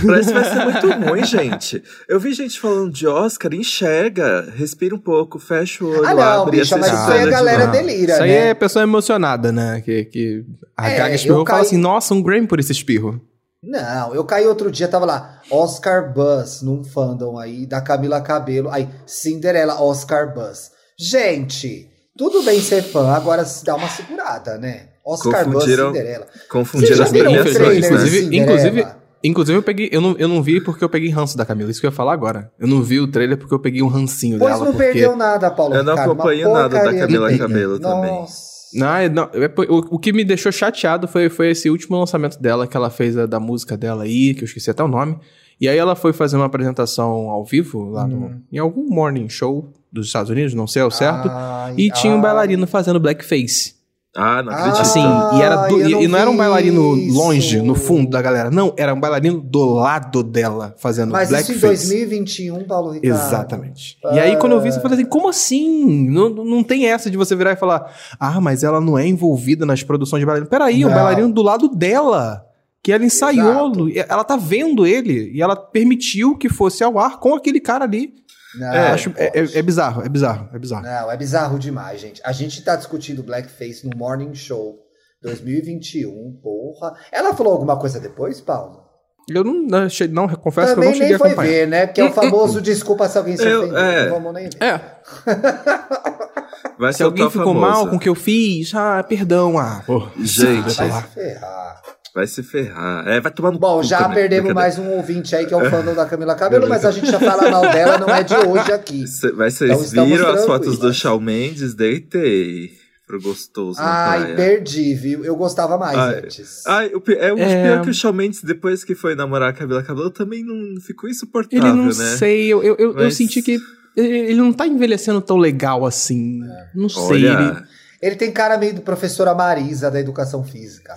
Parece 0.07 0.29
que 0.29 0.35
vai 0.35 0.45
ser 0.45 0.65
muito 0.65 1.09
ruim, 1.09 1.25
gente. 1.25 1.83
Eu 2.09 2.19
vi 2.19 2.33
gente 2.33 2.59
falando 2.59 2.91
de 2.91 3.07
Oscar, 3.07 3.53
enxerga, 3.53 4.51
respira 4.57 4.95
um 4.95 4.99
pouco, 4.99 5.39
fecha 5.39 5.85
o 5.85 5.89
olho, 5.91 6.07
Ah, 6.07 6.15
não, 6.15 6.43
abre 6.43 6.59
bicha, 6.61 6.77
mas 6.79 6.91
isso 6.93 7.11
aí 7.13 7.21
a 7.21 7.25
de 7.25 7.31
galera 7.31 7.67
novo. 7.67 7.73
delira, 7.73 8.13
Isso 8.15 8.23
aí 8.23 8.31
né? 8.31 8.49
é 8.49 8.55
pessoa 8.55 8.83
emocionada, 8.83 9.53
né? 9.53 9.83
Que, 9.85 10.05
que 10.07 10.45
a 10.77 10.89
É, 10.91 10.97
Gaga 10.99 11.15
espirrou 11.15 11.43
e 11.43 11.47
fala 11.47 11.61
assim, 11.63 11.77
nossa, 11.77 12.15
um 12.15 12.23
Grammy 12.23 12.47
por 12.47 12.59
esse 12.59 12.73
espirro. 12.73 13.21
Não, 13.63 14.15
eu 14.15 14.25
caí 14.25 14.47
outro 14.47 14.71
dia, 14.71 14.89
tava 14.89 15.05
lá, 15.05 15.43
Oscar 15.51 16.15
Buzz, 16.15 16.63
num 16.63 16.83
fandom 16.83 17.39
aí, 17.39 17.67
da 17.67 17.83
Camila 17.83 18.21
Cabelo. 18.23 18.71
Aí, 18.71 18.89
Cinderela, 19.07 19.83
Oscar 19.83 20.33
Buzz. 20.35 20.71
Gente, 20.99 21.87
tudo 22.17 22.43
bem 22.43 22.61
ser 22.61 22.83
fã, 22.83 23.11
agora 23.13 23.45
se 23.45 23.63
dá 23.65 23.75
uma 23.75 23.89
segurada, 23.91 24.57
né? 24.57 24.85
Oscar 25.05 25.45
Buzz, 25.45 25.55
Confundiram- 25.57 25.89
Cinderela. 25.89 26.27
Confundir 26.51 26.87
Vocês 26.87 26.99
já 26.99 27.05
as 27.05 27.11
premiações, 27.11 27.59
né? 27.59 27.69
de 27.81 27.87
Inclusive- 27.87 28.21
Cinderela? 28.21 28.53
inclusive- 28.53 29.00
Inclusive, 29.23 29.59
eu 29.59 29.63
peguei. 29.63 29.89
Eu 29.93 30.01
não, 30.01 30.17
eu 30.19 30.27
não 30.29 30.43
vi 30.43 30.61
porque 30.61 30.83
eu 30.83 30.89
peguei 30.89 31.11
ranço 31.11 31.37
da 31.37 31.45
Camila. 31.45 31.71
Isso 31.71 31.81
que 31.81 31.87
eu 31.87 31.91
ia 31.91 31.95
falar 31.97 32.13
agora. 32.13 32.51
Eu 32.59 32.67
não 32.67 32.83
vi 32.83 33.01
o 33.01 33.07
trailer 33.07 33.37
porque 33.37 33.53
eu 33.53 33.59
peguei 33.59 33.83
um 33.83 33.89
rancinho 33.89 34.39
Pois 34.39 34.53
dela. 34.53 34.65
não 34.65 34.73
porque... 34.73 34.87
perdeu 34.87 35.17
nada, 35.17 35.51
Paulo 35.51 35.75
Eu 35.75 35.85
não 35.85 35.93
acompanho 35.95 36.53
nada 36.53 36.83
da 36.83 36.95
Camila. 36.95 37.37
Cabello 37.37 37.79
também. 37.79 38.11
Nossa. 38.11 38.51
Não, 38.73 38.87
não, 39.13 39.23
é 39.35 39.53
o, 39.69 39.97
o 39.97 39.99
que 39.99 40.13
me 40.13 40.25
deixou 40.25 40.53
chateado 40.53 41.09
foi, 41.09 41.29
foi 41.29 41.51
esse 41.51 41.69
último 41.69 41.99
lançamento 41.99 42.41
dela, 42.41 42.67
que 42.69 42.77
ela 42.77 42.89
fez 42.89 43.19
a, 43.19 43.27
da 43.27 43.41
música 43.41 43.77
dela 43.77 44.05
aí, 44.05 44.33
que 44.33 44.43
eu 44.43 44.47
esqueci 44.47 44.71
até 44.71 44.83
o 44.83 44.89
nome. 44.89 45.19
E 45.61 45.69
aí 45.69 45.77
ela 45.77 45.95
foi 45.97 46.13
fazer 46.13 46.37
uma 46.37 46.47
apresentação 46.47 47.29
ao 47.29 47.45
vivo, 47.45 47.91
lá 47.91 48.07
no, 48.07 48.17
Hum. 48.27 48.41
em 48.51 48.59
algum 48.59 48.89
morning 48.89 49.29
show 49.29 49.73
dos 49.93 50.07
Estados 50.07 50.31
Unidos, 50.31 50.55
não 50.55 50.67
sei 50.69 50.83
ao 50.83 50.91
certo. 50.91 51.29
Ai, 51.31 51.75
e 51.77 51.91
tinha 51.91 52.13
um 52.13 52.17
ai. 52.17 52.23
bailarino 52.23 52.67
fazendo 52.67 53.01
blackface. 53.01 53.75
Ah, 54.17 54.43
não 54.43 54.53
Ah, 54.53 54.57
acredito. 54.57 54.81
Assim, 54.81 55.01
e, 55.39 55.41
era 55.43 55.69
do- 55.69 55.81
e, 55.81 55.89
não 55.93 56.03
e 56.03 56.09
não 56.09 56.19
era 56.19 56.29
um 56.31 56.37
bailarino 56.37 56.97
isso. 56.97 57.17
longe, 57.17 57.63
no 57.63 57.77
fundo 57.77 58.11
da 58.11 58.21
galera. 58.21 58.51
Não, 58.51 58.75
era 58.77 58.93
um 58.93 58.99
bailarino 58.99 59.41
do 59.41 59.65
lado 59.75 60.25
dela, 60.25 60.75
fazendo 60.79 61.13
Mas 61.13 61.31
isso 61.31 61.53
em 61.53 61.59
blackface. 61.59 61.89
2021, 61.89 62.65
Paulo 62.65 62.91
Ricardo. 62.91 63.15
Exatamente. 63.17 63.97
E 64.13 64.19
aí, 64.19 64.37
quando 64.37 64.53
eu 64.53 64.61
vi 64.61 64.69
isso, 64.71 64.79
eu 64.79 64.83
falei 64.83 64.99
assim: 64.99 65.07
como 65.09 65.29
assim? 65.29 66.09
Não, 66.11 66.29
não 66.29 66.63
tem 66.65 66.87
essa 66.89 67.09
de 67.09 67.17
você 67.17 67.37
virar 67.37 67.53
e 67.53 67.57
falar, 67.57 67.89
ah, 68.19 68.41
mas 68.41 68.65
ela 68.65 68.81
não 68.81 68.99
é 68.99 69.07
envolvida 69.07 69.65
nas 69.65 69.83
produções 69.85 70.19
de 70.21 70.27
bailarino. 70.27 70.51
Peraí, 70.51 70.85
um 70.85 70.89
Não. 70.89 70.95
bailarino 70.95 71.33
do 71.33 71.43
lado 71.43 71.69
dela. 71.69 72.45
Que 72.83 72.93
ela 72.93 73.05
ensaiou, 73.05 73.89
Exato. 73.91 74.11
ela 74.11 74.25
tá 74.25 74.37
vendo 74.39 74.87
ele 74.87 75.31
e 75.35 75.43
ela 75.43 75.55
permitiu 75.55 76.35
que 76.39 76.49
fosse 76.49 76.83
ao 76.83 76.99
ar 76.99 77.21
com 77.21 77.35
aquele 77.35 77.61
cara 77.61 77.85
ali. 77.85 78.15
Não, 78.59 78.67
É, 78.73 78.91
Acho, 78.91 79.13
é, 79.17 79.27
é- 79.39 79.59
é 79.59 79.63
bizarro, 79.63 80.03
é 80.05 80.09
bizarro, 80.09 80.49
é 80.53 80.59
bizarro. 80.59 80.83
Não, 80.83 81.11
é 81.11 81.17
bizarro 81.17 81.59
demais, 81.59 82.01
gente. 82.01 82.21
A 82.25 82.33
gente 82.33 82.63
tá 82.65 82.75
discutindo 82.77 83.23
blackface 83.23 83.87
no 83.89 83.97
Morning 83.97 84.35
Show 84.35 84.79
2021, 85.23 86.39
porra. 86.43 86.95
Ela 87.13 87.35
falou 87.35 87.53
alguma 87.53 87.79
coisa 87.79 88.01
depois, 88.01 88.41
Paulo? 88.41 88.81
Eu 89.29 89.45
não, 89.45 89.53
não, 89.55 89.79
achei- 89.85 90.09
não 90.09 90.27
confesso 90.29 90.75
Também 90.75 90.93
que 90.93 90.97
eu 90.97 91.01
não 91.01 91.07
cheguei 91.07 91.07
nem 91.09 91.15
a 91.15 91.19
foi 91.19 91.29
acompanhar. 91.29 91.49
ver, 91.53 91.67
né? 91.69 91.87
Porque 91.87 92.01
é 92.01 92.05
o 92.05 92.13
famoso 92.13 92.61
desculpa 92.61 93.09
se 93.09 93.17
alguém 93.19 93.37
se 93.37 93.45
Eu- 93.47 93.61
ofendeu. 93.63 93.79
é. 93.79 94.05
Não 94.09 94.15
vamos 94.15 94.35
nem 94.35 94.45
ver. 94.51 94.63
É, 94.65 94.81
Vai 96.79 96.93
se 96.93 97.03
alguém 97.03 97.29
ficou 97.31 97.47
famoso. 97.55 97.61
mal 97.61 97.89
com 97.89 97.97
o 97.97 98.01
que 98.01 98.09
eu 98.09 98.15
fiz, 98.15 98.75
ah, 98.75 99.03
perdão, 99.07 99.59
ah, 99.59 99.83
pô. 99.87 100.09
Gente. 100.19 100.75
Vai 100.77 100.91
se 101.03 101.09
ferrar. 101.09 101.83
Vai 102.15 102.27
se 102.27 102.43
ferrar. 102.43 103.07
É, 103.07 103.21
vai 103.21 103.31
tomar 103.33 103.53
no 103.53 103.59
Bom, 103.59 103.77
cu 103.79 103.85
já 103.85 103.99
também. 103.99 104.17
perdemos 104.17 104.53
mais 104.53 104.79
um 104.79 104.89
ouvinte 104.97 105.35
aí 105.37 105.47
que 105.47 105.55
é 105.55 105.57
o 105.57 105.71
fã 105.71 105.83
da 105.95 106.05
Camila 106.07 106.35
Cabelo, 106.35 106.69
mas 106.69 106.85
a 106.85 106.91
gente 106.91 107.09
já 107.11 107.21
fala 107.21 107.49
mal 107.51 107.63
dela, 107.71 107.99
não 107.99 108.09
é 108.13 108.23
de 108.25 108.35
hoje 108.35 108.73
aqui. 108.73 109.07
Cê- 109.09 109.31
Mas 109.33 109.55
vocês 109.55 109.93
Então 109.93 110.07
viram 110.07 110.29
as 110.29 110.45
fotos 110.45 110.77
do. 110.79 110.93
Shawn 110.93 111.21
Mendes? 111.21 111.73
Deitei 111.75 112.71
pro 113.07 113.21
gostoso 113.21 113.79
na 113.81 113.87
Ai, 114.11 114.21
praia. 114.21 114.37
perdi, 114.37 114.95
viu? 114.95 115.25
Eu 115.25 115.35
gostava 115.37 115.77
mais 115.79 115.97
Ai. 115.99 116.19
antes. 116.19 116.67
Ai, 116.67 116.87
o 116.95 117.03
é 117.13 117.33
o 117.33 117.39
É. 117.39 117.63
pior 117.65 117.83
que 117.85 117.91
o 117.91 117.95
Shawn 117.95 118.13
Mendes, 118.13 118.43
depois 118.43 118.83
que 118.85 118.95
foi 118.97 119.15
namorar 119.15 119.51
a 119.51 119.53
Camila 119.53 119.83
Cabello, 119.83 120.11
também 120.11 120.45
não 120.45 120.81
ficou 120.81 121.09
insuportável, 121.09 121.65
Ele 121.69 121.77
não 121.77 121.87
né? 121.87 121.93
sei, 121.93 122.47
eu, 122.49 122.63
eu, 122.63 122.77
eu, 122.77 122.91
eu 122.91 122.95
Mas- 123.05 123.17
senti 123.17 123.41
que 123.43 123.59
ele, 123.97 124.09
ele 124.31 124.35
não 124.41 124.53
tá 124.53 124.67
envelhecendo 124.67 125.21
tão 125.21 125.37
legal 125.37 125.85
assim. 125.87 126.41
Não 126.75 126.89
sei. 126.89 127.17
ele- 127.25 127.29
Olha, 127.29 127.65
Ele 128.03 128.17
tem 128.17 128.33
cara 128.33 128.57
meio 128.57 128.75
do 128.75 128.81
professora 128.81 129.35
Marisa 129.35 129.91
da 129.91 130.01
educação 130.01 130.43
física. 130.43 130.95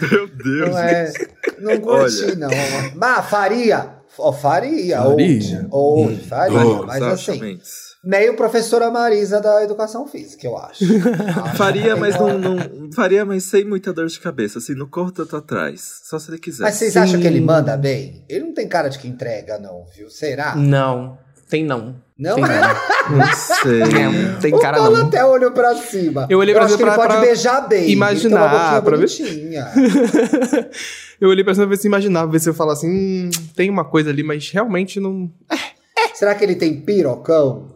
Meu 0.00 0.26
Deus. 0.28 0.70
Não 0.70 0.78
é. 0.78 1.12
Não 1.58 1.80
curti, 1.80 2.36
não. 2.36 2.48
Mas 2.96 3.26
faria. 3.28 3.90
Ó, 4.18 4.32
faria. 4.32 4.98
Faria. 5.00 5.08
Hoje. 5.08 5.66
Hoje, 5.70 6.20
faria. 6.28 6.58
Vamos 6.58 6.86
mas 6.86 7.02
assim, 7.02 7.22
Shawn 7.24 7.38
Mendes. 7.38 7.96
meio 8.04 8.36
professora 8.36 8.90
Marisa 8.90 9.40
da 9.40 9.62
educação 9.64 10.06
física, 10.06 10.46
eu 10.46 10.56
acho. 10.58 10.84
Faria, 11.56 11.96
mas 11.96 12.18
não, 12.18 12.38
não- 12.38 12.92
Faria, 12.92 13.24
mas 13.24 13.44
sem 13.44 13.64
muita 13.64 13.90
dor 13.92 14.06
de 14.06 14.20
cabeça, 14.20 14.58
assim, 14.58 14.74
no 14.74 14.86
corpo 14.86 15.12
tanto 15.12 15.34
atrás. 15.36 16.00
Só 16.04 16.18
se 16.18 16.30
ele 16.30 16.38
quiser. 16.38 16.62
Mas 16.64 16.74
vocês 16.74 16.92
Sim. 16.92 16.98
acham 16.98 17.20
que 17.20 17.26
ele 17.26 17.40
manda 17.40 17.74
bem? 17.76 18.22
Ele 18.28 18.44
não 18.44 18.52
tem 18.52 18.68
cara 18.68 18.88
de 18.90 18.98
que 18.98 19.08
entrega, 19.08 19.58
não, 19.58 19.86
viu? 19.96 20.10
Será? 20.10 20.54
Não. 20.56 21.16
Tem 21.52 21.62
não. 21.66 21.96
Não? 22.18 22.34
Tem 22.36 22.44
não. 22.44 22.50
Não 23.18 23.32
sei. 23.34 23.80
Não, 23.80 24.38
tem 24.40 24.54
o 24.54 24.58
cara 24.60 24.78
Paulo 24.78 24.96
não. 24.96 25.06
até 25.08 25.22
olhou 25.24 25.50
pra 25.50 25.74
cima. 25.74 26.26
Eu 26.30 26.38
olhei 26.38 26.54
pra 26.54 26.64
acho 26.64 26.76
cima 26.76 26.78
que 26.78 26.82
ele 26.88 26.96
pra- 26.96 27.08
pode 27.08 27.18
pra 27.20 27.26
beijar 27.26 27.68
bem. 27.68 27.90
imaginar, 27.90 28.48
boquinha 28.48 28.82
pra 28.82 28.96
ver-. 28.96 30.70
Eu 31.20 31.28
olhei 31.28 31.44
pra 31.44 31.52
cima 31.52 31.66
pra 31.66 31.76
ver 31.76 31.80
se 31.82 31.86
imaginava, 31.88 32.30
ver 32.30 32.38
se 32.40 32.48
eu 32.48 32.54
falava 32.54 32.78
assim, 32.78 32.88
hum, 32.90 33.30
tem 33.54 33.68
uma 33.68 33.84
coisa 33.84 34.08
ali, 34.10 34.22
mas 34.22 34.50
realmente 34.50 34.98
não. 34.98 35.30
Será 36.14 36.34
que 36.34 36.42
ele 36.42 36.54
tem 36.54 36.80
pirocão? 36.80 37.68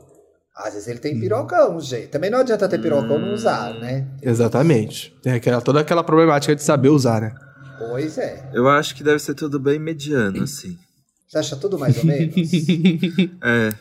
Às 0.56 0.72
vezes 0.72 0.88
ele 0.88 0.98
Hum. 0.98 1.02
tem 1.02 1.20
pirocão, 1.20 1.78
gente. 1.80 2.06
Também 2.08 2.30
não 2.30 2.38
adianta 2.38 2.66
ter 2.68 2.80
pirocão 2.80 3.18
e 3.18 3.20
não 3.20 3.34
usar, 3.34 3.74
né? 3.74 4.06
Exatamente. 4.22 5.14
Tem 5.22 5.34
aquela, 5.34 5.60
toda 5.60 5.80
aquela 5.80 6.02
problemática 6.02 6.56
de 6.56 6.62
saber 6.62 6.88
usar, 6.88 7.20
né? 7.20 7.34
Pois 7.78 8.16
é. 8.16 8.48
Eu 8.54 8.68
acho 8.68 8.94
que 8.94 9.04
deve 9.04 9.18
ser 9.18 9.34
tudo 9.34 9.60
bem 9.60 9.78
mediano, 9.78 10.42
assim. 10.44 10.76
Você 11.28 11.38
acha 11.38 11.56
tudo 11.56 11.78
mais 11.78 11.96
ou 11.98 12.04
menos? 12.04 12.34
É. 13.42 13.72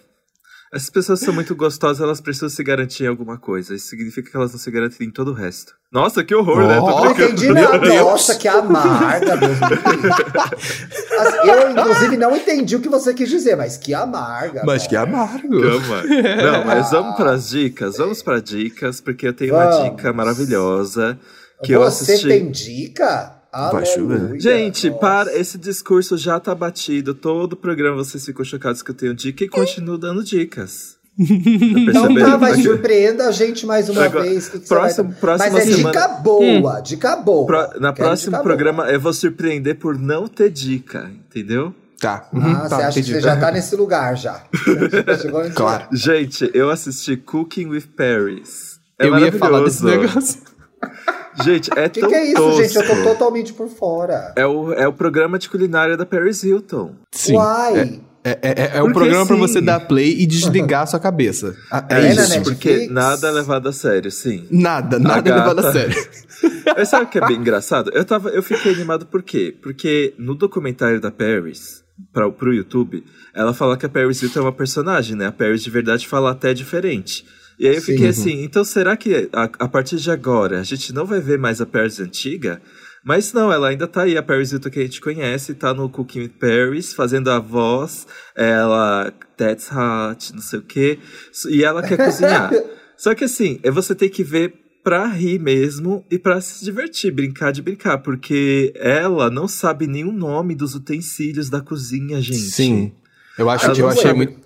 Essas 0.73 0.89
pessoas 0.89 1.19
são 1.21 1.33
muito 1.33 1.55
gostosas, 1.55 2.01
elas 2.01 2.19
precisam 2.19 2.49
se 2.49 2.61
garantir 2.61 3.03
em 3.03 3.07
alguma 3.07 3.37
coisa. 3.37 3.73
Isso 3.73 3.87
significa 3.87 4.29
que 4.29 4.35
elas 4.35 4.51
não 4.51 4.59
se 4.59 4.69
garantem 4.69 5.07
em 5.07 5.11
todo 5.11 5.31
o 5.31 5.33
resto. 5.33 5.73
Nossa, 5.89 6.21
que 6.21 6.35
horror, 6.35 6.67
né? 6.67 6.75
Tô 6.77 6.85
Oh, 6.87 6.89
Não 7.05 7.13
brincando. 7.13 7.31
entendi 7.33 7.53
nada. 7.53 8.03
Nossa, 8.03 8.35
que 8.35 8.47
amarga, 8.47 9.39
Eu, 11.45 11.71
inclusive, 11.71 12.17
não 12.17 12.35
entendi 12.35 12.75
o 12.75 12.81
que 12.81 12.89
você 12.89 13.13
quis 13.13 13.29
dizer, 13.29 13.55
mas 13.55 13.77
que 13.77 13.93
amarga. 13.93 14.63
Mas 14.65 14.85
cara. 14.85 14.89
que 14.89 14.95
amargo. 14.97 15.61
Calma. 15.61 16.03
Não, 16.03 16.65
mas 16.65 16.91
vamos 16.91 17.15
para 17.15 17.31
as 17.31 17.47
dicas. 17.49 17.97
Vamos 17.97 18.21
para 18.21 18.41
dicas, 18.41 18.99
porque 18.99 19.27
eu 19.27 19.33
tenho 19.33 19.53
Vamos. 19.53 19.75
uma 19.77 19.89
dica 19.91 20.11
maravilhosa 20.11 21.17
que 21.63 21.71
eu 21.71 21.79
Você 21.81 22.11
assisti. 22.13 22.27
tem 22.27 22.51
dica? 22.51 23.34
Vai 23.71 23.85
chover. 23.85 24.17
Aleluia. 24.19 24.39
Gente, 24.39 24.87
Nossa. 24.89 24.99
para, 24.99 25.37
esse 25.39 25.57
discurso 25.57 26.17
já 26.17 26.39
tá 26.39 26.53
batido. 26.53 27.13
Todo 27.13 27.55
programa 27.55 27.97
vocês 27.97 28.25
ficam 28.25 28.43
chocados 28.43 28.81
que 28.81 28.91
eu 28.91 28.95
tenho 28.95 29.13
dica 29.13 29.43
e 29.43 29.47
continuo 29.49 29.97
dando 29.97 30.23
dicas. 30.23 30.95
Então 31.17 32.03
perceberam? 32.13 32.31
tá, 32.31 32.37
mas 32.37 32.61
surpreenda 32.61 33.27
a 33.27 33.31
gente 33.31 33.65
mais 33.65 33.87
uma 33.87 34.03
Agora, 34.03 34.25
vez. 34.25 34.49
Que 34.49 34.59
que 34.59 34.67
próximo- 34.67 34.95
você 34.95 35.03
vai... 35.13 35.19
próxima 35.21 35.51
Mas 35.53 35.67
é 35.69 35.71
semana- 35.71 35.91
dica 35.91 36.07
boa, 36.19 36.79
dica 36.81 37.15
boa. 37.15 37.45
Pro- 37.45 37.79
na 37.79 37.93
Quero 37.93 38.07
próximo 38.09 38.43
programa 38.43 38.89
eu 38.91 38.99
vou 38.99 39.13
surpreender 39.13 39.75
por 39.79 39.97
não 39.97 40.27
ter 40.27 40.49
dica, 40.51 41.09
entendeu? 41.29 41.73
Tá. 42.01 42.27
boa. 42.33 42.45
Uhum, 42.45 42.51
Ah, 42.51 42.59
tá, 42.67 42.75
você 42.77 42.83
acha 42.83 43.01
que 43.01 43.07
você 43.07 43.21
já 43.21 43.37
tá 43.37 43.49
nesse 43.53 43.75
lugar 43.77 44.17
já. 44.17 44.43
Nesse 45.07 45.53
Claro. 45.55 45.87
Gente, 45.93 46.51
eu 46.53 46.69
assisti 46.69 47.15
Cooking 47.15 47.67
with 47.67 47.85
Paris. 47.95 48.77
É 48.99 49.07
eu 49.07 49.17
ia 49.17 49.31
falar 49.31 49.61
desse 49.63 49.85
negócio. 49.85 50.41
Gente, 51.43 51.69
é 51.77 51.85
O 51.85 51.89
que, 51.89 51.99
tão 51.99 52.09
que 52.09 52.15
é 52.15 52.25
isso, 52.25 52.35
tosco. 52.35 52.63
gente? 52.63 52.75
Eu 52.75 52.87
tô 52.87 53.03
totalmente 53.03 53.53
por 53.53 53.67
fora. 53.67 54.33
É 54.35 54.45
o, 54.45 54.73
é 54.73 54.87
o 54.87 54.93
programa 54.93 55.37
de 55.37 55.49
culinária 55.49 55.97
da 55.97 56.05
Paris 56.05 56.43
Hilton. 56.43 56.95
Sim. 57.11 57.35
Uai. 57.35 58.01
É, 58.23 58.39
é, 58.41 58.51
é, 58.63 58.77
é 58.77 58.83
um 58.83 58.91
programa 58.91 59.23
pra 59.27 59.35
sim. 59.35 59.41
você 59.41 59.61
dar 59.61 59.79
play 59.81 60.19
e 60.19 60.25
desligar 60.25 60.81
a 60.81 60.85
sua 60.87 60.99
cabeça. 60.99 61.55
Ah, 61.71 61.85
É, 61.89 62.07
É 62.07 62.11
isso. 62.11 62.41
Porque 62.41 62.87
nada 62.89 63.27
é 63.27 63.31
levado 63.31 63.69
a 63.69 63.71
sério, 63.71 64.09
sim. 64.09 64.47
Nada, 64.49 64.97
nada 64.97 65.29
é 65.29 65.35
levado 65.35 65.59
a 65.59 65.71
sério. 65.71 65.95
Mas 66.75 66.89
sabe 66.89 67.05
o 67.05 67.07
que 67.07 67.19
é 67.19 67.27
bem 67.27 67.37
engraçado? 67.37 67.91
Eu, 67.93 68.03
tava, 68.03 68.29
eu 68.29 68.41
fiquei 68.41 68.73
animado 68.73 69.05
por 69.05 69.21
quê? 69.21 69.55
Porque 69.61 70.15
no 70.17 70.33
documentário 70.33 70.99
da 70.99 71.11
Paris, 71.11 71.83
pra, 72.11 72.27
pro 72.31 72.51
YouTube, 72.51 73.03
ela 73.31 73.53
fala 73.53 73.77
que 73.77 73.85
a 73.85 73.89
Paris 73.89 74.19
Hilton 74.23 74.39
é 74.39 74.41
uma 74.41 74.51
personagem, 74.51 75.15
né? 75.15 75.27
A 75.27 75.31
Paris 75.31 75.61
de 75.63 75.69
verdade 75.69 76.07
fala 76.07 76.31
até 76.31 76.51
diferente. 76.51 77.23
E 77.59 77.67
aí 77.67 77.75
eu 77.75 77.81
Sim. 77.81 77.93
fiquei 77.93 78.07
assim, 78.07 78.43
então 78.43 78.63
será 78.63 78.97
que 78.97 79.29
a, 79.31 79.43
a 79.43 79.67
partir 79.67 79.97
de 79.97 80.11
agora 80.11 80.59
a 80.59 80.63
gente 80.63 80.93
não 80.93 81.05
vai 81.05 81.19
ver 81.19 81.39
mais 81.39 81.61
a 81.61 81.65
Paris 81.65 81.99
antiga? 81.99 82.61
Mas 83.03 83.31
não, 83.33 83.51
ela 83.51 83.69
ainda 83.69 83.87
tá 83.87 84.01
aí, 84.01 84.17
a 84.17 84.23
Paris 84.23 84.51
Hilton 84.51 84.69
que 84.71 84.79
a 84.79 84.81
gente 84.81 84.99
conhece, 84.99 85.53
tá 85.53 85.73
no 85.75 85.87
Cooking 85.87 86.21
with 86.21 86.33
Paris, 86.39 86.91
fazendo 86.91 87.29
a 87.29 87.39
voz, 87.39 88.07
ela, 88.35 89.13
that's 89.37 89.69
hot, 89.71 90.33
não 90.33 90.41
sei 90.41 90.59
o 90.59 90.63
quê, 90.63 90.97
e 91.49 91.63
ela 91.63 91.83
quer 91.83 91.97
cozinhar. 92.03 92.51
Só 92.97 93.13
que 93.13 93.25
assim, 93.25 93.59
é 93.61 93.69
você 93.69 93.93
tem 93.93 94.09
que 94.09 94.23
ver 94.23 94.55
pra 94.83 95.05
rir 95.05 95.39
mesmo 95.39 96.03
e 96.09 96.17
pra 96.17 96.41
se 96.41 96.63
divertir, 96.65 97.11
brincar 97.11 97.51
de 97.51 97.61
brincar, 97.61 97.99
porque 97.99 98.73
ela 98.75 99.29
não 99.29 99.47
sabe 99.47 99.85
nenhum 99.85 100.11
nome 100.11 100.55
dos 100.55 100.73
utensílios 100.73 101.49
da 101.49 101.61
cozinha, 101.61 102.19
gente. 102.21 102.39
Sim. 102.39 102.91
Eu, 103.37 103.49
acho, 103.49 103.65
Ela 103.65 103.77
eu 103.77 103.87
achei 103.89 104.13
muito. 104.13 104.44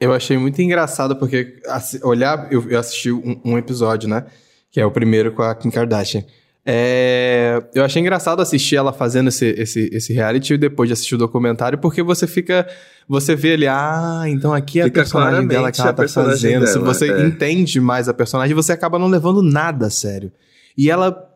Eu 0.00 0.12
achei 0.14 0.38
muito 0.38 0.60
engraçado, 0.62 1.14
porque 1.16 1.60
olhar, 2.02 2.48
eu, 2.50 2.64
eu 2.70 2.78
assisti 2.78 3.12
um, 3.12 3.38
um 3.44 3.58
episódio, 3.58 4.08
né? 4.08 4.24
Que 4.70 4.80
é 4.80 4.86
o 4.86 4.90
primeiro 4.90 5.32
com 5.32 5.42
a 5.42 5.54
Kim 5.54 5.70
Kardashian. 5.70 6.24
É, 6.64 7.62
eu 7.74 7.84
achei 7.84 8.00
engraçado 8.00 8.40
assistir 8.40 8.76
ela 8.76 8.92
fazendo 8.92 9.28
esse, 9.28 9.46
esse, 9.46 9.90
esse 9.92 10.12
reality 10.12 10.56
depois 10.56 10.88
de 10.88 10.92
assistir 10.92 11.14
o 11.14 11.18
documentário, 11.18 11.78
porque 11.78 12.02
você 12.02 12.26
fica. 12.26 12.66
Você 13.08 13.34
vê 13.34 13.54
ali, 13.54 13.66
ah, 13.66 14.22
então 14.26 14.52
aqui 14.54 14.78
é 14.78 14.82
a 14.82 14.84
Fica 14.86 15.00
personagem 15.00 15.46
dela 15.46 15.72
que 15.72 15.80
ela 15.80 15.92
tá 15.92 16.06
fazendo. 16.06 16.66
Se 16.66 16.74
dela, 16.74 16.86
você 16.86 17.10
é. 17.10 17.26
entende 17.26 17.80
mais 17.80 18.08
a 18.08 18.14
personagem, 18.14 18.54
você 18.54 18.72
acaba 18.72 18.98
não 18.98 19.08
levando 19.08 19.42
nada 19.42 19.86
a 19.86 19.90
sério. 19.90 20.30
E 20.76 20.90
ela. 20.90 21.28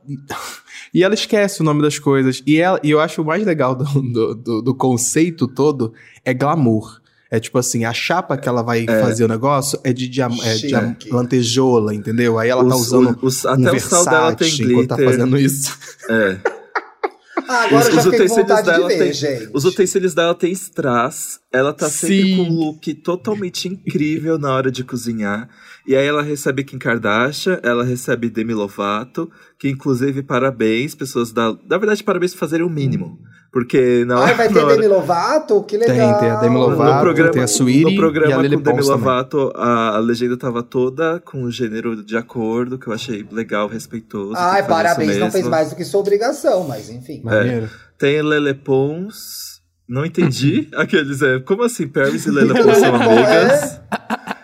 E 0.93 1.03
ela 1.03 1.15
esquece 1.15 1.61
o 1.61 1.65
nome 1.65 1.83
das 1.83 1.99
coisas. 1.99 2.41
E, 2.47 2.57
ela, 2.61 2.79
e 2.83 2.91
eu 2.91 3.01
acho 3.01 3.21
o 3.21 3.25
mais 3.25 3.45
legal 3.45 3.75
do, 3.75 3.85
do, 3.85 4.35
do- 4.35 4.63
do 4.63 4.75
conceito 4.75 5.49
todo 5.49 5.93
é 6.25 6.33
glamour. 6.33 7.01
É 7.31 7.41
tipo 7.41 7.59
assim, 7.59 7.85
a 7.85 7.93
chapa 7.93 8.37
que 8.37 8.49
ela 8.49 8.63
vai 8.63 8.87
fazer 8.87 9.25
o 9.25 9.29
negócio 9.29 9.79
é 9.83 9.93
de, 9.93 10.07
diam 10.09 10.31
é 10.43 10.55
de 10.55 11.11
lantejoula, 11.11 11.95
entendeu? 11.95 12.39
Aí 12.39 12.49
ela 12.49 12.63
tá 12.69 12.75
Os- 12.77 12.83
usando 12.87 13.19
os- 13.23 13.45
um 13.45 13.49
até 13.51 13.73
o 13.73 13.81
sal 13.81 14.05
dela 14.05 14.35
tem 14.35 14.49
Versace 14.49 14.63
enquanto 14.73 14.89
tá 14.89 14.97
glitter. 14.97 15.13
fazendo 15.19 15.39
isso. 15.39 15.79
É. 16.09 16.39
Ah, 17.47 17.65
agora 17.65 17.89
Os- 17.89 17.95
já 17.95 18.01
os 18.01 18.07
utensílios 18.07 18.37
vontade 18.37 18.63
de 18.63 18.73
dela 18.73 18.89
ver, 18.89 18.99
tem- 18.99 19.13
gente. 19.13 19.51
Os 19.53 19.65
utensílios 19.67 20.15
dela 20.15 20.35
tem 20.35 20.51
strass. 20.53 21.41
Ela 21.53 21.75
tá 21.75 21.91
sempre 21.91 22.23
Sim. 22.23 22.37
com 22.37 22.43
um 22.45 22.55
look 22.55 22.95
totalmente 22.95 23.69
incrível 23.69 24.39
na 24.39 24.55
hora 24.55 24.71
de 24.71 24.83
cozinhar. 24.83 25.51
E 25.87 25.95
aí 25.95 26.07
ela 26.07 26.23
recebe 26.23 26.65
Kim 26.65 26.79
Kardashian, 26.79 27.61
ela 27.63 27.85
recebe 27.85 28.31
Demi 28.31 28.55
Lovato, 28.55 29.31
que 29.59 29.69
inclusive 29.69 30.23
parabéns, 30.23 30.95
pessoas 30.95 31.33
da. 31.33 31.55
Na 31.69 31.77
verdade, 31.77 32.03
parabéns 32.03 32.33
por 32.33 32.39
fazerem 32.39 32.65
o 32.65 32.71
mínimo. 32.71 33.19
Porque 33.55 34.03
na 34.05 34.19
hora. 34.19 34.27
Ai, 34.31 34.35
vai 34.35 34.49
ter 34.49 34.59
hora- 34.59 34.75
Demi 34.75 34.89
Lovato? 34.89 35.63
Que 35.63 35.79
Tem, 35.79 35.89
legal. 35.91 36.19
tem 36.19 36.29
a 36.29 36.41
Demi 36.41 36.55
no 36.57 36.61
Lovato, 36.67 37.01
programa, 37.01 37.31
tem 37.31 37.43
a 37.43 37.47
Sweetie 37.47 37.85
no 37.85 37.95
programa 37.95 38.31
e 38.31 38.35
a 38.35 38.39
Lily 38.43 38.57
com 38.57 38.63
Demi 38.65 38.77
Pons. 38.79 38.89
Lovato, 38.89 39.53
a, 39.55 39.95
a 39.95 39.99
legenda 40.01 40.37
tava 40.37 40.61
toda 40.65 41.21
com 41.21 41.45
o 41.45 41.51
gênero 41.53 42.03
de 42.05 42.17
acordo, 42.17 42.77
que 42.81 42.89
eu 42.89 42.93
achei 42.93 43.25
legal, 43.31 43.69
respeitoso. 43.69 44.35
tem 44.35 44.43
fazer 44.43 44.63
parabéns, 44.65 45.17
não 45.19 45.31
fez 45.31 45.47
mais 45.47 45.71
do 45.71 45.77
que 45.77 45.85
sua 45.85 46.01
obrigação, 46.01 46.67
mas 46.67 46.91
enfim. 46.91 47.23
Maneiro. 47.23 47.71
Tem 47.97 48.21
Lele 48.21 48.55
Pons. 48.55 49.63
Não 49.89 50.05
entendi. 50.05 50.67
Aqueles 50.75 51.23
é. 51.23 51.39
Como 51.39 51.63
assim? 51.63 51.87
Paris 51.87 52.27
e 52.27 52.31
Lele 52.33 52.55
Pons 52.61 52.77
são 52.79 52.95
amigas? 52.97 53.81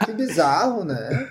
Que 0.06 0.12
bizarro, 0.12 0.84
né? 0.84 1.28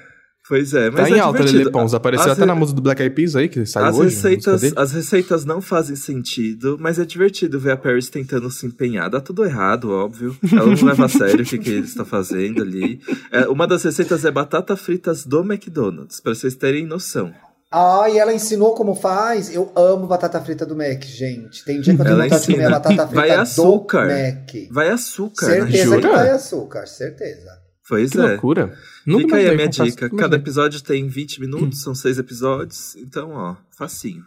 Pois 0.49 0.73
é, 0.73 0.89
mas 0.89 1.01
Tá 1.03 1.09
em 1.12 1.13
é 1.17 1.19
alta, 1.19 1.38
divertido. 1.38 1.59
Lele 1.59 1.71
Pons. 1.71 1.93
Apareceu 1.93 2.25
As 2.25 2.31
até 2.31 2.41
re- 2.41 2.47
na 2.47 2.55
música 2.55 2.75
do 2.75 2.81
Black 2.81 2.99
Eyed 3.03 3.13
Peas 3.15 3.35
aí, 3.35 3.47
que 3.47 3.65
saiu 3.67 3.85
As 3.85 3.95
hoje. 3.97 4.15
receitas, 4.15 4.73
as 4.75 4.91
receitas 4.91 5.45
não 5.45 5.62
fazem 5.62 5.95
sentido, 5.95 6.75
mas 6.79 6.97
é 6.97 7.05
divertido 7.05 7.59
ver 7.59 7.71
a 7.73 7.77
Paris 7.77 8.09
tentando 8.09 8.49
se 8.49 8.65
empenhar. 8.65 9.09
Dá 9.12 9.21
tudo 9.21 9.45
errado, 9.45 9.91
óbvio. 9.91 10.35
Ela 10.51 10.65
não 10.75 10.83
leva 10.88 11.05
a 11.05 11.07
sério 11.07 11.43
o 11.43 11.47
que, 11.47 11.57
que 11.59 11.69
ele 11.69 11.85
está 11.85 12.03
fazendo 12.03 12.63
ali. 12.63 12.99
É, 13.31 13.47
uma 13.47 13.67
das 13.67 13.83
receitas 13.83 14.25
é 14.25 14.31
batata 14.31 14.75
fritas 14.75 15.23
do 15.23 15.41
McDonald's, 15.41 16.19
para 16.19 16.33
vocês 16.33 16.55
terem 16.55 16.83
noção. 16.85 17.31
Ah, 17.71 18.07
e 18.09 18.17
ela 18.17 18.33
ensinou 18.33 18.73
como 18.73 18.95
faz. 18.95 19.53
Eu 19.53 19.71
amo 19.75 20.07
batata 20.07 20.41
frita 20.41 20.65
do 20.65 20.75
Mac, 20.75 21.03
gente. 21.03 21.63
Tem 21.63 21.79
dia 21.79 21.93
que 21.95 22.01
eu 22.01 22.05
tenho 22.05 22.15
Ela 22.15 22.23
vontade 22.23 22.41
de 22.41 22.51
comer 22.53 22.63
a 22.63 22.65
ensina. 22.65 22.79
batata 22.79 23.07
frita 23.07 23.15
Vai 23.21 23.29
açúcar. 23.29 24.01
do 24.07 24.07
Mac. 24.09 24.71
Vai 24.71 24.89
açúcar, 24.89 25.45
né? 25.47 25.53
Certeza 25.62 25.97
que 26.01 26.07
vai 26.07 26.29
açúcar, 26.31 26.88
certeza. 26.88 27.59
Pois 27.89 28.12
Que 28.12 28.19
é. 28.19 28.21
loucura. 28.21 28.78
Nunca 29.06 29.23
Fica 29.23 29.36
aí 29.38 29.49
a 29.49 29.56
minha 29.56 29.67
dica. 29.67 30.08
Cada 30.10 30.15
imaginei. 30.15 30.38
episódio 30.38 30.82
tem 30.84 31.08
20 31.08 31.41
minutos, 31.41 31.82
são 31.82 31.95
seis 31.95 32.19
episódios. 32.19 32.95
Então, 32.95 33.32
ó, 33.32 33.56
facinho. 33.75 34.23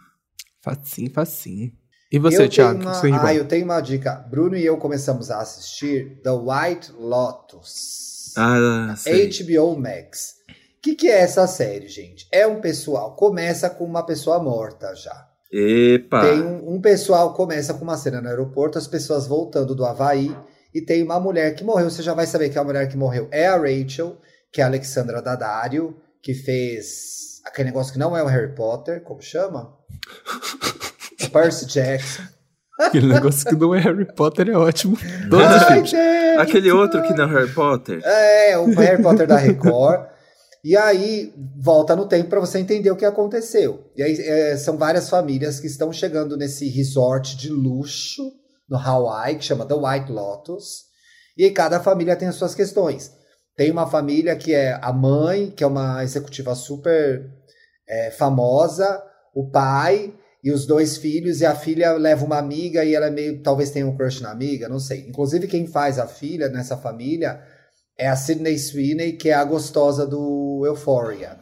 Facinho, 0.61 1.09
facinho. 1.11 1.71
E 2.11 2.19
você, 2.19 2.43
eu 2.43 2.49
Thiago? 2.49 2.81
uma... 2.81 2.93
você? 2.93 3.09
Ah, 3.11 3.33
eu 3.33 3.47
tenho 3.47 3.63
uma 3.63 3.79
dica. 3.79 4.15
Bruno 4.29 4.57
e 4.57 4.65
eu 4.65 4.77
começamos 4.77 5.31
a 5.31 5.39
assistir 5.39 6.19
The 6.21 6.31
White 6.31 6.91
Lotus. 6.99 8.33
Ah, 8.37 8.93
sei. 8.97 9.29
HBO 9.29 9.79
Max. 9.79 10.35
O 10.49 10.81
que, 10.83 10.95
que 10.95 11.07
é 11.07 11.21
essa 11.21 11.47
série, 11.47 11.87
gente? 11.87 12.27
É 12.31 12.45
um 12.45 12.59
pessoal, 12.59 13.15
começa 13.15 13.69
com 13.69 13.85
uma 13.85 14.05
pessoa 14.05 14.43
morta 14.43 14.93
já. 14.93 15.29
Epa! 15.51 16.21
Tem 16.21 16.41
um, 16.41 16.75
um 16.75 16.81
pessoal, 16.81 17.33
começa 17.33 17.73
com 17.73 17.83
uma 17.83 17.95
cena 17.95 18.21
no 18.21 18.27
aeroporto, 18.27 18.77
as 18.77 18.87
pessoas 18.87 19.25
voltando 19.25 19.73
do 19.73 19.85
Havaí, 19.85 20.35
e 20.73 20.81
tem 20.81 21.03
uma 21.03 21.19
mulher 21.19 21.53
que 21.55 21.63
morreu. 21.63 21.89
Você 21.89 22.01
já 22.01 22.13
vai 22.13 22.25
saber 22.25 22.49
que 22.49 22.57
a 22.57 22.63
mulher 22.63 22.87
que 22.87 22.97
morreu 22.97 23.27
é 23.31 23.47
a 23.47 23.57
Rachel, 23.57 24.17
que 24.51 24.61
é 24.61 24.63
a 24.63 24.67
Alexandra 24.67 25.21
Daddario, 25.21 25.95
que 26.21 26.33
fez 26.33 27.41
aquele 27.45 27.69
negócio 27.69 27.93
que 27.93 27.99
não 27.99 28.15
é 28.17 28.23
o 28.23 28.27
Harry 28.27 28.55
Potter, 28.55 29.01
como 29.01 29.21
chama? 29.21 29.73
Percy 31.31 31.65
Jackson. 31.65 32.23
Aquele 32.79 33.07
negócio 33.07 33.45
que 33.45 33.55
não 33.55 33.73
é 33.75 33.79
Harry 33.79 34.05
Potter 34.13 34.49
é 34.49 34.57
ótimo. 34.57 34.97
Todos 35.29 35.45
Ai, 35.45 35.85
gente! 35.85 35.95
Aquele 36.39 36.71
outro 36.71 37.03
que 37.03 37.13
não 37.13 37.25
é 37.25 37.27
Harry 37.27 37.51
Potter. 37.51 38.01
É, 38.03 38.57
o 38.57 38.65
Harry 38.73 39.01
Potter 39.01 39.27
da 39.27 39.37
Record. 39.37 40.07
E 40.63 40.75
aí, 40.77 41.33
volta 41.57 41.95
no 41.95 42.07
tempo 42.07 42.29
para 42.29 42.39
você 42.39 42.57
entender 42.57 42.89
o 42.89 42.95
que 42.95 43.05
aconteceu. 43.05 43.91
E 43.95 44.01
aí, 44.01 44.15
é, 44.19 44.57
são 44.57 44.77
várias 44.77 45.09
famílias 45.09 45.59
que 45.59 45.67
estão 45.67 45.91
chegando 45.91 46.37
nesse 46.37 46.67
resort 46.69 47.37
de 47.37 47.49
luxo 47.49 48.31
no 48.69 48.77
Hawaii, 48.77 49.37
que 49.37 49.45
chama 49.45 49.65
The 49.65 49.75
White 49.75 50.11
Lotus. 50.11 50.83
E 51.37 51.43
aí, 51.45 51.51
cada 51.51 51.79
família 51.79 52.15
tem 52.15 52.27
as 52.27 52.35
suas 52.35 52.55
questões. 52.55 53.11
Tem 53.55 53.69
uma 53.69 53.87
família 53.87 54.35
que 54.35 54.53
é 54.53 54.77
a 54.81 54.91
mãe, 54.91 55.51
que 55.51 55.63
é 55.63 55.67
uma 55.67 56.03
executiva 56.03 56.55
super 56.55 57.29
é, 57.87 58.11
famosa, 58.11 59.01
o 59.33 59.49
pai 59.49 60.13
e 60.43 60.51
os 60.51 60.65
dois 60.65 60.97
filhos, 60.97 61.41
e 61.41 61.45
a 61.45 61.55
filha 61.55 61.93
leva 61.93 62.25
uma 62.25 62.37
amiga 62.37 62.83
e 62.83 62.95
ela 62.95 63.07
é 63.07 63.11
meio. 63.11 63.41
Talvez 63.41 63.71
tenha 63.71 63.87
um 63.87 63.95
crush 63.95 64.21
na 64.21 64.31
amiga, 64.31 64.67
não 64.67 64.79
sei. 64.79 65.05
Inclusive, 65.07 65.47
quem 65.47 65.67
faz 65.67 65.99
a 65.99 66.07
filha 66.07 66.49
nessa 66.49 66.75
família 66.75 67.41
é 67.97 68.07
a 68.07 68.15
Sydney 68.15 68.57
Sweeney, 68.57 69.13
que 69.13 69.29
é 69.29 69.33
a 69.33 69.43
gostosa 69.43 70.05
do 70.05 70.63
Euphoria. 70.65 71.37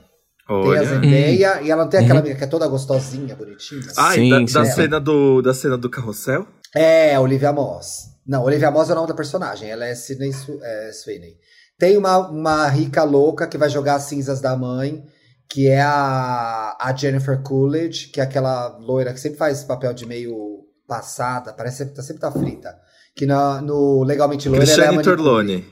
Tem 0.48 0.78
a 0.78 0.84
Zendaya, 0.84 1.62
e 1.62 1.72
ela 1.72 1.84
não 1.84 1.90
tem 1.90 2.02
aquela 2.02 2.16
uhum. 2.16 2.26
amiga 2.26 2.36
que 2.36 2.44
é 2.44 2.48
toda 2.48 2.68
gostosinha, 2.68 3.36
bonitinha. 3.36 3.88
Ah, 3.96 4.14
sim, 4.14 4.30
da, 4.30 4.40
da 4.40 4.66
cena 4.66 5.00
do, 5.00 5.42
da 5.42 5.54
cena 5.54 5.78
do 5.78 5.90
carrossel? 5.90 6.46
É, 6.76 7.20
Olivia 7.20 7.52
Moss. 7.52 8.12
Não, 8.26 8.44
Olivia 8.44 8.72
Moss 8.72 8.90
é 8.90 8.94
o 8.94 8.96
nome 8.96 9.08
da 9.08 9.14
personagem, 9.14 9.70
ela 9.70 9.86
é 9.86 9.96
Sydney 9.96 10.32
é, 10.62 10.92
Sweeney. 10.94 11.38
Tem 11.78 11.98
uma, 11.98 12.30
uma 12.30 12.68
rica 12.68 13.04
louca 13.04 13.48
que 13.48 13.58
vai 13.58 13.70
jogar 13.70 13.96
as 13.96 14.04
cinzas 14.04 14.40
da 14.40 14.56
mãe, 14.56 15.04
que 15.50 15.68
é 15.68 15.82
a, 15.82 16.78
a 16.80 16.96
Jennifer 16.96 17.42
Coolidge, 17.42 18.08
que 18.08 18.22
é 18.22 18.24
aquela 18.24 18.78
loira 18.78 19.14
que 19.14 19.20
sempre 19.20 19.38
faz 19.38 19.64
papel 19.64 19.94
de 19.94 20.06
meio 20.06 20.62
passada, 20.88 21.54
parece 21.54 21.86
que 21.86 21.96
tá, 21.96 22.02
sempre 22.02 22.22
tá 22.22 22.32
frita. 22.32 22.78
Que 23.16 23.26
na, 23.26 23.62
no 23.62 24.04
Legalmente 24.04 24.48
Loira 24.48 24.64
Cristiane 24.64 24.94
ela 24.94 25.02
é 25.02 25.04
Torlone. 25.04 25.66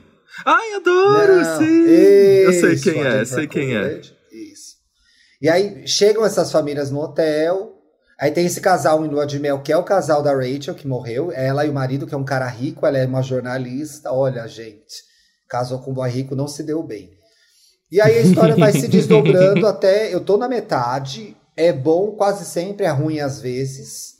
Ai, 0.44 0.74
adoro, 0.74 1.36
Não, 1.36 1.58
sim! 1.58 1.64
eu 1.64 2.52
sei 2.52 2.78
quem 2.78 3.02
é, 3.02 3.24
sei 3.24 3.46
quem 3.46 3.76
é. 3.76 4.00
Isso. 4.32 4.76
E 5.40 5.48
aí 5.48 5.86
chegam 5.86 6.24
essas 6.24 6.52
famílias 6.52 6.90
no 6.90 7.00
hotel, 7.00 7.79
aí 8.20 8.30
tem 8.30 8.46
esse 8.46 8.60
casal 8.60 9.04
em 9.04 9.08
lua 9.08 9.26
de 9.26 9.38
mel, 9.38 9.60
que 9.60 9.72
é 9.72 9.76
o 9.76 9.82
casal 9.82 10.22
da 10.22 10.32
Rachel, 10.32 10.74
que 10.74 10.86
morreu, 10.86 11.32
ela 11.32 11.64
e 11.64 11.70
o 11.70 11.74
marido, 11.74 12.06
que 12.06 12.14
é 12.14 12.18
um 12.18 12.24
cara 12.24 12.46
rico, 12.46 12.86
ela 12.86 12.98
é 12.98 13.06
uma 13.06 13.22
jornalista, 13.22 14.12
olha, 14.12 14.46
gente, 14.46 15.02
casou 15.48 15.78
com 15.80 15.90
um 15.90 15.94
boy 15.94 16.08
rico, 16.08 16.36
não 16.36 16.46
se 16.46 16.62
deu 16.62 16.82
bem. 16.82 17.10
E 17.90 18.00
aí 18.00 18.18
a 18.18 18.20
história 18.20 18.54
vai 18.54 18.72
se 18.72 18.86
desdobrando 18.88 19.66
até. 19.66 20.14
Eu 20.14 20.20
tô 20.20 20.36
na 20.36 20.48
metade. 20.48 21.36
É 21.56 21.72
bom 21.72 22.12
quase 22.12 22.44
sempre, 22.44 22.86
é 22.86 22.90
ruim 22.90 23.18
às 23.18 23.40
vezes. 23.40 24.14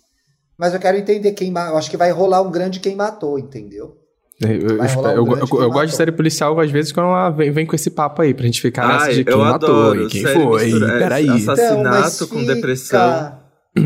Mas 0.59 0.75
eu 0.75 0.81
quero 0.81 0.99
entender 0.99 1.33
quem. 1.33 1.51
Eu 1.51 1.77
acho 1.79 1.91
que 1.91 1.97
vai 1.97 2.11
rolar 2.11 2.43
um 2.43 2.51
grande 2.51 2.81
quem 2.81 2.97
matou, 2.97 3.39
entendeu? 3.39 3.97
É, 4.43 4.53
eu, 4.53 4.77
eu, 5.15 5.25
um 5.25 5.37
eu, 5.37 5.63
eu 5.63 5.71
gosto 5.71 5.91
de 5.91 5.97
série 5.97 6.13
policial 6.13 6.59
às 6.59 6.71
vezes 6.71 6.93
quando 6.93 7.09
ela 7.09 7.29
vem, 7.29 7.51
vem 7.51 7.67
com 7.67 7.77
esse 7.77 7.91
papo 7.91 8.23
aí, 8.23 8.33
pra 8.33 8.47
gente 8.47 8.61
ficar 8.61 8.87
Ai, 8.87 8.99
nessa 8.99 9.15
de 9.15 9.25
quem 9.25 9.37
matou 9.37 9.97
e 9.97 10.09
quem 10.09 10.23
foi. 10.25 10.81
Peraí. 10.81 11.29
Assassinato 11.29 12.15
então, 12.17 12.29
com 12.29 12.41
fica... 12.41 12.55
depressão. 12.55 13.40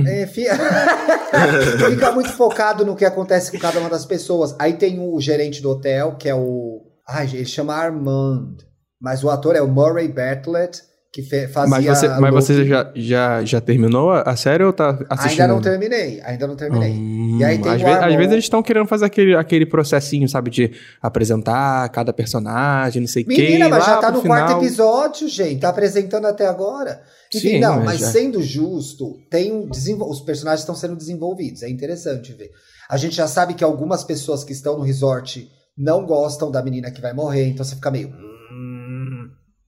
É, 0.07 0.27
fica... 0.27 0.57
fica 1.91 2.13
muito 2.13 2.31
focado 2.31 2.85
no 2.85 2.97
que 2.97 3.05
acontece 3.05 3.53
com 3.53 3.59
cada 3.59 3.81
uma 3.81 3.91
das 3.91 4.07
pessoas. 4.07 4.55
Aí 4.59 4.75
tem 4.75 4.99
o 4.99 5.21
gerente 5.21 5.61
do 5.61 5.71
hotel, 5.71 6.17
que 6.17 6.29
é 6.29 6.35
o. 6.35 6.83
Ai, 7.07 7.27
ele 7.27 7.45
chama 7.45 7.75
Armand. 7.75 8.57
Mas 9.01 9.23
o 9.23 9.29
ator 9.29 9.55
é 9.55 9.61
o 9.61 9.69
Murray 9.69 10.09
Bartlett, 10.09 10.83
que 11.15 11.23
fazia. 11.23 11.71
Mas 11.71 11.85
você, 11.87 12.09
mas 12.09 12.35
você 12.35 12.65
já, 12.65 12.91
já, 12.93 13.45
já 13.45 13.61
terminou 13.61 14.11
a 14.11 14.35
série 14.35 14.65
ou 14.65 14.73
tá 14.73 14.99
assistindo? 15.09 15.43
Ainda 15.43 15.55
não 15.55 15.61
terminei, 15.61 16.21
ainda 16.25 16.47
não 16.49 16.57
terminei. 16.57 16.91
Hum, 16.91 17.39
e 17.39 17.45
aí 17.45 17.57
tem 17.57 17.71
às, 17.71 17.81
vezes, 17.81 18.03
às 18.03 18.15
vezes 18.17 18.33
eles 18.33 18.45
estão 18.45 18.61
querendo 18.65 18.89
fazer 18.89 19.05
aquele, 19.05 19.37
aquele 19.37 19.65
processinho, 19.65 20.29
sabe, 20.29 20.51
de 20.51 20.73
apresentar 21.01 21.89
cada 21.91 22.13
personagem, 22.13 23.01
não 23.01 23.07
sei 23.07 23.23
o 23.23 23.27
quê. 23.27 23.43
Menina, 23.43 23.69
mas 23.69 23.87
já 23.87 23.99
tá 23.99 24.11
no 24.11 24.23
final... 24.23 24.37
quarto 24.39 24.65
episódio, 24.65 25.29
gente. 25.29 25.61
Tá 25.61 25.69
apresentando 25.69 26.27
até 26.27 26.49
agora. 26.49 27.01
Enfim, 27.33 27.49
Sim, 27.49 27.61
não, 27.61 27.77
mas, 27.77 27.85
mas 27.85 28.01
já... 28.01 28.07
sendo 28.11 28.43
justo, 28.43 29.17
tem 29.31 29.53
um 29.53 29.69
desenvol... 29.69 30.11
os 30.11 30.21
personagens 30.21 30.63
estão 30.63 30.75
sendo 30.75 30.97
desenvolvidos. 30.97 31.63
É 31.63 31.69
interessante 31.69 32.33
ver. 32.33 32.51
A 32.91 32.97
gente 32.97 33.15
já 33.15 33.29
sabe 33.29 33.55
que 33.55 33.63
algumas 33.63 34.03
pessoas 34.03 34.43
que 34.43 34.53
estão 34.53 34.77
no 34.77 34.83
resort 34.83 35.49
não 35.79 36.05
gostam 36.05 36.51
da 36.51 36.61
menina 36.61 36.91
que 36.91 37.01
vai 37.01 37.13
morrer, 37.13 37.47
então 37.47 37.65
você 37.65 37.77
fica 37.77 37.91
meio 37.91 38.13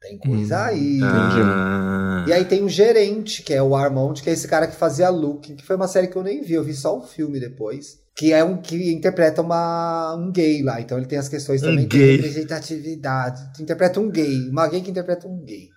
tem 0.07 0.19
coisa 0.19 0.57
hum, 0.57 0.65
aí. 0.65 1.01
Ah. 1.03 2.25
E 2.27 2.33
aí 2.33 2.45
tem 2.45 2.63
o 2.63 2.69
gerente, 2.69 3.43
que 3.43 3.53
é 3.53 3.63
o 3.63 3.75
Armond, 3.75 4.23
que 4.23 4.31
é 4.31 4.33
esse 4.33 4.47
cara 4.47 4.67
que 4.67 4.77
fazia 4.77 5.09
Luke, 5.09 5.55
que 5.55 5.65
foi 5.65 5.77
uma 5.77 5.89
série 5.89 6.07
que 6.07 6.17
eu 6.17 6.23
nem 6.23 6.43
vi, 6.43 6.55
eu 6.55 6.63
vi 6.63 6.75
só 6.75 6.97
o 6.97 7.03
filme 7.03 7.41
depois. 7.41 7.99
Que 8.17 8.33
é 8.33 8.43
um 8.43 8.57
que 8.57 8.93
interpreta 8.93 9.43
uma, 9.43 10.15
um 10.15 10.33
gay 10.33 10.63
lá. 10.63 10.81
Então 10.81 10.97
ele 10.97 11.07
tem 11.07 11.19
as 11.19 11.29
questões 11.29 11.61
também 11.61 11.85
um 11.85 11.89
de 11.89 12.17
representatividade. 12.17 13.43
Interpreta 13.61 14.01
um 14.01 14.11
gay, 14.11 14.49
uma 14.49 14.67
gay 14.69 14.81
que 14.81 14.91
interpreta 14.91 15.29
um 15.29 15.45
gay. 15.45 15.69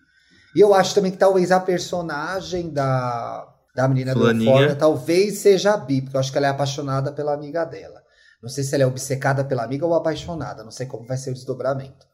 E 0.56 0.62
eu 0.62 0.74
acho 0.74 0.96
também 0.96 1.12
que 1.12 1.18
talvez 1.18 1.52
a 1.52 1.60
personagem 1.60 2.70
da, 2.70 3.46
da 3.76 3.88
menina 3.88 4.14
Fulaninha. 4.14 4.46
do 4.46 4.58
Euphoria 4.58 4.76
talvez 4.76 5.40
seja 5.40 5.74
a 5.74 5.78
Bi, 5.78 6.02
porque 6.02 6.16
eu 6.16 6.20
acho 6.20 6.32
que 6.32 6.38
ela 6.38 6.48
é 6.48 6.50
apaixonada 6.50 7.12
pela 7.12 7.34
amiga 7.34 7.66
dela. 7.66 8.02
Não 8.42 8.50
sei 8.50 8.64
se 8.64 8.74
ela 8.74 8.86
é 8.86 8.88
obcecada 8.88 9.44
pela 9.44 9.64
amiga 9.64 9.86
ou 9.86 9.94
apaixonada, 9.94 10.64
não 10.64 10.72
sei 10.72 10.86
como 10.86 11.06
vai 11.06 11.18
ser 11.18 11.32
o 11.32 11.34
desdobramento. 11.34 12.09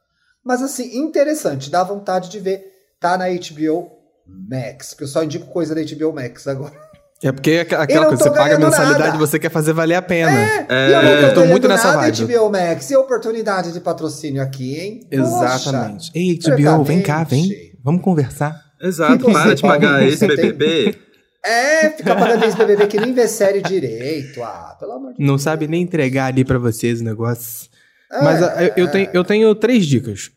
Mas 0.45 0.61
assim, 0.61 0.97
interessante, 0.97 1.71
dá 1.71 1.83
vontade 1.83 2.29
de 2.29 2.39
ver. 2.39 2.71
Tá 2.99 3.17
na 3.17 3.25
HBO 3.27 3.91
Max, 4.27 4.89
porque 4.89 5.03
eu 5.03 5.07
só 5.07 5.23
indico 5.23 5.47
coisa 5.47 5.73
da 5.73 5.81
HBO 5.81 6.13
Max 6.13 6.47
agora. 6.47 6.73
É 7.23 7.31
porque 7.31 7.51
é 7.51 7.61
aquela 7.61 8.07
coisa, 8.07 8.23
você 8.23 8.29
paga 8.29 8.55
a 8.55 8.59
mensalidade 8.59 9.15
e 9.15 9.19
você 9.19 9.39
quer 9.39 9.49
fazer 9.49 9.73
valer 9.73 9.95
a 9.95 10.01
pena. 10.01 10.31
É, 10.31 10.65
é. 10.69 10.89
eu, 10.89 11.03
não 11.03 11.21
tô, 11.21 11.27
eu 11.27 11.33
tô 11.33 11.45
muito 11.45 11.67
nessa 11.67 11.93
vibe. 11.93 12.25
HBO 12.25 12.49
Max 12.51 12.91
e 12.91 12.95
oportunidade 12.95 13.71
de 13.71 13.79
patrocínio 13.79 14.41
aqui, 14.41 14.77
hein? 14.79 15.07
Exatamente. 15.09 16.11
Poxa, 16.11 16.11
Ei, 16.13 16.39
HBO, 16.39 16.83
vem 16.83 17.01
cá, 17.01 17.23
vem. 17.23 17.49
Vamos 17.83 18.01
conversar. 18.01 18.55
Exato, 18.81 19.31
para 19.31 19.55
de 19.55 19.61
pagar 19.61 20.03
esse 20.07 20.27
BBB. 20.27 20.95
É, 21.47 21.91
fica 21.91 22.15
pagando 22.15 22.43
esse 22.43 22.57
BBB 22.57 22.87
que 22.87 22.99
nem 22.99 23.13
vê 23.13 23.27
série 23.27 23.61
direito. 23.61 24.41
Ah, 24.41 24.75
pelo 24.79 24.93
amor 24.93 25.13
de 25.13 25.19
Não 25.19 25.35
Deus. 25.35 25.43
sabe 25.43 25.67
nem 25.67 25.83
entregar 25.83 26.25
ali 26.25 26.43
para 26.43 26.57
vocês 26.57 27.01
o 27.01 27.03
negócio. 27.03 27.69
É, 28.11 28.23
Mas 28.23 28.41
eu, 28.41 28.73
eu, 28.75 28.91
tenho, 28.91 29.09
eu 29.13 29.23
tenho 29.23 29.53
três 29.53 29.85
dicas. 29.85 30.31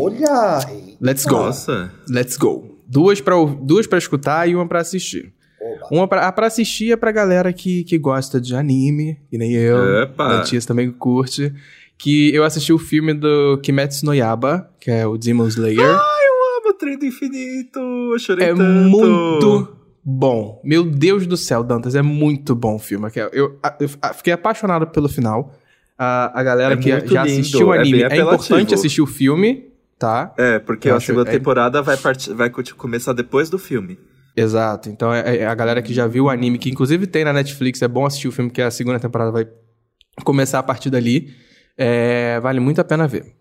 Olha! 0.00 0.60
Let's 1.00 1.24
go. 1.24 1.36
Nossa. 1.36 1.92
Let's 2.08 2.36
go. 2.36 2.78
Duas 2.86 3.20
para 3.20 3.34
duas 3.44 3.86
pra 3.86 3.98
escutar 3.98 4.48
e 4.48 4.54
uma 4.54 4.66
para 4.66 4.80
assistir. 4.80 5.32
Oba. 5.60 5.88
Uma 5.90 6.08
pra, 6.08 6.30
pra 6.32 6.46
assistir 6.46 6.92
é 6.92 6.96
pra 6.96 7.12
galera 7.12 7.52
que, 7.52 7.84
que 7.84 7.98
gosta 7.98 8.40
de 8.40 8.54
anime, 8.54 9.18
que 9.30 9.36
nem 9.36 9.52
eu. 9.52 10.02
Epa. 10.02 10.40
A 10.40 10.66
também 10.66 10.90
curte. 10.90 11.52
Que 11.96 12.32
eu 12.32 12.44
assisti 12.44 12.72
o 12.72 12.78
filme 12.78 13.12
do 13.12 13.58
Kimetsu 13.60 14.06
no 14.06 14.14
Yaba, 14.14 14.70
que 14.78 14.88
é 14.88 15.04
o 15.04 15.18
Demon 15.18 15.48
Slayer. 15.48 15.80
Ai, 15.80 16.26
eu 16.26 16.58
amo 16.58 16.70
o 16.70 16.74
Trem 16.74 16.96
do 16.96 17.04
Infinito! 17.04 17.80
Eu 17.80 18.18
chorei 18.20 18.46
é 18.46 18.54
tanto. 18.54 18.62
muito 18.62 19.76
bom. 20.04 20.60
Meu 20.64 20.84
Deus 20.84 21.26
do 21.26 21.36
céu, 21.36 21.64
Dantas, 21.64 21.96
é 21.96 22.02
muito 22.02 22.54
bom 22.54 22.76
o 22.76 22.78
filme. 22.78 23.10
Eu, 23.16 23.28
eu, 23.32 23.58
eu 23.80 23.88
fiquei 24.14 24.32
apaixonado 24.32 24.86
pelo 24.86 25.08
final 25.08 25.52
a, 25.98 26.40
a 26.40 26.42
galera 26.44 26.74
é 26.74 26.76
que 26.76 26.88
já 26.88 27.24
lindo, 27.24 27.40
assistiu 27.40 27.68
o 27.68 27.74
é 27.74 27.80
anime. 27.80 28.02
É, 28.02 28.18
é, 28.18 28.20
importante 28.20 28.72
assistir 28.72 29.02
o 29.02 29.06
filme, 29.06 29.64
tá? 29.98 30.32
É, 30.38 30.60
porque 30.60 30.88
eu 30.88 30.94
a 30.94 31.00
segunda 31.00 31.28
é... 31.28 31.32
temporada 31.32 31.82
vai, 31.82 31.96
part... 31.96 32.32
vai 32.32 32.50
começar 32.76 33.12
depois 33.12 33.50
do 33.50 33.58
filme. 33.58 33.98
Exato. 34.36 34.88
Então 34.88 35.12
é, 35.12 35.38
é, 35.38 35.46
a 35.46 35.54
galera 35.56 35.82
que 35.82 35.92
já 35.92 36.06
viu 36.06 36.26
o 36.26 36.30
anime, 36.30 36.56
que 36.58 36.70
inclusive 36.70 37.08
tem 37.08 37.24
na 37.24 37.32
Netflix, 37.32 37.82
é 37.82 37.88
bom 37.88 38.06
assistir 38.06 38.28
o 38.28 38.32
filme, 38.32 38.48
porque 38.48 38.62
a 38.62 38.70
segunda 38.70 39.00
temporada 39.00 39.32
vai 39.32 39.48
começar 40.22 40.60
a 40.60 40.62
partir 40.62 40.88
dali. 40.88 41.34
É, 41.76 42.38
vale 42.38 42.60
muito 42.60 42.80
a 42.80 42.84
pena 42.84 43.08
ver. 43.08 43.34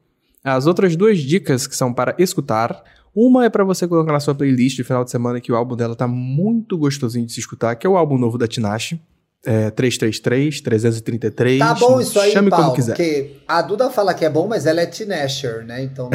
As 0.43 0.65
outras 0.65 0.95
duas 0.95 1.19
dicas 1.19 1.67
que 1.67 1.75
são 1.75 1.93
para 1.93 2.15
escutar. 2.17 2.83
Uma 3.13 3.45
é 3.45 3.49
para 3.49 3.63
você 3.63 3.87
colocar 3.87 4.11
na 4.11 4.19
sua 4.19 4.33
playlist 4.33 4.75
de 4.75 4.83
final 4.83 5.03
de 5.03 5.11
semana, 5.11 5.41
que 5.41 5.51
o 5.51 5.55
álbum 5.55 5.75
dela 5.75 5.95
tá 5.95 6.07
muito 6.07 6.77
gostosinho 6.77 7.25
de 7.25 7.33
se 7.33 7.39
escutar, 7.39 7.75
que 7.75 7.85
é 7.85 7.89
o 7.89 7.97
álbum 7.97 8.17
novo 8.17 8.37
da 8.37 8.47
Tinashe 8.47 8.99
é, 9.45 9.69
333, 9.71 10.61
333. 10.61 11.59
Tá 11.59 11.73
bom 11.73 12.01
isso 12.01 12.19
aí, 12.19 12.31
chame 12.31 12.49
Paulo, 12.49 12.65
como 12.65 12.75
quiser. 12.75 12.93
porque 12.93 13.38
a 13.47 13.61
Duda 13.61 13.89
fala 13.89 14.13
que 14.13 14.25
é 14.25 14.29
bom, 14.29 14.47
mas 14.47 14.65
ela 14.65 14.81
é 14.81 14.85
teenager, 14.85 15.65
né? 15.65 15.83
Então. 15.83 16.09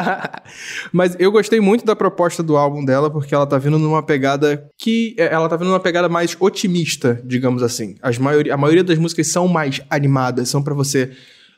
mas 0.92 1.16
eu 1.18 1.32
gostei 1.32 1.60
muito 1.60 1.84
da 1.84 1.96
proposta 1.96 2.42
do 2.42 2.56
álbum 2.56 2.84
dela, 2.84 3.10
porque 3.10 3.34
ela 3.34 3.46
tá 3.46 3.58
vindo 3.58 3.78
numa 3.78 4.02
pegada 4.02 4.68
que. 4.78 5.16
É, 5.18 5.32
ela 5.32 5.48
tá 5.48 5.56
vindo 5.56 5.68
numa 5.68 5.80
pegada 5.80 6.08
mais 6.08 6.36
otimista, 6.38 7.20
digamos 7.24 7.62
assim. 7.62 7.96
As 8.02 8.18
maioria, 8.18 8.54
a 8.54 8.56
maioria 8.56 8.84
das 8.84 8.98
músicas 8.98 9.28
são 9.28 9.48
mais 9.48 9.80
animadas, 9.90 10.48
são 10.48 10.62
para 10.62 10.74
você 10.74 11.10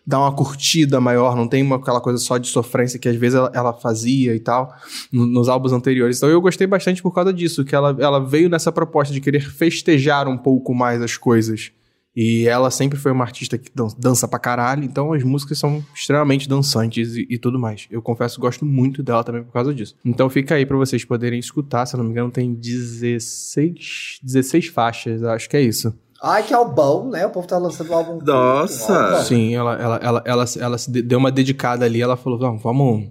dar 0.06 0.20
uma 0.20 0.32
curtida 0.32 1.00
maior, 1.00 1.36
não 1.36 1.46
tem 1.46 1.62
uma, 1.62 1.76
aquela 1.76 2.00
coisa 2.00 2.18
só 2.18 2.38
de 2.38 2.48
sofrência 2.48 2.98
que 2.98 3.08
às 3.08 3.16
vezes 3.16 3.36
ela, 3.36 3.50
ela 3.54 3.72
fazia 3.72 4.34
e 4.34 4.40
tal, 4.40 4.74
no, 5.12 5.26
nos 5.26 5.48
álbuns 5.48 5.72
anteriores. 5.72 6.16
Então 6.16 6.28
eu 6.28 6.40
gostei 6.40 6.66
bastante 6.66 7.02
por 7.02 7.12
causa 7.12 7.32
disso, 7.32 7.64
que 7.64 7.74
ela, 7.74 7.96
ela 7.98 8.18
veio 8.18 8.48
nessa 8.48 8.72
proposta 8.72 9.12
de 9.12 9.20
querer 9.20 9.40
festejar 9.40 10.28
um 10.28 10.36
pouco 10.36 10.74
mais 10.74 11.02
as 11.02 11.16
coisas. 11.16 11.72
E 12.14 12.46
ela 12.48 12.70
sempre 12.72 12.98
foi 12.98 13.12
uma 13.12 13.24
artista 13.24 13.56
que 13.56 13.70
dança 13.96 14.26
pra 14.26 14.38
caralho, 14.38 14.82
então 14.82 15.12
as 15.12 15.22
músicas 15.22 15.58
são 15.58 15.84
extremamente 15.94 16.48
dançantes 16.48 17.14
e, 17.14 17.26
e 17.30 17.38
tudo 17.38 17.58
mais. 17.58 17.86
Eu 17.90 18.02
confesso, 18.02 18.40
gosto 18.40 18.64
muito 18.64 19.02
dela 19.02 19.22
também 19.22 19.44
por 19.44 19.52
causa 19.52 19.72
disso. 19.72 19.94
Então 20.04 20.28
fica 20.28 20.56
aí 20.56 20.66
para 20.66 20.76
vocês 20.76 21.04
poderem 21.04 21.38
escutar, 21.38 21.86
se 21.86 21.94
eu 21.94 21.98
não 21.98 22.04
me 22.04 22.10
engano, 22.10 22.30
tem 22.30 22.52
16, 22.52 24.18
16 24.22 24.66
faixas, 24.66 25.22
acho 25.22 25.48
que 25.48 25.56
é 25.56 25.62
isso. 25.62 25.94
Ai, 26.22 26.42
que 26.42 26.52
álbum, 26.52 27.08
né? 27.08 27.26
O 27.26 27.30
povo 27.30 27.46
tá 27.46 27.56
lançando 27.56 27.90
um 27.90 27.94
álbum. 27.94 28.18
Nossa! 28.22 29.22
Sim, 29.24 29.54
ela, 29.54 29.74
ela, 29.74 29.96
ela, 30.02 30.22
ela, 30.26 30.44
ela, 30.58 30.78
se 30.78 30.90
deu 30.90 31.18
uma 31.18 31.30
dedicada 31.30 31.86
ali, 31.86 32.02
ela 32.02 32.16
falou, 32.16 32.38
vamos, 32.38 32.62
vamos, 32.62 33.08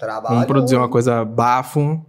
vamos 0.00 0.46
produzir 0.46 0.76
uma 0.76 0.88
coisa 0.88 1.24
bafo 1.24 2.04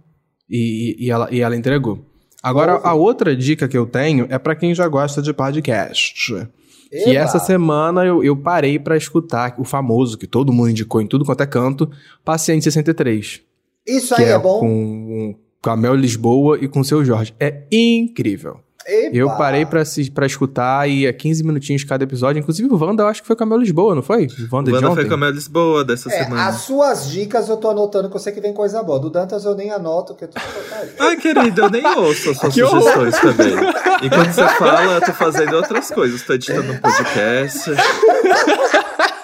e, 0.48 0.96
e, 0.98 1.10
ela, 1.10 1.28
e 1.30 1.40
ela 1.40 1.54
entregou. 1.54 2.06
Agora, 2.42 2.76
Ouve. 2.76 2.86
a 2.86 2.94
outra 2.94 3.36
dica 3.36 3.68
que 3.68 3.76
eu 3.76 3.86
tenho 3.86 4.26
é 4.30 4.38
para 4.38 4.56
quem 4.56 4.74
já 4.74 4.88
gosta 4.88 5.20
de 5.20 5.32
podcast. 5.32 6.48
Que 6.90 7.10
Eba. 7.10 7.20
essa 7.20 7.38
semana 7.38 8.04
eu, 8.04 8.24
eu 8.24 8.34
parei 8.34 8.78
pra 8.78 8.96
escutar 8.96 9.54
o 9.58 9.64
famoso, 9.64 10.16
que 10.16 10.26
todo 10.26 10.52
mundo 10.52 10.70
indicou 10.70 11.02
em 11.02 11.06
tudo 11.06 11.24
quanto 11.24 11.42
é 11.42 11.46
canto, 11.46 11.90
Paciente 12.24 12.64
63. 12.64 13.42
Isso 13.86 14.14
que 14.14 14.22
aí 14.22 14.30
é, 14.30 14.38
bom. 14.38 14.60
com, 14.60 15.34
com 15.62 15.70
a 15.70 15.76
Mel 15.76 15.94
Lisboa 15.94 16.58
e 16.60 16.66
com 16.66 16.80
o 16.80 16.84
seu 16.84 17.04
Jorge. 17.04 17.34
É 17.38 17.64
incrível. 17.70 18.60
Eba. 18.90 19.16
Eu 19.16 19.30
parei 19.30 19.64
pra, 19.64 19.82
escutar 20.26 20.88
e 20.88 21.06
é 21.06 21.12
15 21.12 21.44
minutinhos 21.44 21.84
cada 21.84 22.02
episódio. 22.04 22.40
Inclusive 22.40 22.68
o 22.68 22.76
Wanda, 22.76 23.02
eu 23.04 23.06
acho 23.06 23.20
que 23.22 23.26
foi 23.26 23.36
com 23.36 23.44
a 23.44 23.46
Mel 23.46 23.58
Lisboa, 23.58 23.94
não 23.94 24.02
foi? 24.02 24.26
O 24.26 24.56
Wanda, 24.56 24.70
de 24.70 24.74
Wanda 24.76 24.90
ontem. 24.90 25.00
foi 25.02 25.04
com 25.08 25.14
a 25.14 25.16
Mel 25.16 25.30
Lisboa 25.30 25.84
dessa 25.84 26.12
É, 26.12 26.24
semana. 26.24 26.46
as 26.48 26.56
suas 26.62 27.08
dicas 27.08 27.48
eu 27.48 27.56
tô 27.56 27.70
anotando 27.70 28.10
que 28.10 28.16
eu 28.16 28.20
sei 28.20 28.32
que 28.32 28.40
vem 28.40 28.52
coisa 28.52 28.82
boa. 28.82 28.98
Do 28.98 29.10
Dantas 29.10 29.44
eu 29.44 29.54
nem 29.54 29.70
anoto, 29.70 30.14
que 30.14 30.24
é 30.24 30.26
tudo 30.26 30.42
porcaria. 30.42 30.94
Ai, 30.98 31.16
querido, 31.16 31.60
eu 31.62 31.70
nem 31.70 31.86
ouço 31.86 32.30
as 32.30 32.36
suas 32.38 32.52
Que 32.54 32.62
horror. 32.62 32.82
sugestões 32.82 33.18
também. 33.20 33.54
Enquanto 34.02 34.32
você 34.32 34.48
fala, 34.48 34.94
eu 34.94 35.00
tô 35.00 35.12
fazendo 35.12 35.54
outras 35.56 35.90
coisas. 35.90 36.22
Tô 36.22 36.32
editando 36.34 36.72
um 36.72 36.76
podcast. 36.80 37.70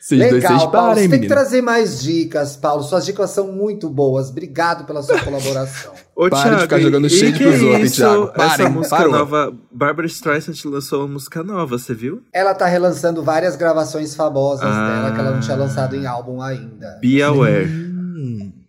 Vocês 0.00 0.18
dois, 0.20 0.32
Legal, 0.32 0.58
vocês 0.58 0.70
Paulo. 0.70 0.88
parem, 0.88 1.04
Você 1.04 1.08
tem 1.10 1.20
que 1.20 1.28
trazer 1.28 1.60
mais 1.62 2.00
dicas, 2.02 2.56
Paulo. 2.56 2.82
Suas 2.82 3.04
dicas 3.04 3.30
são 3.30 3.52
muito 3.52 3.88
boas. 3.88 4.30
Obrigado 4.30 4.84
pela 4.84 5.02
sua 5.02 5.18
colaboração. 5.22 5.92
Ô, 6.16 6.28
Para 6.28 6.38
de 6.38 6.44
Thiago, 6.44 6.60
ficar 6.62 6.80
jogando 6.80 7.06
e- 7.06 7.10
shade 7.10 7.32
que 7.38 7.44
pros 7.44 7.62
outros, 7.62 7.82
isso? 7.84 7.96
Thiago. 7.96 8.22
Essa 8.24 8.32
Parem, 8.32 8.68
música 8.70 8.96
parou. 8.96 9.12
nova, 9.12 9.52
Barbara 9.70 10.06
Streisand 10.06 10.54
lançou 10.70 11.00
uma 11.00 11.08
música 11.08 11.42
nova, 11.42 11.78
você 11.78 11.94
viu? 11.94 12.22
Ela 12.32 12.54
tá 12.54 12.66
relançando 12.66 13.22
várias 13.22 13.56
gravações 13.56 14.14
famosas 14.14 14.64
Ah. 14.66 14.88
dela 15.02 15.12
que 15.14 15.20
ela 15.20 15.30
não 15.32 15.40
tinha 15.40 15.56
lançado 15.56 15.94
em 15.94 16.06
álbum 16.06 16.40
ainda. 16.42 16.98
Be 17.00 17.22
Aware. 17.22 17.68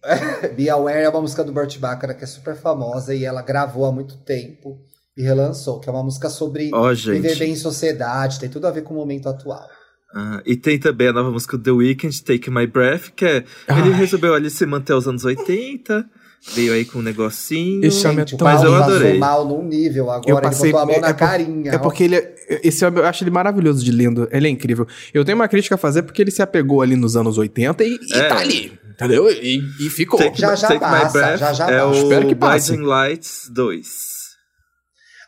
Be 0.55 0.69
Aware 0.69 1.03
é 1.03 1.09
uma 1.09 1.21
música 1.21 1.43
do 1.43 1.51
Burt 1.51 1.77
Bacharach 1.79 2.17
que 2.17 2.23
é 2.23 2.27
super 2.27 2.55
famosa 2.55 3.13
e 3.15 3.23
ela 3.25 3.41
gravou 3.41 3.85
há 3.85 3.91
muito 3.91 4.17
tempo 4.17 4.79
e 5.17 5.21
relançou, 5.23 5.79
que 5.79 5.89
é 5.89 5.91
uma 5.91 6.03
música 6.03 6.29
sobre 6.29 6.69
Ó, 6.73 6.93
viver 6.93 7.37
bem 7.37 7.51
em 7.51 7.55
sociedade, 7.55 8.39
tem 8.39 8.49
tudo 8.49 8.67
a 8.67 8.71
ver 8.71 8.81
com 8.83 8.93
o 8.93 8.97
momento 8.97 9.27
atual. 9.29 9.67
Ah, 10.13 10.41
e 10.45 10.55
tem 10.57 10.77
também 10.77 11.07
a 11.07 11.13
nova 11.13 11.31
música 11.31 11.57
do 11.57 11.63
The 11.63 11.71
Weeknd, 11.71 12.23
Take 12.23 12.49
My 12.51 12.67
Breath, 12.67 13.11
que 13.15 13.25
é. 13.25 13.35
Ele 13.37 13.45
Ai. 13.67 13.91
resolveu 13.93 14.33
ali 14.33 14.49
se 14.49 14.65
manter 14.65 14.91
aos 14.91 15.07
anos 15.07 15.23
80, 15.23 16.05
veio 16.53 16.73
aí 16.73 16.83
com 16.83 16.99
um 16.99 17.01
negocinho. 17.01 17.85
Esse 17.85 18.05
homem 18.05 18.19
é 18.21 18.25
tão- 18.25 18.37
Mas 18.41 18.61
eu 18.61 18.75
adorei. 18.75 19.17
mal 19.17 19.45
num 19.47 19.63
nível 19.63 20.05
Eu 20.05 20.11
agora, 20.11 20.41
passei. 20.49 20.65
ele 20.65 20.71
botou 20.73 20.83
a 20.83 20.85
mão 20.85 20.95
é, 20.95 20.99
na 20.99 21.07
é 21.07 21.13
por- 21.13 21.19
carinha. 21.19 21.71
É 21.71 21.77
porque 21.77 22.03
ele. 22.03 22.15
é- 22.17 22.35
Esse 22.61 22.83
homem, 22.85 22.99
eu 22.99 23.05
acho 23.07 23.23
ele 23.23 23.31
maravilhoso 23.31 23.85
de 23.85 23.91
lindo. 23.91 24.27
Ele 24.33 24.47
é 24.47 24.49
incrível. 24.49 24.85
Eu 25.13 25.23
tenho 25.23 25.37
uma 25.37 25.47
crítica 25.47 25.75
a 25.75 25.77
fazer 25.77 26.03
porque 26.03 26.21
ele 26.21 26.31
se 26.31 26.41
apegou 26.41 26.81
ali 26.81 26.97
nos 26.97 27.15
anos 27.15 27.37
80 27.37 27.81
e, 27.85 27.97
e 28.01 28.13
É. 28.13 28.27
tá 28.27 28.39
ali. 28.39 28.77
Entendeu? 28.89 29.29
E, 29.31 29.61
e 29.79 29.89
ficou. 29.89 30.19
Take, 30.19 30.39
Já, 30.41 30.55
já 30.55 30.67
Take 30.67 30.83
My 30.83 30.91
passa, 30.91 31.11
Breath 31.19 31.39
já, 31.39 31.53
já 31.53 31.69
é 31.71 31.79
passa. 31.79 31.87
o 31.87 31.93
Espero 32.03 32.27
que 32.27 32.35
passe. 32.35 32.71
Blinding 32.71 32.85
Lights 32.85 33.49
2. 33.49 34.20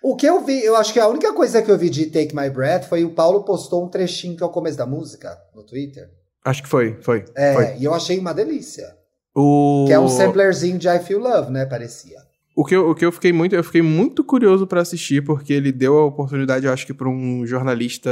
O 0.04 0.16
que 0.18 0.26
eu 0.26 0.44
vi, 0.44 0.62
eu 0.64 0.76
acho 0.76 0.92
que 0.92 1.00
a 1.00 1.08
única 1.08 1.32
coisa 1.34 1.62
que 1.62 1.72
eu 1.72 1.78
vi 1.78 1.90
de 1.90 2.08
Take 2.08 2.36
My 2.36 2.50
Breath 2.50 2.84
foi 2.90 3.06
o 3.06 3.12
Paulo 3.12 3.44
postou 3.44 3.86
um 3.86 3.88
trechinho 3.88 4.36
que 4.36 4.44
é 4.44 4.46
o 4.46 4.50
começo 4.50 4.78
da 4.78 4.86
música 4.86 5.38
no 5.56 5.64
Twitter. 5.64 6.10
Acho 6.44 6.62
que 6.62 6.68
foi, 6.68 6.98
foi. 7.02 7.24
É, 7.34 7.54
foi. 7.54 7.78
e 7.80 7.86
eu 7.86 7.94
achei 7.94 8.20
uma 8.20 8.34
delícia. 8.34 8.86
O... 9.34 9.86
Que 9.88 9.94
é 9.94 10.00
um 10.00 10.10
samplerzinho 10.10 10.78
de 10.78 10.90
I 10.90 11.00
Feel 11.00 11.20
Love, 11.20 11.52
né? 11.52 11.66
Parecia. 11.66 12.18
O 12.56 12.66
que, 12.66 12.76
eu, 12.76 12.90
o 12.90 12.94
que 12.94 13.06
eu 13.06 13.12
fiquei 13.14 13.32
muito, 13.32 13.56
eu 13.56 13.64
fiquei 13.64 13.82
muito 13.82 14.24
curioso 14.26 14.68
pra 14.68 14.82
assistir, 14.82 15.24
porque 15.24 15.54
ele 15.54 15.72
deu 15.72 15.98
a 15.98 16.06
oportunidade, 16.06 16.66
eu 16.68 16.74
acho 16.74 16.86
que 16.86 16.94
pra 16.94 17.08
um 17.10 17.48
jornalista, 17.48 18.10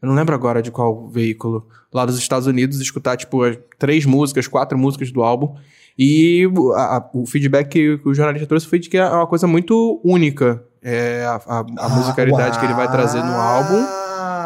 eu 0.00 0.08
não 0.08 0.14
lembro 0.14 0.34
agora 0.34 0.60
de 0.62 0.70
qual 0.72 1.06
veículo, 1.08 1.68
lá 1.92 2.04
dos 2.06 2.18
Estados 2.18 2.48
Unidos, 2.48 2.80
escutar, 2.80 3.16
tipo, 3.18 3.42
as 3.44 3.56
três 3.78 4.04
músicas, 4.06 4.48
quatro 4.48 4.76
músicas 4.78 5.12
do 5.12 5.22
álbum. 5.22 5.54
E 5.96 6.48
a- 6.74 6.96
a- 6.96 7.10
o 7.14 7.26
feedback 7.26 7.68
que 7.68 8.00
o 8.08 8.14
jornalista 8.14 8.48
trouxe 8.48 8.66
foi 8.66 8.78
de 8.78 8.88
que 8.88 8.96
é 8.96 9.06
uma 9.06 9.26
coisa 9.26 9.46
muito 9.46 10.00
única. 10.02 10.64
É 10.82 11.24
a, 11.24 11.34
a- 11.46 11.66
a 11.78 11.88
musicalidade 11.88 12.58
que 12.58 12.64
ele 12.64 12.74
vai 12.74 12.90
trazer 12.90 13.18
no 13.22 13.32
álbum. 13.32 13.84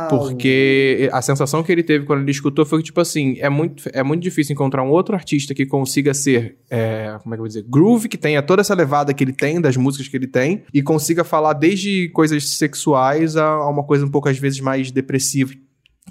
Porque 0.09 1.09
a 1.13 1.21
sensação 1.21 1.63
que 1.63 1.73
ele 1.73 1.83
teve 1.83 2.05
quando 2.05 2.21
ele 2.23 2.31
escutou 2.31 2.65
foi 2.65 2.79
que, 2.79 2.85
tipo 2.85 3.01
assim, 3.01 3.37
é 3.41 3.49
muito, 3.49 3.83
é 3.93 4.03
muito 4.03 4.23
difícil 4.23 4.53
encontrar 4.53 4.83
um 4.83 4.89
outro 4.91 5.15
artista 5.15 5.53
que 5.55 5.67
consiga 5.67 6.15
ser, 6.15 6.59
é, 6.71 7.17
como 7.23 7.35
é 7.35 7.37
que 7.37 7.41
eu 7.41 7.43
vou 7.43 7.49
dizer, 7.49 7.65
groove, 7.69 8.09
que 8.09 8.17
tenha 8.17 8.41
toda 8.43 8.61
essa 8.61 8.75
levada 8.75 9.13
que 9.13 9.25
ele 9.25 9.33
tem, 9.33 9.61
das 9.61 9.77
músicas 9.77 10.07
que 10.09 10.17
ele 10.17 10.27
tem, 10.29 10.63
e 10.73 10.81
consiga 10.83 11.25
falar 11.25 11.55
desde 11.55 12.09
coisas 12.11 12.49
sexuais 12.51 13.37
a, 13.37 13.45
a 13.47 13.69
uma 13.69 13.83
coisa 13.83 14.05
um 14.05 14.11
pouco, 14.11 14.29
às 14.29 14.39
vezes, 14.39 14.61
mais 14.61 14.91
depressiva 14.91 15.53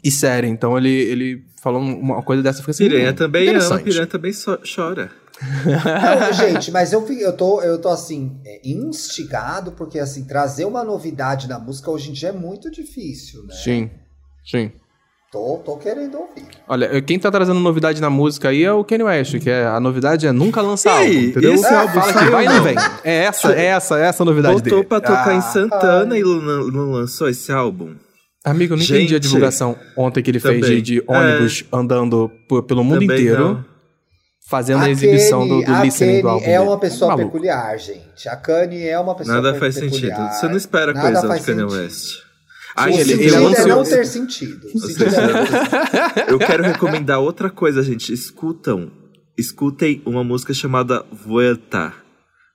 e 0.03 0.11
séria. 0.11 0.47
Então 0.47 0.77
ele, 0.77 0.89
ele 0.89 1.45
falou 1.61 1.81
uma 1.81 2.21
coisa 2.21 2.43
dessa, 2.43 2.61
foi 2.61 2.71
assim, 2.71 2.89
Piranha 2.89 3.11
hum, 3.11 3.15
também 3.15 3.49
ama. 3.49 3.79
Piranha 3.79 4.07
também 4.07 4.33
so- 4.33 4.59
chora. 4.75 5.09
Não, 5.41 6.33
gente, 6.33 6.71
mas 6.71 6.93
eu, 6.93 7.05
eu, 7.19 7.33
tô, 7.35 7.61
eu 7.61 7.79
tô 7.79 7.89
assim, 7.89 8.39
é, 8.45 8.61
instigado, 8.67 9.71
porque 9.73 9.99
assim, 9.99 10.23
trazer 10.25 10.65
uma 10.65 10.83
novidade 10.83 11.47
na 11.47 11.59
música 11.59 11.91
hoje 11.91 12.09
em 12.09 12.13
dia 12.13 12.29
é 12.29 12.31
muito 12.31 12.71
difícil, 12.71 13.43
né? 13.43 13.53
Sim, 13.53 13.89
sim. 14.45 14.71
Tô, 15.31 15.57
tô 15.65 15.75
querendo 15.77 16.17
ouvir. 16.17 16.47
Olha, 16.67 17.01
quem 17.01 17.19
tá 17.19 17.29
trazendo 17.29 17.59
novidade 17.59 17.99
na 17.99 18.09
música 18.09 18.49
aí 18.49 18.63
é 18.63 18.71
o 18.71 18.85
Kanye 18.85 19.03
West, 19.03 19.37
que 19.39 19.49
é, 19.49 19.65
a 19.65 19.79
novidade 19.81 20.25
é 20.25 20.31
nunca 20.31 20.61
lançar 20.61 20.91
E 21.01 21.07
aí, 21.07 21.15
álbum, 21.17 21.27
entendeu? 21.29 21.53
esse 21.53 21.63
Fala 21.63 21.79
álbum 21.81 21.99
que 22.01 22.13
saiu 22.13 22.31
vai 22.31 22.45
e 22.45 22.49
não 22.49 22.63
vem. 22.63 22.75
É 23.03 23.13
essa, 23.25 23.51
é 23.53 23.65
essa, 23.65 23.99
é 23.99 24.03
essa 24.05 24.23
a 24.23 24.25
novidade 24.25 24.53
Voltou 24.53 24.77
dele. 24.77 24.87
pra 24.87 25.01
tocar 25.01 25.27
Ah, 25.29 25.33
em 25.35 25.41
Santana 25.41 26.17
e 26.17 26.21
não, 26.23 26.67
não 26.71 26.91
lançou 26.91 27.27
esse 27.27 27.51
álbum. 27.51 27.95
Amigo, 28.45 28.73
eu 28.73 28.77
não 28.77 28.83
entendi 28.83 29.03
a 29.13 29.17
Gente. 29.17 29.19
divulgação 29.23 29.75
ontem 29.97 30.23
que 30.23 30.31
ele 30.31 30.39
fez 30.39 30.61
Também. 30.61 30.81
de, 30.81 31.01
de 31.01 31.03
ônibus 31.07 31.65
andando 31.73 32.29
p- 32.47 32.61
pelo 32.61 32.83
mundo 32.83 32.99
Também 33.01 33.17
inteiro, 33.19 33.43
não. 33.55 33.65
Fazendo 34.47 34.83
a 34.83 34.89
exibição 34.89 35.47
do, 35.47 35.61
do 35.63 35.71
a 35.73 35.83
listening 35.83 36.21
do 36.21 36.27
Kanye 36.27 36.33
álbum. 36.33 36.45
é 36.51 36.59
uma 36.59 36.79
pessoa 36.79 37.11
Maluco. 37.11 37.31
peculiar, 37.31 37.77
gente. 37.79 38.29
A 38.29 38.35
Kanye 38.35 38.87
é 38.87 38.99
uma 38.99 39.15
pessoa 39.15 39.35
Nada 39.37 39.53
pe- 39.53 39.59
faz 39.59 39.75
peculiar. 39.79 40.15
sentido. 40.17 40.33
Você 40.39 40.47
não 40.47 40.57
espera 40.57 40.93
Nada 40.93 41.21
coisa 41.21 41.39
de 41.39 41.45
Kanye. 41.45 41.63
West. 41.63 42.15
O 42.17 42.21
Ai, 42.81 42.91
ele- 42.93 43.13
ele, 43.13 43.29
sentido 43.29 43.55
é 43.55 43.65
não 43.65 43.83
ter 43.83 44.05
sentido. 44.05 44.67
É 44.67 44.73
não 44.73 44.87
ter 44.87 45.11
sentido. 45.11 46.27
Eu 46.27 46.37
quero 46.39 46.61
recomendar 46.63 47.19
outra 47.19 47.49
coisa, 47.49 47.81
gente. 47.81 48.11
Escutam. 48.13 48.91
Escutem 49.37 50.01
uma 50.05 50.23
música 50.23 50.53
chamada 50.53 51.03
Vuelta. 51.11 51.93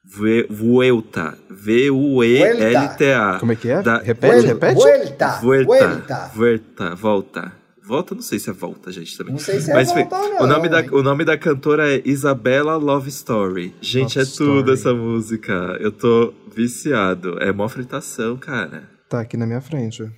Vue- 0.04 0.46
Vuelta. 0.50 1.36
V-U-E-L-T-A. 1.50 3.38
Como 3.40 3.52
é 3.52 3.56
que 3.56 3.70
é? 3.70 3.82
Da- 3.82 3.98
Repete, 3.98 4.34
Vuel- 4.34 4.46
repete? 4.46 4.74
Vuelta, 4.74 5.28
Vuelta. 5.40 5.66
vuelta. 5.66 6.30
Vuelta. 6.34 6.94
Volta. 6.94 7.59
Volta, 7.90 8.14
não 8.14 8.22
sei 8.22 8.38
se 8.38 8.48
é 8.48 8.52
volta, 8.52 8.92
gente, 8.92 9.18
também. 9.18 9.32
Não 9.32 9.40
sei 9.40 9.60
se 9.60 9.68
é 9.68 9.74
Mas, 9.74 9.92
volta 9.92 10.16
ou 10.16 10.28
não, 10.28 10.42
o, 10.42 10.46
nome 10.46 10.68
da, 10.68 10.80
o 10.92 11.02
nome 11.02 11.24
da 11.24 11.36
cantora 11.36 11.92
é 11.92 12.00
Isabella 12.04 12.76
Love 12.76 13.08
Story. 13.08 13.74
Gente, 13.80 14.16
Love 14.16 14.30
é 14.30 14.36
tudo 14.36 14.72
Story. 14.72 14.72
essa 14.74 14.94
música. 14.94 15.52
Eu 15.80 15.90
tô 15.90 16.32
viciado. 16.54 17.36
É 17.42 17.50
mó 17.50 17.68
fritação, 17.68 18.36
cara. 18.36 18.88
Tá 19.08 19.22
aqui 19.22 19.36
na 19.36 19.44
minha 19.44 19.60
frente. 19.60 20.08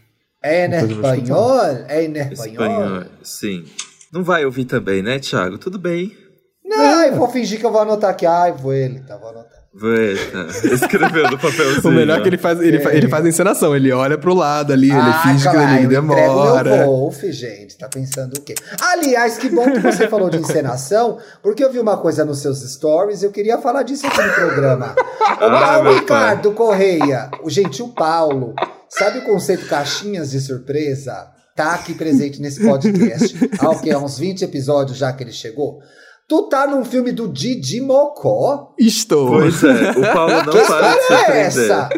É 0.45 0.67
em 0.67 0.81
vou 0.81 0.91
espanhol? 0.91 1.61
É 1.89 2.05
em 2.05 2.13
espanhol? 2.13 2.53
Espanhol. 2.53 3.05
Sim. 3.23 3.65
Não 4.13 4.23
vai 4.23 4.45
ouvir 4.45 4.67
também, 4.67 5.03
né, 5.03 5.19
Thiago? 5.19 5.57
Tudo 5.57 5.79
bem. 5.79 6.15
Não, 6.63 7.05
eu 7.07 7.17
vou 7.17 7.29
fingir 7.31 7.59
que 7.59 7.65
eu 7.65 7.73
vou 7.73 7.81
anotar 7.81 8.11
aqui. 8.11 8.27
Ai, 8.27 8.53
vuelta, 8.53 9.17
vou 9.17 9.31
anotar. 9.31 9.62
Vuelta. 9.75 10.47
Escreveu 10.75 11.31
no 11.31 11.39
papelzinho. 11.39 11.89
O 11.89 11.91
melhor 11.93 12.19
é 12.19 12.23
que 12.23 12.29
ele 12.29 12.39
faz, 12.39 12.61
ele, 12.61 12.79
fa- 12.81 12.93
ele 12.95 13.09
faz 13.09 13.25
a 13.25 13.29
encenação, 13.29 13.75
ele 13.75 13.91
olha 13.91 14.19
pro 14.19 14.35
lado 14.35 14.73
ali, 14.73 14.91
ele 14.91 15.13
finge 15.23 15.49
que 15.49 15.57
ele 15.57 15.81
entrego 15.85 16.07
meu 16.07 16.15
demora. 16.17 16.85
Wolf, 16.85 17.23
gente. 17.31 17.79
Tá 17.79 17.89
pensando 17.89 18.35
o 18.37 18.41
quê? 18.43 18.55
Aliás, 18.81 19.39
que 19.39 19.49
bom 19.49 19.65
que 19.73 19.79
você 19.81 20.07
falou 20.09 20.29
de 20.29 20.37
encenação, 20.39 21.19
porque 21.43 21.65
eu 21.65 21.73
vi 21.73 21.79
uma 21.79 21.97
coisa 21.97 22.25
nos 22.25 22.39
seus 22.41 22.61
stories 22.61 23.23
e 23.23 23.27
eu 23.27 23.31
queria 23.33 23.59
falar 23.59 23.83
disso 23.83 24.07
aqui 24.07 24.21
no 24.21 24.33
programa. 24.35 24.95
O 25.41 25.45
Ah, 25.45 25.61
Paulo 25.75 25.95
Ricardo 25.95 26.53
Correia, 26.53 27.31
o 27.43 27.49
gentil 27.51 27.89
Paulo, 27.89 28.55
sabe 28.89 29.19
o 29.19 29.23
conceito 29.25 29.67
caixinhas 29.67 30.31
de 30.31 30.41
surpresa? 30.41 31.29
Tá 31.57 31.75
aqui 31.75 31.93
presente 31.95 32.41
nesse 32.41 32.67
podcast. 32.67 33.37
Há 33.59 33.71
o 33.71 33.79
quê? 33.81 33.91
Há 33.91 33.99
uns 33.99 34.19
20 34.19 34.43
episódios 34.43 34.97
já 34.97 35.13
que 35.13 35.23
ele 35.23 35.33
chegou. 35.33 35.81
Tu 36.29 36.43
tá 36.49 36.67
num 36.67 36.85
filme 36.85 37.13
do 37.13 37.29
Didi 37.29 37.81
Mocó? 37.81 38.75
Estou. 38.79 39.29
Pois 39.29 39.63
é, 39.65 39.91
o 39.91 40.13
Paulo 40.13 40.33
não 40.45 40.53
Que 40.53 40.67
para 40.67 40.93
de 40.93 40.99
história 40.99 41.33
é 41.35 41.41
essa? 41.43 41.89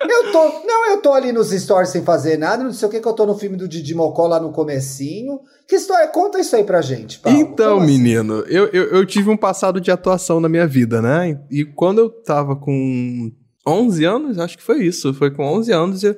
Eu 0.00 0.32
tô, 0.32 0.66
não, 0.66 0.90
eu 0.90 1.02
tô 1.02 1.12
ali 1.12 1.32
nos 1.32 1.50
stories 1.50 1.90
sem 1.90 2.02
fazer 2.02 2.38
nada, 2.38 2.62
não 2.64 2.72
sei 2.72 2.88
o 2.88 2.90
que 2.90 3.00
que 3.00 3.08
eu 3.08 3.12
tô 3.12 3.26
no 3.26 3.36
filme 3.36 3.56
do 3.56 3.68
Didi 3.68 3.94
Mocó 3.94 4.26
lá 4.26 4.40
no 4.40 4.52
comecinho. 4.52 5.40
Que 5.66 5.76
história? 5.76 6.06
Conta 6.08 6.38
isso 6.38 6.54
aí 6.56 6.64
pra 6.64 6.80
gente, 6.80 7.18
Paulo. 7.18 7.38
Então, 7.38 7.74
Como 7.74 7.84
assim? 7.84 7.98
menino, 7.98 8.34
eu, 8.48 8.66
eu, 8.68 8.84
eu 8.90 9.06
tive 9.06 9.28
um 9.30 9.36
passado 9.36 9.80
de 9.80 9.90
atuação 9.90 10.40
na 10.40 10.48
minha 10.48 10.66
vida, 10.66 11.02
né? 11.02 11.38
E 11.50 11.64
quando 11.64 11.98
eu 11.98 12.10
tava 12.10 12.56
com 12.56 13.30
11 13.66 14.04
anos, 14.04 14.38
acho 14.38 14.56
que 14.56 14.62
foi 14.62 14.84
isso, 14.84 15.12
foi 15.12 15.30
com 15.30 15.44
11 15.44 15.72
anos, 15.72 16.04
eu, 16.04 16.16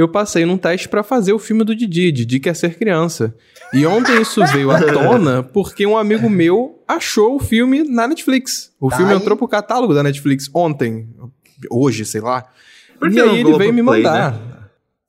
eu 0.00 0.08
passei 0.08 0.44
num 0.44 0.56
teste 0.56 0.88
pra 0.88 1.02
fazer 1.02 1.32
o 1.32 1.38
filme 1.38 1.64
do 1.64 1.74
Didi, 1.74 2.10
Didi 2.12 2.40
quer 2.40 2.54
ser 2.56 2.76
criança. 2.76 3.34
E 3.72 3.86
ontem 3.86 4.20
isso 4.20 4.44
veio 4.46 4.70
à 4.70 4.80
tona 4.92 5.42
porque 5.42 5.86
um 5.86 5.96
amigo 5.96 6.28
meu 6.28 6.82
achou 6.88 7.36
o 7.36 7.38
filme 7.40 7.84
na 7.84 8.06
Netflix. 8.08 8.72
O 8.80 8.88
Tá 8.88 8.96
filme 8.96 9.12
aí. 9.12 9.18
entrou 9.18 9.36
pro 9.36 9.46
catálogo 9.48 9.94
da 9.94 10.02
Netflix 10.02 10.50
ontem, 10.54 11.08
hoje, 11.70 12.04
sei 12.04 12.20
lá. 12.20 12.44
Por 12.98 13.10
que 13.10 13.16
e 13.16 13.20
aí 13.20 13.38
ele 13.40 13.56
veio 13.56 13.72
me 13.72 13.82
mandar. 13.82 14.32
né? 14.32 14.40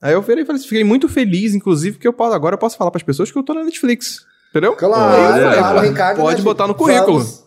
Aí 0.00 0.12
eu 0.14 0.22
virei 0.22 0.44
falei 0.44 0.58
assim, 0.58 0.68
fiquei 0.68 0.84
muito 0.84 1.08
feliz, 1.08 1.54
inclusive, 1.54 1.98
que 1.98 2.08
eu 2.08 2.12
posso, 2.12 2.34
agora 2.34 2.54
eu 2.54 2.58
posso 2.58 2.76
falar 2.76 2.90
pras 2.90 3.02
pessoas 3.02 3.30
que 3.30 3.38
eu 3.38 3.42
tô 3.42 3.54
na 3.54 3.62
Netflix. 3.64 4.24
Entendeu? 4.50 4.74
Claro, 4.74 5.34
Olha, 5.46 5.62
Paulo 5.62 5.80
Ricardo. 5.80 6.16
Pode 6.18 6.38
né, 6.38 6.44
botar 6.44 6.66
no 6.66 6.74
currículo. 6.74 7.18
Vamos, 7.18 7.41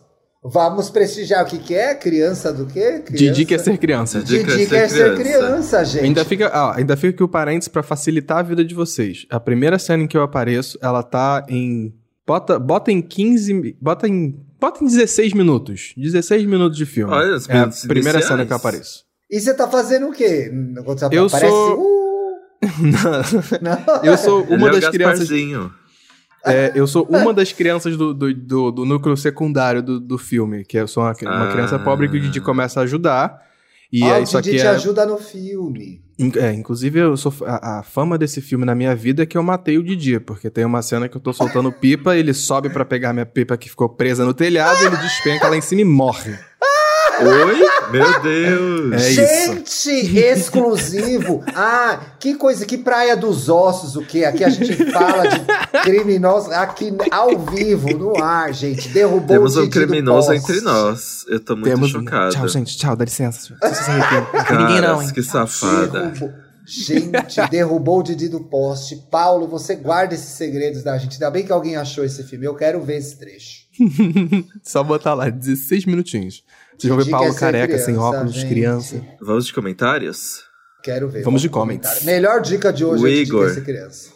Vamos 0.48 0.90
prestigiar 0.90 1.44
o 1.44 1.46
que, 1.46 1.58
que 1.58 1.74
é? 1.74 1.94
Criança 1.94 2.52
do 2.52 2.66
quê? 2.66 3.00
Criança... 3.04 3.12
Didi 3.24 3.44
quer 3.44 3.58
ser 3.58 3.78
criança. 3.78 4.22
Didi 4.22 4.44
Didi 4.44 4.66
quer 4.66 4.88
ser 4.88 5.16
criança, 5.16 5.84
gente. 5.84 6.04
Ainda 6.04 6.24
fica, 6.24 6.48
ah, 6.48 6.76
ainda 6.76 6.96
fica 6.96 7.10
aqui 7.10 7.22
o 7.22 7.28
parênteses 7.28 7.68
pra 7.68 7.82
facilitar 7.82 8.38
a 8.38 8.42
vida 8.42 8.64
de 8.64 8.74
vocês. 8.74 9.26
A 9.30 9.40
primeira 9.40 9.78
cena 9.78 10.02
em 10.02 10.06
que 10.06 10.16
eu 10.16 10.22
apareço, 10.22 10.78
ela 10.80 11.02
tá 11.02 11.44
em. 11.48 11.92
Bota, 12.26 12.58
bota 12.58 12.90
em 12.92 13.00
15. 13.02 13.76
Bota 13.80 14.06
em. 14.08 14.36
Bota 14.60 14.82
em 14.82 14.86
16 14.86 15.32
minutos. 15.32 15.92
16 15.96 16.44
minutos 16.44 16.76
de 16.78 16.86
filme. 16.86 17.12
Olha, 17.12 17.36
é 17.48 17.52
a 17.52 17.58
minutos 17.60 17.80
primeira 17.86 18.18
iniciais. 18.18 18.26
cena 18.26 18.46
que 18.46 18.52
eu 18.52 18.56
apareço. 18.56 19.04
E 19.30 19.40
você 19.40 19.52
tá 19.54 19.68
fazendo 19.68 20.08
o 20.08 20.12
quê? 20.12 20.50
Quando 20.84 20.98
você 20.98 21.06
Eu 21.10 21.26
aparece, 21.26 21.50
sou- 21.50 21.80
uh, 21.80 22.36
não. 23.60 23.74
eu 24.02 24.16
sou 24.16 24.44
Ele 24.44 24.54
uma 24.56 24.68
é 24.68 24.70
o 24.70 24.80
das 24.80 24.90
crianças. 24.90 25.28
É, 26.46 26.72
eu 26.74 26.86
sou 26.86 27.04
uma 27.10 27.34
das 27.34 27.52
crianças 27.52 27.96
do, 27.96 28.14
do, 28.14 28.32
do- 28.34 28.70
do 28.70 28.84
núcleo 28.84 29.16
secundário 29.16 29.82
do, 29.82 29.98
do 30.00 30.16
filme. 30.18 30.64
Que 30.64 30.78
eu 30.78 30.86
sou 30.88 31.02
uma, 31.02 31.14
uma 31.22 31.48
Ah. 31.48 31.52
criança 31.52 31.78
pobre 31.78 32.08
que 32.08 32.16
o 32.16 32.20
Didi 32.20 32.40
começa 32.40 32.80
a 32.80 32.82
ajudar. 32.84 33.44
E 33.92 34.02
Ó, 34.02 34.08
é 34.16 34.20
o 34.20 34.22
isso 34.22 34.40
Didi 34.40 34.50
aqui 34.56 34.58
te 34.60 34.66
é. 34.66 34.70
ajuda 34.70 35.06
no 35.06 35.16
filme. 35.18 36.00
É, 36.36 36.52
inclusive, 36.52 36.98
eu 36.98 37.16
sou, 37.16 37.32
a, 37.46 37.80
a 37.80 37.82
fama 37.82 38.16
desse 38.16 38.40
filme 38.40 38.64
na 38.64 38.74
minha 38.74 38.94
vida 38.96 39.22
é 39.22 39.26
que 39.26 39.36
eu 39.36 39.42
matei 39.42 39.76
o 39.78 39.82
Didi, 39.82 40.18
porque 40.18 40.48
tem 40.48 40.64
uma 40.64 40.80
cena 40.82 41.08
que 41.08 41.16
eu 41.16 41.20
tô 41.20 41.30
soltando 41.32 41.70
pipa, 41.70 42.16
ele 42.16 42.32
sobe 42.32 42.70
pra 42.70 42.84
pegar 42.86 43.12
minha 43.12 43.26
pipa 43.26 43.56
que 43.56 43.68
ficou 43.68 43.88
presa 43.88 44.24
no 44.24 44.32
telhado, 44.32 44.82
ele 44.84 44.96
despenca 44.96 45.46
lá 45.48 45.56
em 45.56 45.60
cima 45.60 45.82
e 45.82 45.84
morre. 45.84 46.34
Oi? 47.20 47.90
Meu 47.90 48.20
Deus! 48.20 48.92
É 48.92 49.10
isso. 49.10 49.90
Gente, 49.90 50.16
exclusivo. 50.18 51.42
Ah, 51.54 51.98
que 52.18 52.34
coisa, 52.34 52.66
que 52.66 52.76
praia 52.76 53.16
dos 53.16 53.48
ossos, 53.48 53.96
o 53.96 54.02
quê? 54.02 54.24
Aqui 54.24 54.44
a 54.44 54.50
gente 54.50 54.74
fala 54.92 55.26
de 55.26 55.40
criminosos, 55.82 56.52
aqui 56.52 56.92
ao 57.10 57.38
vivo, 57.38 57.88
no 57.96 58.22
ar, 58.22 58.52
gente. 58.52 58.88
Derrubou 58.88 59.28
Temos 59.28 59.56
o 59.56 59.60
um 59.60 59.62
Didi 59.64 59.80
do 59.80 59.86
criminoso 59.86 60.32
entre 60.32 60.60
nós. 60.60 61.24
Eu 61.28 61.40
tô 61.40 61.54
muito 61.56 61.74
Temos. 61.74 61.90
chocado. 61.90 62.34
Tchau, 62.34 62.48
gente. 62.48 62.76
Tchau, 62.76 62.94
dá 62.94 63.04
licença. 63.04 63.56
Ninguém 64.50 64.80
não, 64.80 65.02
hein? 65.02 65.10
que 65.12 65.22
safada. 65.22 66.10
Derrubou. 66.10 66.46
Gente, 66.66 67.48
derrubou 67.48 68.00
o 68.00 68.02
Didi 68.02 68.28
do 68.28 68.40
poste. 68.40 68.96
Paulo, 69.08 69.46
você 69.46 69.76
guarda 69.76 70.14
esses 70.14 70.30
segredos 70.30 70.82
da 70.82 70.98
gente. 70.98 71.12
Ainda 71.12 71.30
bem 71.30 71.46
que 71.46 71.52
alguém 71.52 71.76
achou 71.76 72.04
esse 72.04 72.24
filme. 72.24 72.44
Eu 72.44 72.56
quero 72.56 72.82
ver 72.82 72.96
esse 72.96 73.16
trecho. 73.16 73.65
Só 74.62 74.82
botar 74.82 75.14
lá, 75.14 75.28
16 75.28 75.86
minutinhos. 75.86 76.42
Vocês 76.78 76.92
vão 76.92 77.02
ver 77.02 77.10
Paulo 77.10 77.32
ser 77.32 77.40
careca, 77.40 77.78
sem 77.78 77.94
criança, 77.94 78.02
óculos, 78.02 78.34
gente. 78.34 78.48
criança. 78.48 79.02
Vamos 79.20 79.46
de 79.46 79.52
comentários? 79.52 80.44
Quero 80.82 81.08
ver. 81.08 81.22
Vamos 81.22 81.42
de 81.42 81.48
comments. 81.48 82.02
Melhor 82.04 82.40
dica 82.40 82.72
de 82.72 82.84
hoje 82.84 83.02
O 83.02 83.06
é 83.06 83.10
Igor. 83.10 83.50
ser 83.50 83.64
criança. 83.64 84.10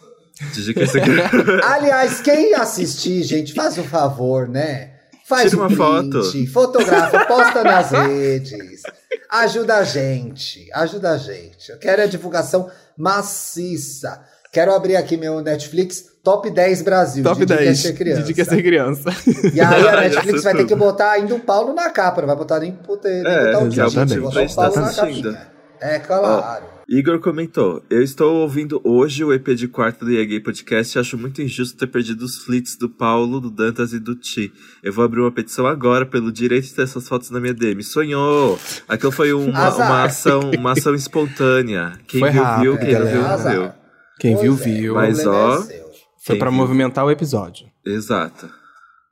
Quer 0.73 0.87
ser 0.87 1.03
Aliás, 1.65 2.21
quem 2.21 2.53
assistir, 2.55 3.23
gente, 3.23 3.53
faz 3.53 3.77
um 3.77 3.83
favor, 3.83 4.47
né? 4.47 4.91
Faz 5.27 5.49
Tira 5.49 5.61
um 5.61 5.67
uma 5.67 5.99
print, 6.01 6.47
foto. 6.47 6.47
fotografa, 6.51 7.25
posta 7.25 7.63
nas 7.63 7.91
redes. 7.91 8.81
Ajuda 9.29 9.77
a 9.77 9.83
gente, 9.83 10.67
ajuda 10.73 11.11
a 11.11 11.17
gente. 11.17 11.69
Eu 11.69 11.77
quero 11.77 12.01
a 12.01 12.05
divulgação 12.05 12.69
maciça. 12.97 14.23
Quero 14.51 14.73
abrir 14.73 14.95
aqui 14.97 15.15
meu 15.15 15.41
Netflix 15.41 16.10
Top 16.23 16.49
10 16.49 16.81
Brasil. 16.83 17.23
Top 17.23 17.39
Didi 17.39 17.53
10. 17.57 17.65
Quer 17.65 17.75
ser 17.75 17.93
criança. 17.97 18.21
Didi 18.21 18.33
quer 18.33 18.45
ser 18.45 18.61
criança. 18.63 19.09
E 19.53 19.59
aí 19.59 19.87
a 19.87 19.95
Netflix 20.01 20.43
vai 20.43 20.55
ter 20.55 20.65
que 20.65 20.75
botar 20.75 21.11
ainda 21.11 21.33
o 21.33 21.39
Paulo 21.39 21.73
na 21.73 21.89
capa, 21.89 22.21
não 22.21 22.27
vai 22.27 22.35
botar 22.37 22.59
nem, 22.59 22.71
puta, 22.71 23.09
nem 23.09 23.25
É, 23.25 23.45
botar 23.51 23.63
o 23.63 23.69
Didi, 23.69 23.79
vai 23.95 24.05
botar 24.05 24.29
o 24.29 24.31
gente 24.41 24.55
Paulo 24.55 24.73
tá 24.73 24.81
na 24.81 24.87
assistindo. 24.87 25.33
capinha. 25.33 25.51
É, 25.81 25.99
claro. 25.99 26.65
Igor 26.87 27.19
comentou: 27.21 27.81
Eu 27.89 28.03
estou 28.03 28.35
ouvindo 28.41 28.81
hoje 28.83 29.23
o 29.23 29.33
EP 29.33 29.47
de 29.55 29.67
quarto 29.67 30.03
do 30.05 30.11
EA 30.11 30.43
Podcast 30.43 30.95
e 30.95 30.99
acho 30.99 31.17
muito 31.17 31.41
injusto 31.41 31.77
ter 31.77 31.87
perdido 31.87 32.23
os 32.23 32.37
flits 32.43 32.75
do 32.75 32.89
Paulo, 32.89 33.39
do 33.39 33.49
Dantas 33.49 33.93
e 33.93 33.99
do 33.99 34.13
Ti. 34.13 34.51
Eu 34.83 34.91
vou 34.91 35.05
abrir 35.05 35.21
uma 35.21 35.31
petição 35.31 35.65
agora 35.65 36.05
pelo 36.05 36.31
direito 36.31 36.65
de 36.65 36.73
ter 36.75 36.83
essas 36.83 37.07
fotos 37.07 37.31
na 37.31 37.39
minha 37.39 37.53
DM. 37.53 37.81
Sonhou! 37.81 38.59
Aquilo 38.89 39.11
foi 39.11 39.31
uma, 39.31 39.73
uma 39.73 40.03
ação, 40.03 40.51
uma 40.55 40.73
ação 40.73 40.93
espontânea. 40.93 41.93
Quem 42.07 42.19
Foi 42.19 42.29
viu, 42.29 42.43
rápido, 42.43 42.61
viu. 42.61 42.77
Quem 42.77 42.93
não 42.93 43.07
viu, 43.07 43.21
não 43.21 43.37
viu. 43.37 43.71
Quem 44.19 44.35
viu, 44.35 44.55
Pois 44.57 44.67
é, 44.67 44.79
viu. 44.79 44.93
Mas, 44.93 45.25
ó, 45.25 45.63
é. 45.69 45.80
Foi 46.23 46.35
viu. 46.51 46.59
movimentar 46.59 47.03
o 47.03 47.11
episódio. 47.11 47.67
Exato. 47.85 48.47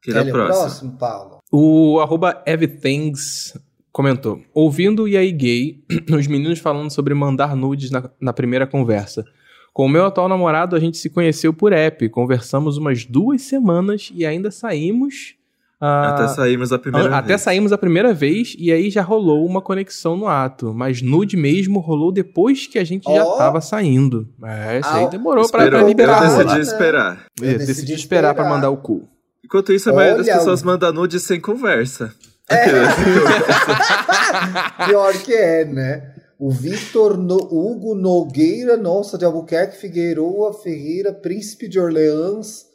É 0.07 0.22
o 0.22 0.30
o 0.30 0.32
próximo? 0.32 0.60
próximo, 0.60 0.97
Paulo? 0.97 1.39
O 1.51 1.99
arroba 1.99 2.43
Everthings 2.45 3.60
comentou. 3.91 4.41
Ouvindo 4.53 5.07
e 5.07 5.18
aí 5.18 5.32
gay, 5.32 5.84
os 6.16 6.28
meninos 6.28 6.60
falando 6.60 6.91
sobre 6.91 7.14
mandar 7.14 7.55
nudes 7.55 7.89
na, 7.89 8.10
na 8.22 8.32
primeira 8.32 8.68
conversa. 8.68 9.26
Com 9.74 9.86
o 9.86 9.89
meu 9.89 10.05
atual 10.05 10.30
namorado, 10.30 10.76
a 10.76 10.80
gente 10.80 10.97
se 10.97 11.10
conheceu 11.10 11.53
por 11.53 11.74
app. 11.74 12.07
Conversamos 12.10 12.78
umas 12.78 13.05
duas 13.05 13.41
semanas 13.41 14.12
e 14.14 14.26
ainda 14.26 14.51
saímos. 14.51 15.36
Ah, 15.82 16.10
Até 16.10 16.28
saímos 16.30 16.72
a 16.74 16.80
primeira 16.80 17.16
até 17.18 17.28
vez. 17.30 17.42
saímos 17.42 17.72
a 17.72 17.78
primeira 17.78 18.14
vez 18.14 18.54
e 18.60 18.72
aí 18.72 18.90
já 18.90 19.02
rolou 19.02 19.46
uma 19.46 19.62
conexão 19.62 20.18
no 20.18 20.28
ato. 20.28 20.74
Mas 20.74 21.02
nude 21.02 21.38
mesmo 21.38 21.80
rolou 21.80 22.12
depois 22.12 22.68
que 22.68 22.78
a 22.80 22.84
gente 22.84 23.04
já 23.06 23.24
Ó. 23.26 23.38
tava 23.38 23.62
saindo. 23.62 24.28
É, 24.44 24.80
isso 24.80 24.90
aí 24.90 25.06
Ah, 25.06 25.08
demorou 25.08 25.50
pra, 25.50 25.64
Esperou. 25.64 25.80
pra 25.80 25.88
liberar. 25.88 26.24
Eu 26.40 26.46
decidi 26.46 26.62
esperar. 26.62 27.26
Eu 27.40 27.46
Eu 27.48 27.54
decidi 27.54 27.68
decidi 27.68 27.94
esperar 27.94 28.34
pra 28.34 28.44
esperar. 28.44 28.56
mandar 28.56 28.70
o 28.70 28.78
cu. 28.78 29.08
Enquanto 29.44 29.74
isso, 29.74 29.90
a 29.90 29.94
maioria 29.94 30.18
das 30.18 30.28
Olha 30.28 30.38
pessoas 30.38 30.62
o- 30.62 30.66
manda 30.66 30.92
nude 30.92 31.20
sem 31.20 31.40
conversa. 31.40 32.14
Pior 34.88 35.14
que 35.24 35.34
é, 35.34 35.66
né? 35.66 36.14
O 36.38 36.52
Victor 36.52 37.18
no- 37.18 37.36
Hugo 37.36 37.96
Nogueira, 37.96 38.78
nossa, 38.78 39.18
de 39.18 39.26
Albuquerque, 39.26 39.78
Figueroa, 39.78 40.54
Ferreira, 40.54 41.12
Príncipe 41.14 41.68
de 41.68 41.80
Orleans, 41.80 42.66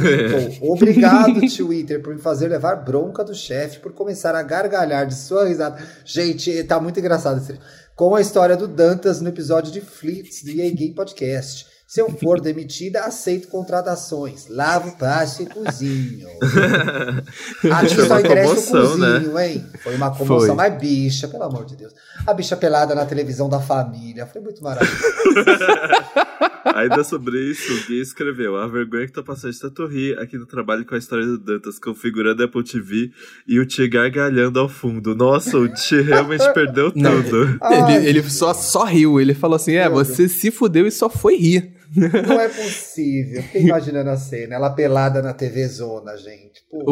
comentou. 0.00 0.70
Obrigado, 0.72 1.40
Twitter, 1.56 2.02
por 2.02 2.14
me 2.14 2.20
fazer 2.20 2.48
levar 2.48 2.76
bronca 2.76 3.22
do 3.22 3.34
chefe 3.34 3.78
por 3.80 3.92
começar 3.92 4.34
a 4.34 4.42
gargalhar 4.42 5.06
de 5.06 5.14
sua 5.14 5.46
risada. 5.46 5.82
Gente, 6.04 6.62
tá 6.64 6.80
muito 6.80 6.98
engraçado 6.98 7.38
esse 7.38 7.58
Com 7.94 8.14
a 8.14 8.20
história 8.20 8.56
do 8.56 8.66
Dantas 8.66 9.20
no 9.20 9.28
episódio 9.28 9.72
de 9.72 9.80
Flits 9.80 10.42
do 10.42 10.50
EA 10.50 10.70
Gay 10.70 10.92
Podcast. 10.92 11.72
Se 11.92 12.00
eu 12.00 12.08
for 12.08 12.40
demitida, 12.40 13.00
aceito 13.02 13.48
contratações. 13.48 14.46
Lavo, 14.48 14.96
passo 14.96 15.42
e 15.42 15.46
cozinho. 15.46 16.26
Aqui 17.70 17.94
Foi 17.94 18.06
só 18.06 18.14
uma 18.14 18.20
interessa 18.20 18.78
o 18.78 18.96
né? 18.96 19.18
cozinho, 19.18 19.38
hein? 19.38 19.66
Foi 19.82 19.94
uma 19.96 20.10
comoção. 20.10 20.38
Foi. 20.38 20.54
Mas 20.54 20.80
bicha, 20.80 21.28
pelo 21.28 21.42
amor 21.42 21.66
de 21.66 21.76
Deus. 21.76 21.92
A 22.26 22.32
bicha 22.32 22.56
pelada 22.56 22.94
na 22.94 23.04
televisão 23.04 23.46
da 23.46 23.60
família. 23.60 24.24
Foi 24.24 24.40
muito 24.40 24.64
maravilhoso. 24.64 25.02
Ainda 26.64 27.04
sobre 27.04 27.38
isso, 27.50 27.72
o 27.72 27.86
Gui 27.86 28.00
escreveu: 28.00 28.56
A 28.56 28.66
vergonha 28.66 29.06
que 29.06 29.12
tô 29.12 29.22
passando 29.22 29.52
de 29.52 29.60
tanto 29.60 29.86
rir 29.86 30.18
aqui 30.18 30.38
no 30.38 30.46
trabalho 30.46 30.84
com 30.84 30.94
a 30.94 30.98
história 30.98 31.26
do 31.26 31.38
Dantas, 31.38 31.78
configurando 31.78 32.42
a 32.42 32.46
Apple 32.46 32.64
TV 32.64 33.10
e 33.46 33.58
o 33.58 33.66
Ti 33.66 33.88
gargalhando 33.88 34.58
ao 34.58 34.68
fundo. 34.68 35.14
Nossa, 35.14 35.58
o 35.58 35.68
Ti 35.68 36.00
realmente 36.00 36.44
perdeu 36.54 36.92
Não, 36.94 37.22
tudo. 37.22 37.58
Ai, 37.60 38.06
ele 38.06 38.22
ele 38.22 38.30
só, 38.30 38.54
só 38.54 38.84
riu. 38.84 39.20
Ele 39.20 39.34
falou 39.34 39.56
assim: 39.56 39.74
é, 39.74 39.88
você 39.88 40.28
se 40.28 40.50
fudeu 40.50 40.86
e 40.86 40.90
só 40.90 41.08
foi 41.08 41.36
rir. 41.36 41.72
Não 41.96 42.40
é 42.40 42.48
possível. 42.48 43.42
Fiquei 43.42 43.62
imaginando 43.68 44.10
a 44.10 44.16
cena. 44.16 44.54
Ela 44.54 44.70
pelada 44.70 45.20
na 45.20 45.32
TV 45.34 45.66
Zona, 45.68 46.16
gente. 46.16 46.62
Pô. 46.70 46.84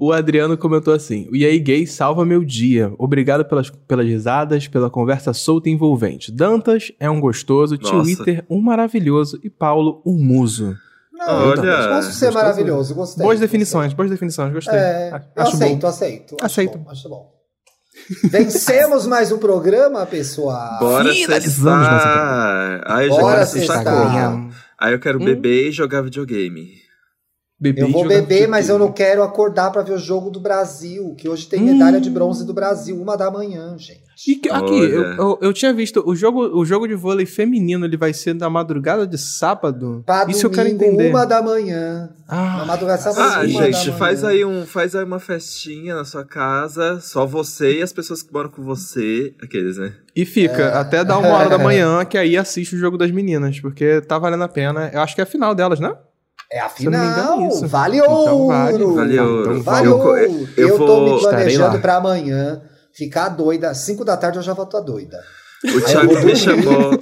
O, 0.00 0.06
o 0.06 0.12
Adriano 0.12 0.56
comentou 0.56 0.94
assim: 0.94 1.28
E 1.32 1.44
aí, 1.44 1.58
gay, 1.58 1.86
salva 1.86 2.24
meu 2.24 2.44
dia. 2.44 2.92
Obrigado 2.98 3.44
pelas, 3.44 3.70
pelas 3.70 4.06
risadas, 4.06 4.66
pela 4.68 4.88
conversa 4.90 5.32
solta 5.32 5.68
e 5.68 5.72
envolvente. 5.72 6.32
Dantas 6.32 6.92
é 6.98 7.08
um 7.10 7.20
gostoso, 7.20 7.76
Nossa. 7.76 7.92
Twitter 8.02 8.44
um 8.48 8.60
maravilhoso 8.60 9.38
e 9.44 9.50
Paulo 9.50 10.02
um 10.06 10.12
muso. 10.16 10.74
Não, 11.12 11.48
Olha, 11.48 11.88
Posso 11.88 12.12
ser 12.12 12.26
gostoso. 12.26 12.32
maravilhoso. 12.34 12.94
Gostei. 12.94 13.22
boas 13.22 13.34
gostei. 13.38 13.46
definições, 13.48 13.92
boas 13.94 14.10
definições, 14.10 14.52
gostei. 14.52 14.78
É, 14.78 15.22
Acho 15.36 15.54
aceito, 15.56 15.80
bom. 15.80 15.86
aceito. 15.88 16.36
Acho 16.40 16.44
Aceito. 16.46 16.78
bom, 16.78 16.90
acho 16.90 17.08
bom. 17.08 17.36
Vencemos 18.30 19.06
mais 19.06 19.32
um 19.32 19.38
programa, 19.38 20.04
pessoal. 20.04 20.78
Bora 20.78 21.10
Finalizamos 21.12 21.86
nossa 21.88 21.96
cestar. 21.96 22.82
Ai, 22.86 23.08
Bora 23.08 23.46
cestar. 23.46 23.78
Instagram. 23.78 24.45
Aí 24.78 24.92
eu 24.92 25.00
quero 25.00 25.20
Hum. 25.20 25.24
beber 25.24 25.68
e 25.68 25.72
jogar 25.72 26.02
videogame. 26.02 26.85
Beber 27.58 27.84
Eu 27.84 27.90
vou 27.90 28.06
beber, 28.06 28.46
mas 28.46 28.68
eu 28.68 28.78
não 28.78 28.92
quero 28.92 29.22
acordar 29.22 29.70
pra 29.72 29.80
ver 29.80 29.92
o 29.94 29.98
jogo 29.98 30.28
do 30.28 30.38
Brasil, 30.38 31.14
que 31.16 31.26
hoje 31.26 31.46
tem 31.46 31.62
medalha 31.62 31.98
de 31.98 32.10
bronze 32.10 32.44
do 32.44 32.52
Brasil, 32.52 33.00
uma 33.00 33.16
da 33.16 33.30
manhã, 33.30 33.74
gente. 33.78 34.04
E 34.28 34.34
que- 34.36 34.50
aqui, 34.50 34.78
eu, 34.78 35.02
eu, 35.02 35.38
eu 35.40 35.52
tinha 35.54 35.72
visto 35.72 36.02
o 36.06 36.14
jogo, 36.14 36.40
o 36.58 36.66
jogo 36.66 36.86
de 36.86 36.94
vôlei 36.94 37.24
feminino, 37.24 37.86
ele 37.86 37.96
vai 37.96 38.12
ser 38.12 38.34
na 38.34 38.50
madrugada 38.50 39.06
de 39.06 39.16
sábado. 39.16 40.02
Pra 40.04 40.26
Isso 40.28 40.44
eu 40.46 40.50
quero 40.50 40.68
domingo, 40.68 40.84
entender. 40.84 41.08
uma 41.10 41.24
da 41.24 41.40
manhã. 41.42 42.10
Ah, 42.28 42.58
Na 42.58 42.64
madrugada 42.66 43.00
sábado, 43.00 43.20
Ah, 43.22 43.38
uma 43.40 43.46
gente, 43.72 43.92
faz 43.92 44.22
aí, 44.22 44.44
um, 44.44 44.66
faz 44.66 44.94
aí 44.94 45.04
uma 45.04 45.18
festinha 45.18 45.94
na 45.94 46.04
sua 46.04 46.24
casa, 46.26 47.00
só 47.00 47.24
você 47.26 47.78
e 47.78 47.82
as 47.82 47.92
pessoas 47.92 48.22
que 48.22 48.32
moram 48.34 48.50
com 48.50 48.62
você. 48.62 49.34
Aqueles, 49.42 49.78
né? 49.78 49.94
E 50.14 50.26
fica 50.26 50.62
É. 50.62 50.76
até 50.76 51.02
dar 51.04 51.18
uma 51.18 51.28
hora 51.28 51.48
da 51.48 51.56
manhã, 51.58 52.04
que 52.04 52.18
aí 52.18 52.36
assiste 52.36 52.74
o 52.76 52.78
jogo 52.78 52.98
das 52.98 53.10
meninas, 53.10 53.60
porque 53.60 54.02
tá 54.02 54.18
valendo 54.18 54.44
a 54.44 54.48
pena. 54.48 54.90
Eu 54.92 55.00
acho 55.00 55.14
que 55.14 55.22
é 55.22 55.24
a 55.24 55.26
final 55.26 55.54
delas, 55.54 55.80
né? 55.80 55.94
É 56.50 56.60
a 56.60 56.68
Se 56.68 56.84
eu 56.84 56.90
não 56.90 56.98
me 57.00 57.06
engano, 57.06 57.32
final. 57.34 57.48
isso. 57.48 57.66
Vale 57.66 57.96
Então 57.98 58.12
ouro. 58.12 58.46
vale. 58.46 58.84
Vale 58.84 59.20
ouro. 59.20 59.50
Então 59.52 59.62
Vale 59.62 59.86
Eu- 59.88 59.98
ouro. 59.98 60.16
eu- 60.18 60.48
Eu, 60.56 60.68
eu 60.68 60.78
tô 60.78 60.86
vou- 60.86 61.14
me 61.14 61.20
planejando 61.20 61.78
pra 61.80 61.96
amanhã 61.96 62.62
ficar 62.92 63.28
doida. 63.30 63.74
Cinco 63.74 64.04
da 64.04 64.16
tarde 64.16 64.38
eu 64.38 64.42
já 64.42 64.52
vou 64.54 64.64
estar 64.64 64.80
doida. 64.80 65.18
O 65.64 65.80
Thiago 65.80 66.20
me 66.24 66.36
chamou. 66.36 67.00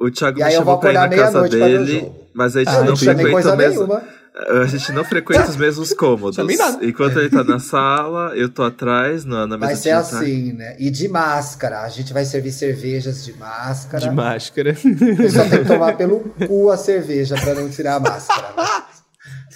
O 0.00 0.10
Thiago 0.10 0.38
E 0.38 0.42
me 0.42 0.46
aí 0.48 0.54
eu 0.54 0.58
chamou 0.58 0.78
pra 0.78 0.90
ir 0.90 0.94
na 0.94 1.04
acordar 1.04 1.32
casa 1.32 1.48
dele, 1.48 2.12
mas 2.34 2.54
a 2.56 2.58
gente 2.60 2.68
Ah, 2.68 2.74
Eu 2.74 2.80
não 2.80 2.88
não 2.90 2.96
chamei 2.96 3.26
frequenta 3.26 3.56
mesmo. 3.56 3.80
nenhuma. 3.86 4.02
A 4.38 4.66
gente 4.66 4.92
não 4.92 5.02
frequenta 5.02 5.48
os 5.48 5.56
mesmos 5.56 5.94
cômodos. 5.94 6.36
Enquanto 6.82 7.18
ele 7.18 7.30
tá 7.30 7.42
na 7.42 7.58
sala, 7.58 8.36
eu 8.36 8.50
tô 8.50 8.62
atrás, 8.64 9.24
na, 9.24 9.46
na 9.46 9.56
mesa 9.56 9.66
Vai 9.66 9.76
ser 9.76 9.88
jantar. 9.90 10.20
assim, 10.22 10.52
né? 10.52 10.76
E 10.78 10.90
de 10.90 11.08
máscara. 11.08 11.80
A 11.80 11.88
gente 11.88 12.12
vai 12.12 12.22
servir 12.26 12.52
cervejas 12.52 13.24
de 13.24 13.32
máscara. 13.32 14.06
De 14.06 14.14
máscara. 14.14 14.70
Eu 15.18 15.30
só 15.30 15.40
tem 15.48 15.62
que 15.62 15.64
tomar 15.64 15.96
pelo 15.96 16.20
cu 16.46 16.70
a 16.70 16.76
cerveja 16.76 17.34
pra 17.40 17.54
não 17.54 17.70
tirar 17.70 17.94
a 17.94 18.00
máscara. 18.00 18.48
né? 18.48 18.54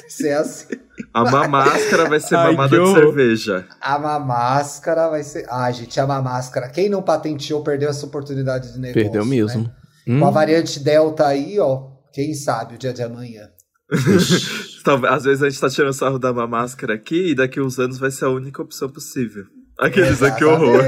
Vai 0.00 0.08
ser 0.10 0.32
assim. 0.32 0.66
A 1.12 1.46
máscara 1.48 2.08
vai 2.08 2.20
ser 2.20 2.36
Ai, 2.36 2.52
mamada 2.52 2.78
de 2.80 2.92
cerveja. 2.94 3.66
A 3.82 3.98
máscara 4.18 5.08
vai 5.10 5.22
ser. 5.22 5.44
Ai, 5.50 5.74
gente, 5.74 6.00
a 6.00 6.06
máscara. 6.06 6.70
Quem 6.70 6.88
não 6.88 7.02
patenteou 7.02 7.62
perdeu 7.62 7.90
essa 7.90 8.06
oportunidade 8.06 8.72
de 8.72 8.78
negócio. 8.78 9.02
Perdeu 9.02 9.26
mesmo. 9.26 9.64
né? 9.64 9.70
Hum, 10.08 10.20
Com 10.20 10.26
a 10.26 10.30
variante 10.30 10.80
Delta 10.80 11.26
aí, 11.26 11.58
ó. 11.60 11.88
Quem 12.14 12.32
sabe 12.32 12.76
o 12.76 12.78
dia 12.78 12.94
de 12.94 13.02
amanhã. 13.02 13.48
Talvez- 14.84 15.12
às 15.14 15.24
vezes 15.24 15.42
a 15.42 15.48
gente 15.48 15.60
tá 15.60 15.68
tirando 15.68 15.92
sarro 15.92 16.18
da 16.18 16.32
má 16.32 16.46
máscara 16.46 16.94
aqui 16.94 17.30
e 17.30 17.34
daqui 17.34 17.60
uns 17.60 17.78
anos 17.78 17.98
vai 17.98 18.10
ser 18.10 18.24
a 18.24 18.28
única 18.30 18.62
opção 18.62 18.88
possível. 18.88 19.44
Aqueles 19.78 20.22
aqui, 20.22 20.44
horror. 20.44 20.82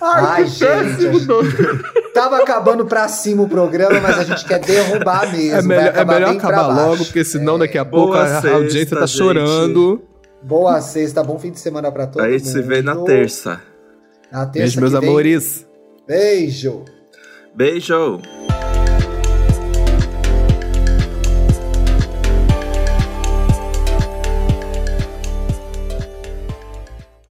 Ai, 0.00 0.46
gente. 0.46 0.64
a 0.64 1.12
gente- 1.12 1.26
Tava 2.14 2.38
acabando 2.42 2.84
pra 2.86 3.08
cima 3.08 3.42
o 3.42 3.48
programa, 3.48 4.00
mas 4.00 4.18
a 4.18 4.24
gente 4.24 4.44
quer 4.44 4.58
derrubar 4.60 5.30
mesmo. 5.32 5.58
É 5.58 5.62
melhor, 5.62 5.84
é 5.84 5.88
acabar 5.88 6.14
melhor 6.14 6.30
bem 6.30 6.38
pra 6.40 6.48
acabar 6.48 6.86
logo, 6.88 7.04
porque 7.04 7.24
senão 7.24 7.58
daqui 7.58 7.78
a 7.78 7.84
Boa 7.84 8.02
pouco 8.04 8.18
a, 8.18 8.22
a 8.22 8.40
sexta, 8.40 8.56
audiência 8.56 8.96
tá 8.98 9.06
gente. 9.06 9.18
chorando. 9.18 10.02
Boa 10.42 10.80
sexta, 10.80 11.22
bom 11.22 11.38
fim 11.38 11.52
de 11.52 11.60
semana 11.60 11.90
pra 11.92 12.06
todo 12.06 12.20
Aí 12.22 12.28
a 12.28 12.32
mundo. 12.32 12.38
gente 12.44 12.50
se 12.52 12.62
vê 12.62 12.82
na 12.82 12.96
terça. 12.96 13.60
Na 14.30 14.46
terça 14.46 14.52
Beijo, 14.52 14.80
meus 14.80 14.94
amores. 14.94 15.66
Beijo. 16.06 16.84
Beijo! 17.54 18.20